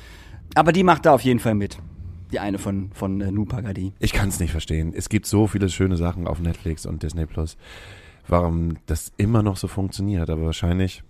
[0.55, 1.77] Aber die macht da auf jeden Fall mit.
[2.31, 3.93] Die eine von, von äh, Nupagadi.
[3.99, 4.93] Ich kann es nicht verstehen.
[4.95, 7.55] Es gibt so viele schöne Sachen auf Netflix und Disney Plus.
[8.27, 11.03] Warum das immer noch so funktioniert, aber wahrscheinlich,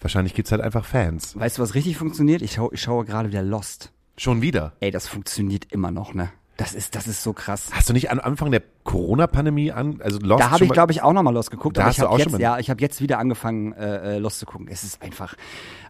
[0.00, 1.38] wahrscheinlich gibt's halt einfach Fans.
[1.38, 2.42] Weißt du, was richtig funktioniert?
[2.42, 3.92] Ich, schau, ich schaue gerade wieder Lost.
[4.16, 4.72] Schon wieder.
[4.80, 6.30] Ey, das funktioniert immer noch, ne?
[6.56, 7.68] Das ist, das ist so krass.
[7.70, 11.02] Hast du nicht am Anfang der Corona-Pandemie an, also Lost Da habe ich, glaube ich,
[11.02, 11.76] auch nochmal Lost geguckt.
[11.76, 13.72] Da aber hast ich du auch jetzt, schon mal- ja, ich habe jetzt wieder angefangen,
[13.74, 14.66] äh, äh, Lost zu gucken.
[14.68, 15.34] Es ist einfach,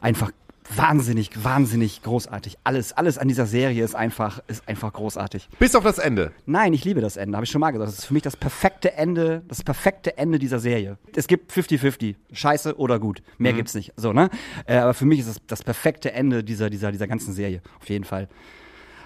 [0.03, 0.31] einfach
[0.75, 2.59] wahnsinnig, wahnsinnig großartig.
[2.65, 5.49] Alles, alles an dieser Serie ist einfach, ist einfach großartig.
[5.59, 6.33] Bis auf das Ende.
[6.47, 7.89] Nein, ich liebe das Ende, habe ich schon mal gesagt.
[7.89, 10.99] Das ist für mich das perfekte Ende, das perfekte Ende dieser Serie.
[11.15, 13.23] Es gibt 50-50, scheiße oder gut.
[13.39, 13.93] Mehr gibt's nicht.
[13.97, 14.31] So, ne?
[14.67, 17.63] Äh, aber für mich ist es das perfekte Ende dieser, dieser, dieser ganzen Serie.
[17.81, 18.29] Auf jeden Fall.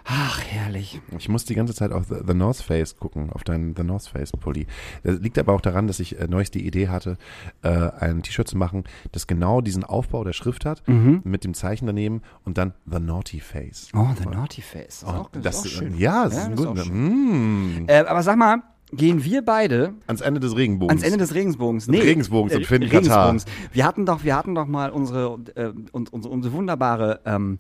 [0.05, 1.01] Ach, herrlich.
[1.19, 4.09] Ich muss die ganze Zeit auf The, The North Face gucken, auf deinen The North
[4.09, 4.67] Face Pulli.
[5.03, 7.19] Das liegt aber auch daran, dass ich äh, neulich die Idee hatte,
[7.63, 7.69] äh,
[8.01, 12.23] ein T-Shirt zu machen, das genau diesen Aufbau der Schrift hat, mit dem Zeichen daneben
[12.45, 13.89] und dann The Naughty Face.
[13.95, 15.03] Oh, The Naughty Face.
[15.03, 15.97] Ist auch, ist das, auch schön.
[15.97, 16.85] Ja, das Ja, ist ist guter.
[16.85, 17.85] schön.
[17.85, 17.89] Mm.
[17.89, 20.91] Äh, aber sag mal, gehen wir beide Ans Ende des Regenbogens.
[21.03, 21.89] ans Ende des Regensbogens.
[21.89, 23.29] Nee, Regensbogens und äh, finden Katar.
[23.29, 23.45] Regensbogens.
[23.73, 27.59] Wir hatten doch, wir hatten doch mal unsere, äh, uns- unsere, unsere wunderbare ähm,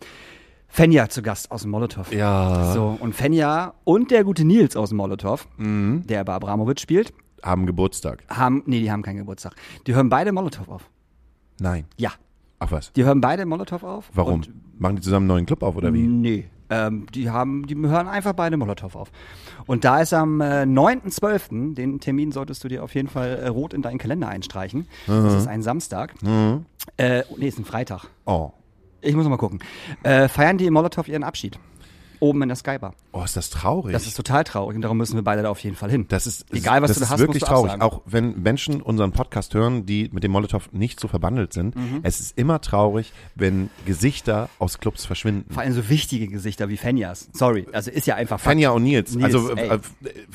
[0.75, 2.11] Fenja zu Gast aus dem Molotow.
[2.13, 2.73] Ja.
[2.73, 6.07] So, und Fenja und der gute Nils aus dem Molotow, Mhm.
[6.07, 7.13] der bei Abramowitsch spielt,
[7.43, 8.25] Haben Geburtstag.
[8.31, 9.55] haben, nee, die haben keinen Geburtstag.
[9.87, 10.89] Die hören beide Molotow auf.
[11.61, 11.85] Nein.
[11.99, 12.13] Ja.
[12.59, 12.91] Ach was.
[12.95, 14.11] Die hören beide Molotow auf.
[14.15, 14.41] Warum?
[14.79, 16.07] Machen die zusammen einen neuen Club auf oder wie?
[16.07, 16.49] Nee.
[16.71, 19.13] Ähm, die haben, die hören einfach beide Molotow auf.
[19.67, 23.49] Und da ist am äh, 9.12., den Termin solltest du dir auf jeden Fall äh,
[23.49, 24.87] rot in deinen Kalender einstreichen.
[25.07, 26.15] Das ist ein Samstag.
[26.97, 28.07] Äh, nee, ist ein Freitag.
[28.25, 28.53] Oh.
[29.03, 29.59] Ich muss noch mal gucken.
[30.05, 31.59] Äh, feiern die Molotow ihren Abschied.
[32.23, 32.95] Oben in der Skybar.
[33.11, 33.93] Oh, ist das traurig.
[33.93, 36.07] Das ist total traurig und darum müssen wir beide da auf jeden Fall hin.
[36.09, 37.73] Das ist, Egal, was das du da ist hast, wirklich musst du traurig.
[37.73, 37.83] absagen.
[37.83, 41.75] Auch wenn Menschen unseren Podcast hören, die mit dem Molotow nicht so verbandelt sind.
[41.75, 41.99] Mhm.
[42.05, 45.53] Es ist immer traurig, wenn Gesichter aus Clubs verschwinden.
[45.53, 47.29] Vor allem so wichtige Gesichter wie Fenjas.
[47.33, 48.39] Sorry, also ist ja einfach.
[48.39, 49.79] Fenja und Nils, Nils, also ey, äh,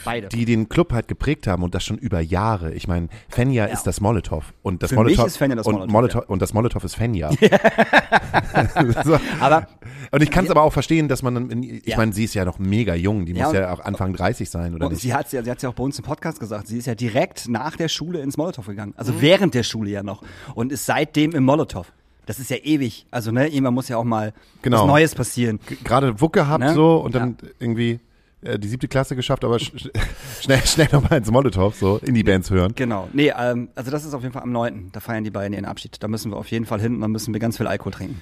[0.03, 0.27] beide.
[0.27, 2.73] die den Club halt geprägt haben und das schon über Jahre.
[2.73, 5.75] Ich meine, Fenja ist das Molotow und das Für mich Molotow ist Fenja das und
[5.75, 6.27] Molotow, Molotow ja.
[6.27, 7.29] und das Molotow ist Fenja.
[9.05, 9.17] so.
[9.39, 9.67] Aber
[10.11, 11.97] Und ich kann es aber auch verstehen, dass man dann, in, ich Ja.
[11.97, 14.73] meine, sie ist ja noch mega jung, die Ja, muss ja auch Anfang 30 sein
[14.75, 15.01] oder Und nicht?
[15.01, 16.95] sie hat ja, sie hat ja auch bei uns im Podcast gesagt, sie ist ja
[16.95, 18.93] direkt nach der Schule ins Molotow gegangen.
[18.97, 19.21] Also Mhm.
[19.21, 20.23] während der Schule ja noch.
[20.55, 21.91] Und ist seitdem im Molotow.
[22.25, 23.05] Das ist ja ewig.
[23.09, 24.81] Also, ne, irgendwann muss ja auch mal Genau.
[24.81, 25.59] was Neues passieren.
[25.85, 26.73] Gerade Wuck gehabt Ne?
[26.73, 27.99] so und dann irgendwie
[28.43, 29.89] äh, die siebte Klasse geschafft, aber sch-
[30.41, 32.73] schnell, schnell nochmal ins Molotow, so in die Bands hören.
[32.75, 33.07] Genau.
[33.13, 34.89] Nee, ähm, also das ist auf jeden Fall am 9.
[34.91, 36.03] Da feiern die beiden ihren Abschied.
[36.03, 38.21] Da müssen wir auf jeden Fall hin und dann müssen wir ganz viel Alkohol trinken.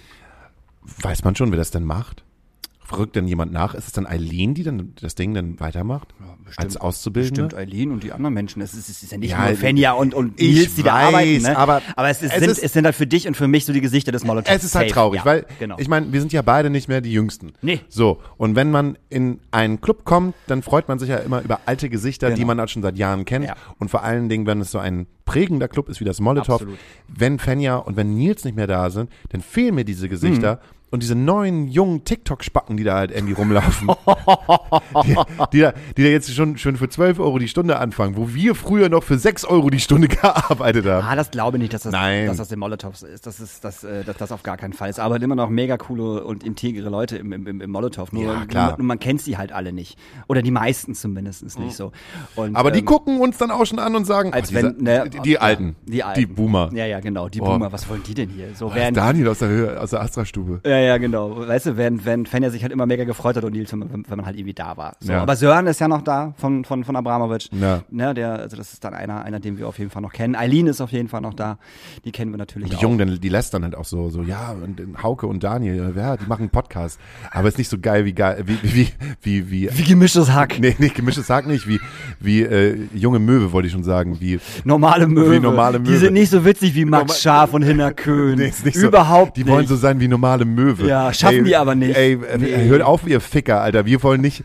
[1.01, 2.23] Weiß man schon, wer das denn macht?
[2.91, 3.73] Rückt denn jemand nach?
[3.73, 6.13] Ist es dann Eileen, die dann das Ding dann weitermacht?
[6.57, 7.45] Als Auszubildende?
[7.47, 8.61] Stimmt, Eileen und die anderen Menschen.
[8.61, 10.93] Es ist, es ist ja nicht Ja, nur Fenja und, und ich Nils, die da
[10.95, 11.41] weiß, arbeiten.
[11.41, 11.57] Ne?
[11.57, 13.65] aber aber es, ist, es sind, ist- es sind halt für dich und für mich
[13.65, 14.53] so die Gesichter des Molotow.
[14.53, 15.77] Es ist halt traurig, Ja, weil genau.
[15.79, 17.53] ich meine, wir sind ja beide nicht mehr die Jüngsten.
[17.63, 17.79] Nee.
[17.89, 21.61] So, und wenn man in einen Club kommt, dann freut man sich ja immer über
[21.65, 22.47] alte Gesichter, die Genau.
[22.47, 23.45] man halt schon seit Jahren kennt.
[23.45, 23.55] Ja.
[23.79, 26.77] Und vor allen Dingen, wenn es so ein prägender Club ist wie das Molotow, Absolut.
[27.07, 30.55] wenn Fenja und wenn Nils nicht mehr da sind, dann fehlen mir diese Gesichter.
[30.57, 30.74] Mhm.
[30.91, 33.89] Und diese neuen jungen TikTok-Spacken, die da halt irgendwie rumlaufen,
[35.03, 35.15] die,
[35.51, 38.55] die, da, die da jetzt schon, schon für 12 Euro die Stunde anfangen, wo wir
[38.55, 41.05] früher noch für 6 Euro die Stunde gearbeitet haben.
[41.05, 42.27] Ah, das glaube ich nicht, dass das, Nein.
[42.27, 43.25] dass das der Molotows ist.
[43.25, 44.99] Das ist, das, äh, dass das auf gar keinen Fall ist.
[44.99, 48.11] Aber immer noch mega coole und integere Leute im, im, im Molotow.
[48.11, 48.69] Nur, Ja, klar.
[48.69, 49.97] Nur, nur man kennt sie halt alle nicht.
[50.27, 51.91] Oder die meisten zumindest nicht so.
[52.35, 54.75] Und, Aber die ähm, gucken uns dann auch schon an und sagen, als oh, dieser-
[54.77, 56.69] wenn, ne, die, die ja, Alten, die Alten, die Boomer.
[56.73, 57.45] Ja, ja, genau, die Oh.
[57.45, 57.71] Boomer.
[57.71, 58.49] Was wollen die denn hier?
[58.55, 60.61] So Das während, ist Daniel aus der Höhe, aus der Astra-Stube.
[60.65, 61.47] Ja, ja, genau.
[61.47, 64.03] Weißt du, wenn, wenn Fenja sich halt immer mega gefreut hat und Nils, wenn, wenn
[64.17, 64.95] man halt irgendwie da war.
[64.99, 65.21] So, Ja.
[65.21, 67.49] Aber Sören ist ja noch da von, von, von Abramowitsch.
[67.51, 67.81] Ja.
[67.89, 70.35] Ne, der, also das ist dann einer, einer, den wir auf jeden Fall noch kennen.
[70.35, 71.57] Eileen ist auf jeden Fall noch da.
[72.05, 72.81] Die kennen wir natürlich Die auch.
[72.81, 76.17] Jungen, dann- die lästern halt auch so, so, ja, und äh, Hauke und Daniel, ja,
[76.17, 76.99] die machen einen Podcast.
[77.31, 78.87] Aber ist nicht so geil wie geil, wie, wie,
[79.21, 80.59] wie, wie, Wie gemischtes Hack.
[80.59, 81.79] nee, nicht gemischtes Sag nicht, wie,
[82.19, 85.31] wie, äh, junge Möwe, wollte ich schon sagen, wie, Normale Möwe.
[85.33, 85.99] Wie normale Die Möwe.
[85.99, 88.37] sind nicht so witzig wie Max Norma- Scharf und Hinner Köhn.
[88.37, 89.51] nee, ist nicht so, Überhaupt die nicht.
[89.51, 90.64] wollen so sein wie normale Möwe.
[90.85, 91.95] Ja, schaffen ey, die aber nicht.
[91.95, 92.67] Ey, Nee.
[92.67, 94.43] hört auf, ihr Ficker, Alter, wir wollen nicht,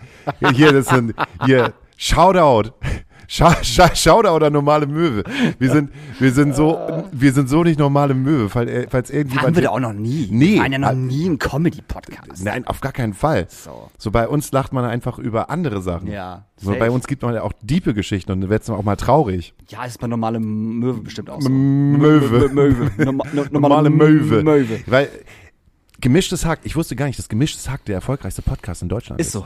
[0.54, 1.14] hier, das sind,
[1.44, 2.70] hier, Shoutout.
[3.28, 5.22] Shoutout an normale Möwe.
[5.60, 6.76] Wir sind, wir sind so,
[7.12, 9.44] wir sind so nicht normale Möwe, falls, äh, falls irgendjemand.
[9.46, 10.26] Waren wir da auch noch nie.
[10.32, 10.54] Nee.
[10.54, 12.44] Wir waren ja noch nie ein Comedy-Podcast.
[12.44, 13.46] Nein, auf gar keinen Fall.
[13.48, 13.88] So.
[13.98, 16.08] So bei uns lacht man einfach über andere Sachen.
[16.08, 18.96] Ja, So bei uns gibt man ja auch diepe Geschichten und dann wird's auch mal
[18.96, 19.54] traurig.
[19.68, 21.48] Ja, ist bei normale Möwe bestimmt auch so.
[21.50, 22.48] Möwe.
[22.48, 22.90] Möwe.
[23.04, 24.42] Norma no, Normale Möwe.
[24.42, 24.80] Möwe.
[24.86, 25.08] Weil
[26.00, 29.28] gemischtes Hack, ich wusste gar nicht, dass gemischtes Hack der erfolgreichste Podcast in Deutschland ist.
[29.28, 29.44] Ist so.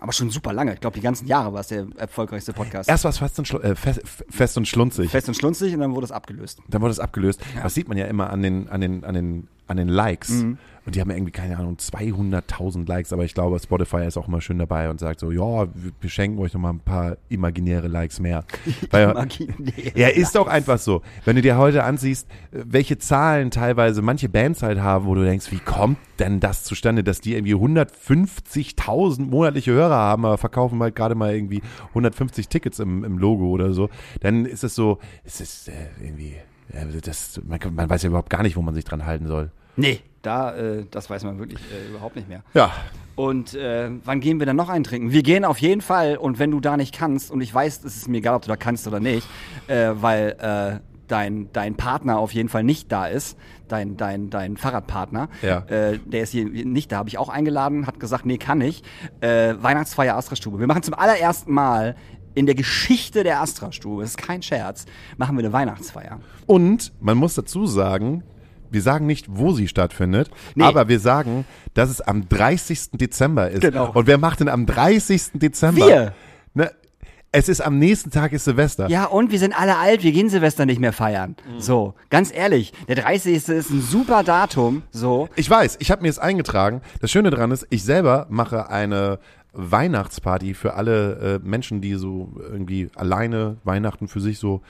[0.00, 0.74] Aber schon super lange.
[0.74, 2.88] Ich glaube, die ganzen Jahre war es der erfolgreichste Podcast.
[2.88, 5.10] Erst war es fest und, schlu äh, fest, fest und schlunzig.
[5.10, 6.60] Fest und schlunzig und dann wurde es abgelöst.
[6.66, 7.40] Dann wurde es abgelöst.
[7.62, 10.30] Das sieht man ja immer an den, an den, an den, an den Likes.
[10.30, 10.58] Mhm.
[10.84, 13.12] Und die haben irgendwie, keine Ahnung, 200.000 Likes.
[13.12, 16.38] Aber ich glaube, Spotify ist auch immer schön dabei und sagt so, ja, wir- schenken
[16.40, 18.44] euch noch mal ein paar imaginäre Likes mehr.
[18.90, 21.02] Weil, Imaginäre Ja, ist doch einfach so.
[21.24, 25.52] Wenn du dir heute ansiehst, welche Zahlen teilweise manche Bands halt haben, wo du denkst,
[25.52, 30.96] wie kommt denn das zustande, dass die irgendwie 150.000 monatliche Hörer haben, aber verkaufen halt
[30.96, 33.88] gerade mal irgendwie 150 Tickets im, im Logo oder so,
[34.20, 35.72] dann ist es so, es ist äh,
[36.02, 36.34] irgendwie,
[36.72, 39.50] äh, das, man, man weiß ja überhaupt gar nicht, wo man sich dran halten soll.
[39.76, 42.42] Nee, da, äh, das weiß man wirklich äh, überhaupt nicht mehr.
[42.54, 42.70] Ja,
[43.16, 45.10] Und äh, wann gehen wir dann noch eintrinken?
[45.12, 47.96] Wir gehen auf jeden Fall und wenn du da nicht kannst, und ich weiß, es
[47.96, 49.26] ist mir egal, ob du da kannst oder nicht,
[49.68, 53.36] äh, weil äh, dein, dein Partner auf jeden Fall nicht da ist,
[53.68, 55.58] dein, dein, dein Fahrradpartner, Ja.
[55.68, 58.82] äh, der ist hier nicht da, habe ich auch eingeladen, hat gesagt, nee, kann ich.
[59.20, 60.58] Äh, Weihnachtsfeier Astra-Stube.
[60.60, 61.96] Wir machen zum allerersten Mal
[62.34, 64.86] in der Geschichte der Astra-Stube, das ist kein Scherz,
[65.18, 66.20] machen wir eine Weihnachtsfeier.
[66.46, 68.22] Und man muss dazu sagen,
[68.72, 70.64] wir sagen nicht, wo sie stattfindet, Nee.
[70.64, 71.44] aber wir sagen,
[71.74, 72.92] dass es am 30.
[72.92, 73.60] Dezember ist.
[73.62, 73.92] Genau.
[73.92, 75.32] Und wer macht denn am 30.
[75.34, 75.86] Dezember?
[75.86, 76.14] Wir.
[76.54, 76.70] Ne,
[77.32, 78.88] Es ist am nächsten Tag ist Silvester.
[78.88, 81.34] Ja, und wir sind alle alt, wir gehen Silvester nicht mehr feiern.
[81.58, 83.34] So, ganz ehrlich, der 30.
[83.48, 85.28] ist ein super Datum, so.
[85.36, 86.82] Ich weiß, ich habe mir es eingetragen.
[87.00, 89.18] Das Schöne daran ist, ich selber mache eine
[89.54, 94.60] Weihnachtsparty für alle äh, Menschen, die so irgendwie alleine Weihnachten für sich so,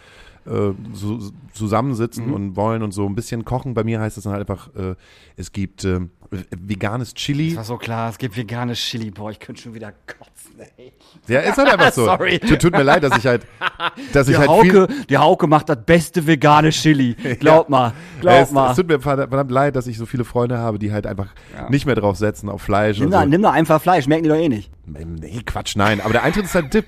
[0.47, 1.19] äh, so
[1.53, 2.33] zusammensitzen Mhm.
[2.35, 3.75] und wollen und so ein bisschen kochen.
[3.75, 4.95] Bei mir heißt es dann halt einfach, äh,
[5.37, 6.01] es gibt äh,
[6.51, 7.55] veganes Chili.
[7.57, 10.93] War so klar, es gibt veganes Chili, boah, ich könnte schon wieder kotzen, ey.
[11.29, 12.07] Ja, ist halt einfach so.
[12.07, 12.39] Sorry.
[12.39, 13.47] Tut, tut mir leid, dass ich halt,
[14.13, 15.05] dass ich Die halt Hauke, viel.
[15.11, 17.15] die Hauke macht das beste vegane Chili.
[17.41, 18.71] Glaub mal, glaub es, mal.
[18.71, 21.29] es tut mir verdammt leid, dass ich so viele Freunde habe, die halt einfach
[21.69, 23.29] nicht mehr drauf setzen auf Fleisch nimm, da, so.
[23.29, 24.71] nimm doch einfach Fleisch, merken die doch eh nicht.
[24.87, 26.01] Nee, Quatsch, nein.
[26.01, 26.87] Aber der Eintritt ist halt Dip.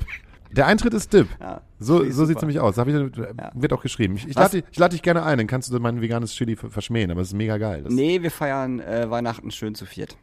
[0.57, 1.29] Der Eintritt ist Dip.
[1.41, 2.41] Ja, so so sieht's super.
[2.43, 2.77] nämlich aus.
[2.79, 4.17] Ich, Wird auch geschrieben.
[4.17, 6.57] Ich, ich lade dich, ich lad dich gerne ein, dann kannst du mein veganes Chili
[6.57, 7.83] ver- verschmähen, aber es ist mega geil.
[7.83, 10.17] Das, Nee, wir feiern äh, Weihnachten schön zu viert.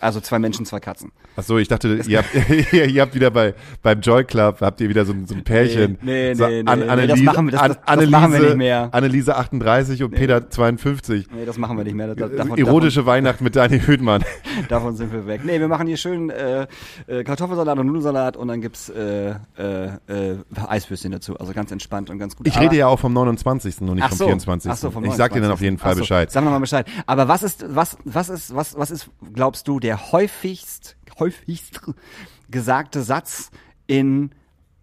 [0.00, 1.10] Also zwei Menschen, zwei Katzen.
[1.36, 2.28] Ach so, ich dachte, ihr habt,
[2.72, 5.98] ihr, habt wieder bei, beim Joy Club, habt ihr wieder so, ein- so ein Pärchen.
[6.02, 8.40] Nee, nee, so nee, nee, nee, das machen wir- das- An- das- das machen wir
[8.40, 8.88] nicht mehr.
[8.92, 11.26] Anneliese 38 und Peter 52.
[11.32, 12.14] Nee, das machen wir nicht mehr.
[12.14, 14.20] Da, Äh, davon, Erotische Weihnacht mit Daniel Hüdmann.
[14.22, 15.40] Davon, davon sind wir weg.
[15.44, 16.66] Nee, wir machen hier schön äh,
[17.06, 20.36] äh, Kartoffelsalat und Nudelsalat und dann gibt's äh, äh, äh,
[20.66, 21.36] Eiswürstchen dazu.
[21.38, 22.46] Also ganz entspannt und ganz gut.
[22.46, 23.80] Ich Aber- rede ja auch vom 29.
[23.82, 24.24] und nicht Ach vom so.
[24.26, 24.70] 24.
[24.70, 25.52] Ach so, vom ich sag dir dann 29..
[25.52, 26.30] auf jeden Fall Ach so, Bescheid.
[26.30, 26.86] Sag mal Bescheid.
[27.06, 31.80] Aber was ist, was, was ist, was, was ist, glaubst du, der häufigst, häufigst
[32.50, 33.50] gesagte Satz
[33.86, 34.30] in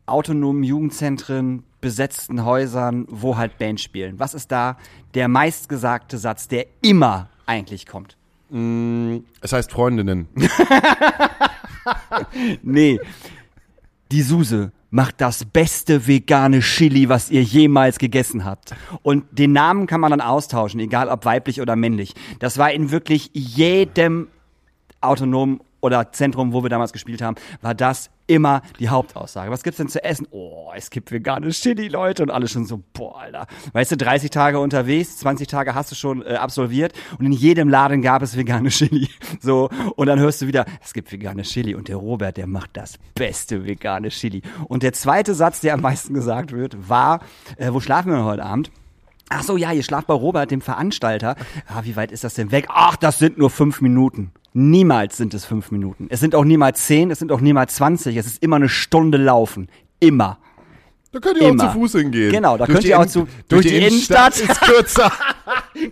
[0.05, 4.19] autonomen Jugendzentren, besetzten Häusern, wo halt Bands spielen?
[4.19, 4.77] Was ist da
[5.13, 8.17] der meistgesagte Satz, der immer eigentlich kommt?
[9.41, 10.27] Es heißt Freundinnen.
[12.63, 12.99] Nee.
[14.11, 18.75] Die Suse macht das beste vegane Chili, was ihr jemals gegessen habt.
[19.01, 22.13] Und den Namen kann man dann austauschen, egal ob weiblich oder männlich.
[22.39, 24.27] Das war in wirklich jedem
[25.07, 29.51] autonomen oder Zentrum, wo wir damals gespielt haben, war das immer die Hauptaussage.
[29.51, 30.27] Was gibt's denn zu essen?
[30.31, 32.23] Oh, es gibt veganes Chili, Leute.
[32.23, 33.45] Und alle schon so, boah, Alter.
[33.73, 37.69] Weißt du, 30 Tage unterwegs, 20 Tage hast du schon äh, absolviert und in jedem
[37.69, 39.09] Laden gab es vegane Chili.
[39.41, 42.71] So, und dann hörst du wieder, es gibt vegane Chili und der Robert, der macht
[42.73, 44.41] das beste vegane Chili.
[44.67, 47.19] Und der zweite Satz, der am meisten gesagt wird, war,
[47.57, 48.71] äh, wo schlafen wir heute Abend?
[49.29, 51.35] Ach so, ja, ihr schlaft bei Robert, dem Veranstalter.
[51.67, 52.67] Ah, wie weit ist das denn weg?
[52.69, 54.31] Ach, das sind nur fünf Minuten.
[54.57, 56.07] Niemals sind es fünf Minuten.
[56.09, 58.15] Es sind auch niemals zehn, es sind auch niemals zwanzig.
[58.15, 59.67] Es ist immer eine Stunde laufen.
[59.99, 60.39] Immer.
[61.15, 61.63] Da könnt ihr Immer.
[61.63, 62.29] auch zu Fuß hingehen.
[62.33, 64.37] Genau, da Durch könnt die ihr auch zu- durch die Innenstadt.
[64.37, 65.09] ist kürzer.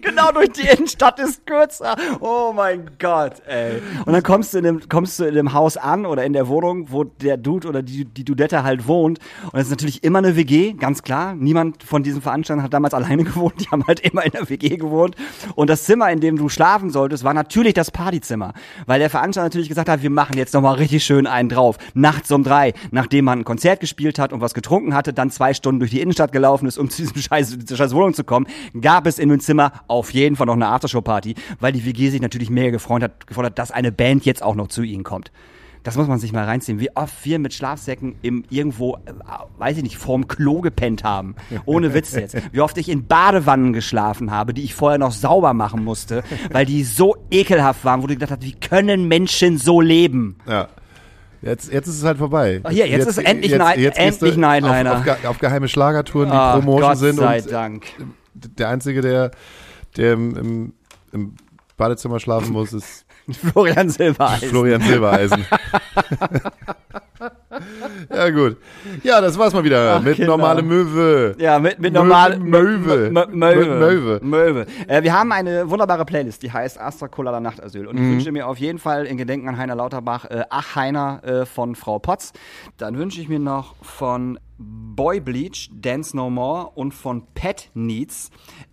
[0.01, 1.95] Genau, durch die Innenstadt ist kürzer.
[2.21, 3.82] Oh mein Gott, ey.
[4.05, 6.47] Und dann kommst du in dem, kommst du in dem Haus an oder in der
[6.47, 9.19] Wohnung, wo der Dude oder die, die Dudette halt wohnt.
[9.51, 11.36] Und es ist natürlich immer eine WG, ganz klar.
[11.36, 13.55] Niemand von diesen Veranstaltern hat damals alleine gewohnt.
[13.59, 15.15] Die haben halt immer in der WG gewohnt.
[15.55, 18.53] Und das Zimmer, in dem du schlafen solltest, war natürlich das Partyzimmer.
[18.88, 21.78] Weil der Veranstalter natürlich gesagt hat, wir machen jetzt nochmal richtig schön einen drauf.
[21.93, 25.53] Nachts um drei, nachdem man ein Konzert gespielt hat und was getrunken hatte, dann zwei
[25.53, 28.47] Stunden durch die Innenstadt gelaufen ist, um zu diesem scheiß, dieser scheiß Wohnung zu kommen,
[28.80, 32.22] gab es in dem Zimmer auf jeden Fall noch eine Aftershow-Party, weil die WG sich
[32.22, 35.32] natürlich mega gefreut hat, gefreut hat, dass eine Band jetzt auch noch zu ihnen kommt.
[35.84, 39.11] Das muss man sich mal reinziehen, wie oft wir mit Schlafsäcken im irgendwo, äh,
[39.57, 41.36] weiß ich nicht, vorm Klo gepennt haben.
[41.66, 42.38] Ohne Witz jetzt.
[42.53, 46.66] Wie oft ich in Badewannen geschlafen habe, die ich vorher noch sauber machen musste, weil
[46.66, 50.38] die so ekelhaft waren, wo du gedacht hast, wie können Menschen so leben?
[50.47, 50.70] Ja.
[51.43, 52.61] Jetzt, jetzt ist es halt vorbei.
[52.63, 54.93] Ach hier, jetzt ist endlich Night- gehst endlich du Nightliner.
[54.93, 57.15] Auf, auf, ge- auf geheime Schlagertouren, die Ah, Promotion Gott sind.
[57.17, 57.85] sei und Dank.
[58.33, 59.31] der Einzige, der,
[59.97, 60.73] der im, im,
[61.11, 61.35] im
[61.75, 64.49] Badezimmer schlafen muss, ist Florian Silbereisen.
[64.49, 65.45] Florian Silbereisen.
[68.13, 68.57] ja, gut.
[69.03, 70.32] Ja, das war's mal wieder Ach, mit Kinder.
[70.32, 71.36] normale Möwe.
[71.38, 73.11] Ja, mit, mit Möwe, normal Möwe.
[73.32, 74.19] Möwe.
[74.21, 74.65] Möwe.
[74.88, 77.88] Äh, wir haben eine wunderbare Playlist, die heißt Astra Colada Nachtasyl.
[77.88, 78.11] Und ich Mhm.
[78.13, 81.76] wünsche mir auf jeden Fall in Gedenken an Heiner Lauterbach äh, Ach Heiner äh, von
[81.76, 82.34] Frau Potz.
[82.78, 88.30] Dann wünsche ich mir noch von Boy Bleach Dance No More und von Pet Needs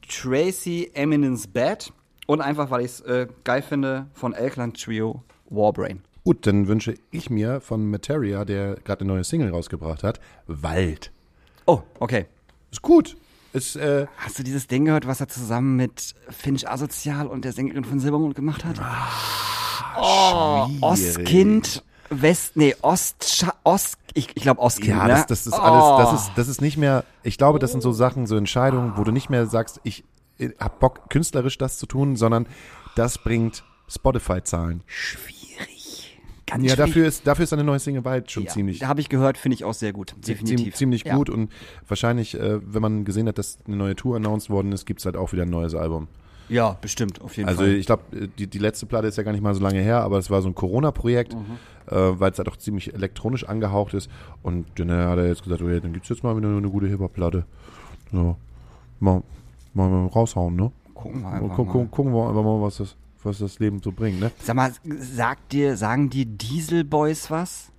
[0.08, 1.92] Tracy Eminence Bad.
[2.30, 6.00] Und einfach, weil ich es äh, geil finde, von Elkland Trio Warbrain.
[6.22, 11.10] Gut, dann wünsche ich mir von Materia, der gerade eine neue Single rausgebracht hat, Wald.
[11.66, 12.26] Oh, okay.
[12.70, 13.16] Ist gut.
[13.52, 17.50] Ist, äh, Hast du dieses Ding gehört, was er zusammen mit Finch Asozial und der
[17.52, 18.80] Sängerin von Silbermond gemacht hat?
[20.00, 25.14] oh, Ostkind, West, nee, Ost, Ost, ich, ich glaube Ostkind, Ja, ne?
[25.14, 26.14] das, das ist alles, das Oh.
[26.14, 29.10] ist, das ist nicht mehr, ich glaube, das sind so Sachen, so Entscheidungen, wo du
[29.10, 30.04] nicht mehr sagst, ich
[30.40, 32.46] äh, hab Bock, künstlerisch das zu tun, sondern
[32.96, 34.82] das bringt Spotify-Zahlen.
[34.86, 36.18] Schwierig.
[36.46, 36.76] Ganz Ja, schwierig.
[36.76, 39.54] dafür ist, dafür ist eine neue Single Wald schon ja, ziemlich, habe ich gehört, finde
[39.54, 40.14] ich auch sehr gut.
[40.26, 40.74] Definitiv.
[40.74, 41.14] ziemlich, Ja.
[41.16, 41.50] gut und
[41.86, 45.16] wahrscheinlich, äh, wenn man gesehen hat, dass eine neue Tour announced worden ist, gibt's halt
[45.16, 46.08] auch wieder ein neues Album.
[46.48, 47.74] Ja, bestimmt, auf jeden Also Fall.
[47.74, 48.02] ich glaube,
[48.36, 50.42] die, die letzte Platte ist ja gar nicht mal so lange her, aber es war
[50.42, 51.58] so ein Corona-Projekt, Mhm.
[51.86, 54.10] äh, weil es halt auch ziemlich elektronisch angehaucht ist.
[54.42, 56.88] Und dann hat er jetzt gesagt, oh, ja, dann gibt's jetzt mal wieder eine gute
[56.88, 57.44] Hip-Hop-Platte.
[58.10, 58.36] So,
[58.98, 59.22] mal,
[59.74, 60.72] mal, mal raushauen, ne?
[60.94, 61.72] Gucken wir Mal einfach gu mal.
[61.72, 64.30] gu gucken wir einfach mal, was das, was das Leben so bringt, ne?
[64.42, 67.70] Sag mal, sagt dir, sagen die Diesel Boys was?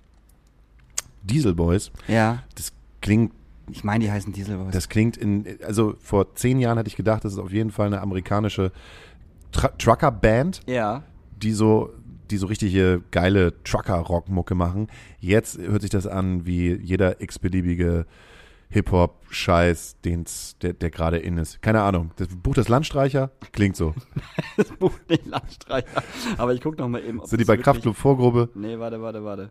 [1.22, 2.42] Diesel Boys, Ja.
[2.56, 3.32] das klingt,
[3.70, 4.72] Ich meine, die heißen Diesel Boys.
[4.72, 7.86] das klingt in, also vor zehn Jahren hätte ich gedacht, das ist auf jeden Fall
[7.86, 8.72] eine amerikanische
[9.52, 10.60] Tra Trucker-Band.
[10.66, 11.02] ja.
[11.40, 11.90] die so,
[12.30, 14.88] die so richtige geile Trucker-Rock-Mucke machen.
[15.20, 18.06] Jetzt hört sich das an wie jeder x-beliebige
[18.72, 21.60] Hip-Hop-Scheiß, den's, der, der gerade in ist.
[21.60, 22.10] Keine Ahnung.
[22.16, 23.94] Das Buch des Landstreicher klingt so.
[24.56, 26.02] Das Buch nicht Landstreicher.
[26.38, 27.20] Aber ich guck noch mal eben.
[27.20, 28.48] Ob Sind die bei Kraftclub Vorgruppe?
[28.54, 29.50] Nee, warte, warte, warte.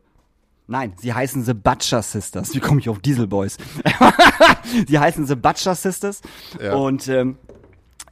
[0.68, 2.54] Nein, sie heißen The Butcher Sisters.
[2.56, 3.58] Wie komme ich auf Diesel Boys?
[4.88, 6.22] sie heißen The Butcher Sisters.
[6.62, 6.76] Ja.
[6.76, 7.38] Und ähm,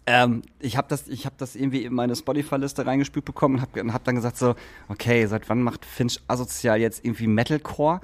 [0.05, 3.93] ähm, ich habe das, ich hab das irgendwie in meine Spotify-Liste reingespült bekommen und habe
[3.93, 4.55] hab dann gesagt so,
[4.87, 8.01] okay, seit wann macht Finch asozial jetzt irgendwie Metalcore?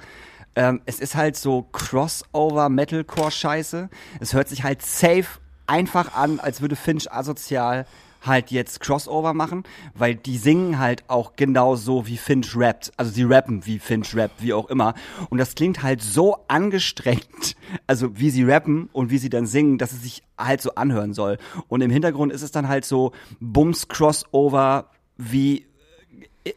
[0.56, 3.88] Ähm, es ist halt so Crossover-Metalcore-Scheiße.
[4.20, 5.26] Es hört sich halt safe
[5.66, 7.86] einfach an, als würde Finch asozial
[8.24, 9.62] halt jetzt Crossover machen,
[9.94, 12.92] weil die singen halt auch genau so wie Finch rappt.
[12.96, 14.94] Also sie rappen wie Finch rappt, wie auch immer.
[15.30, 17.56] Und das klingt halt so angestrengt,
[17.86, 21.14] also wie sie rappen und wie sie dann singen, dass es sich halt so anhören
[21.14, 21.38] soll.
[21.68, 25.66] Und im Hintergrund ist es dann halt so Bums Crossover wie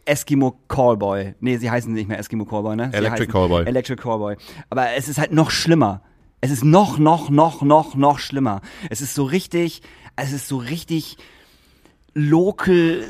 [0.06, 1.36] Eskimo Callboy.
[1.40, 2.90] Nee, sie heißen nicht mehr Eskimo Callboy, ne?
[2.92, 3.66] Sie Electric Callboy.
[3.66, 4.36] Electric Callboy.
[4.70, 6.02] Aber es ist halt noch schlimmer.
[6.42, 8.62] Es ist noch, noch, noch, noch, noch schlimmer.
[8.90, 9.82] Es ist so richtig,
[10.16, 11.18] es ist so richtig
[12.14, 13.04] local,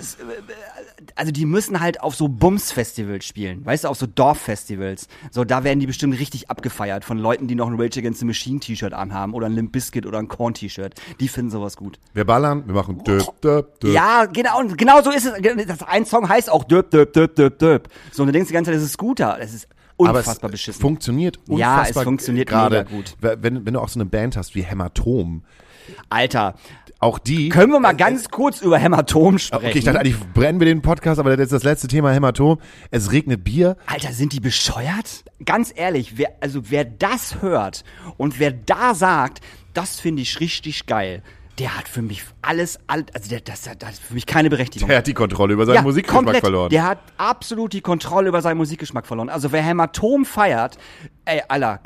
[1.16, 5.08] also die müssen halt auf so Bums-Festivals spielen, weißt du, auf so Dorffestivals.
[5.32, 8.26] So, da werden die bestimmt richtig abgefeiert von Leuten, die noch ein Rage Against the
[8.26, 10.94] Machine T-Shirt anhaben oder ein Limp Bizkit oder ein Korn T-Shirt.
[11.20, 12.00] Die finden sowas gut.
[12.14, 13.94] Wir ballern, wir machen döp, döp, döp.
[13.94, 15.34] Ja, genau, genau so ist es.
[15.68, 17.90] Das ein Song heißt auch Döp, Döp, Döp, Döp, Döp.
[18.12, 19.38] So, und du denkst die ganze Zeit, das ist Scooter.
[19.40, 19.68] Das ist
[19.98, 20.82] Aber unfassbar es beschissen.
[20.82, 22.86] funktioniert unfassbar Ja, es funktioniert gerade.
[22.86, 23.16] gut.
[23.20, 25.44] Wenn, wenn du auch so eine Band hast wie Hämatom,
[26.10, 26.56] Alter,
[27.00, 27.50] auch die.
[27.50, 29.66] können wir mal ganz kurz über Hämatom sprechen?
[29.68, 32.60] Okay, ich dachte eigentlich brennen wir den Podcast, aber das ist das letzte Thema Hämatom.
[32.92, 33.78] Es regnet Bier.
[33.86, 35.24] Alter, sind die bescheuert?
[35.46, 37.84] Ganz ehrlich, wer, also wer das hört
[38.18, 39.40] und wer da sagt,
[39.74, 41.24] das finde ich richtig geil,
[41.58, 44.88] der hat für mich alles, all- also der, das, das hat für mich keine Berechtigung.
[44.90, 46.42] Der hat die Kontrolle über seinen Musikgeschmack komplett.
[46.42, 46.70] verloren.
[46.70, 49.30] Der hat absolut die Kontrolle über seinen Musikgeschmack verloren.
[49.30, 50.78] Also wer Hämatom feiert,
[51.26, 51.80] ey, Alter,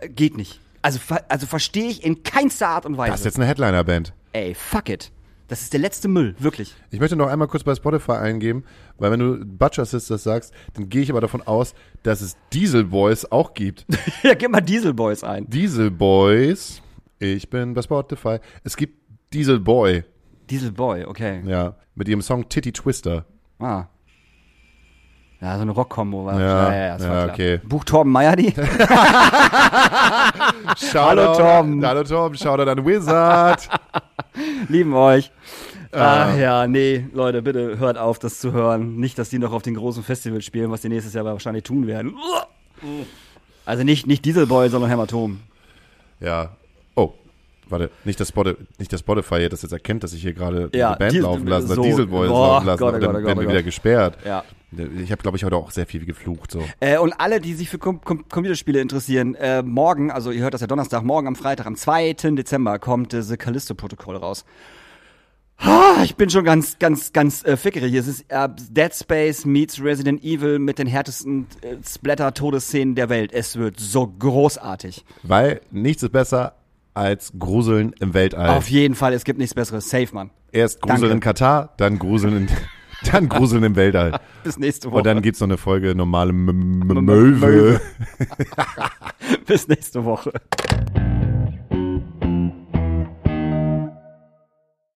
[0.00, 0.60] äh, geht nicht.
[0.80, 3.10] Also, also verstehe ich in keinster Art und Weise.
[3.12, 4.12] das ist jetzt eine Headliner-Band.
[4.32, 5.10] Ey, fuck it.
[5.48, 6.74] Das ist der letzte Müll, wirklich.
[6.90, 8.64] Ich möchte noch einmal kurz bei Spotify eingeben,
[8.98, 12.84] weil wenn du Butcher Sisters sagst, dann gehe ich aber davon aus, dass es Diesel
[12.84, 13.86] Boys auch gibt.
[14.22, 15.48] ja, gib mal Diesel Boys ein.
[15.48, 16.82] Diesel Boys,
[17.18, 18.40] ich bin bei Spotify.
[18.62, 18.98] Es gibt
[19.32, 20.04] Diesel Boy,
[20.50, 21.40] Diesel Boy, okay.
[21.46, 23.24] ja, mit ihrem Song Titty Twister.
[23.58, 23.86] Ah.
[25.40, 27.34] Ja, so eine Rock-Kombo war Ja, das ja, war klar.
[27.34, 27.60] okay.
[27.64, 28.52] Buch Torben Meyer die?
[30.76, 31.82] Shoutout, Tom.
[31.84, 33.68] Hallo Tom, Shoutout an Wizard.
[34.68, 35.30] Lieben euch.
[35.92, 36.28] Ah.
[36.32, 38.96] Ach ja, nee, Leute, bitte hört auf, das zu hören.
[38.96, 41.86] Nicht, dass die noch auf den großen Festivals spielen, was die nächstes Jahr wahrscheinlich tun
[41.86, 42.14] werden.
[43.64, 45.40] Also nicht, nicht Dieselboy, sondern Hämatom.
[46.20, 46.50] ja.
[46.94, 47.12] Oh,
[47.68, 50.92] warte, nicht das, Spotify, nicht das Spotify das jetzt erkennt, dass ich hier gerade Ja,
[50.94, 51.82] die Band Diesel- laufen lassen, so.
[51.82, 54.18] Diesel Boys Boah, laufen lassen, oh dann oh werden wir oh wieder gesperrt.
[54.24, 54.44] Ja.
[54.70, 56.50] Ich habe, glaube ich, heute auch sehr viel geflucht.
[56.50, 56.62] So.
[56.80, 60.54] Äh, und alle, die sich für Com Com Computerspiele interessieren, äh, morgen, also ihr hört
[60.54, 62.12] das ja Donnerstag, morgen am Freitag, am 2.
[62.12, 64.44] Dezember kommt äh, The Callisto-Protokoll raus.
[65.60, 67.92] Ah, ich bin schon ganz, ganz, ganz äh, fickerig.
[67.94, 73.32] Es ist äh, Dead Space meets Resident Evil mit den härtesten äh, Splatter-Todesszenen der Welt.
[73.32, 75.04] Es wird so großartig.
[75.24, 76.54] Weil nichts ist besser
[76.94, 78.50] als Gruseln im Weltall.
[78.50, 79.88] Auf jeden Fall, es gibt nichts Besseres.
[79.88, 80.30] Safe, Mann.
[80.52, 81.14] Erst Gruseln Danke.
[81.14, 82.48] in Katar, dann Gruseln in,
[83.04, 84.20] dann Gruseln im Weltall.
[84.44, 84.98] Bis nächste Woche.
[84.98, 87.80] Und dann gibt's noch eine Folge normale M M M- Möwe.
[89.46, 90.32] Bis nächste Woche.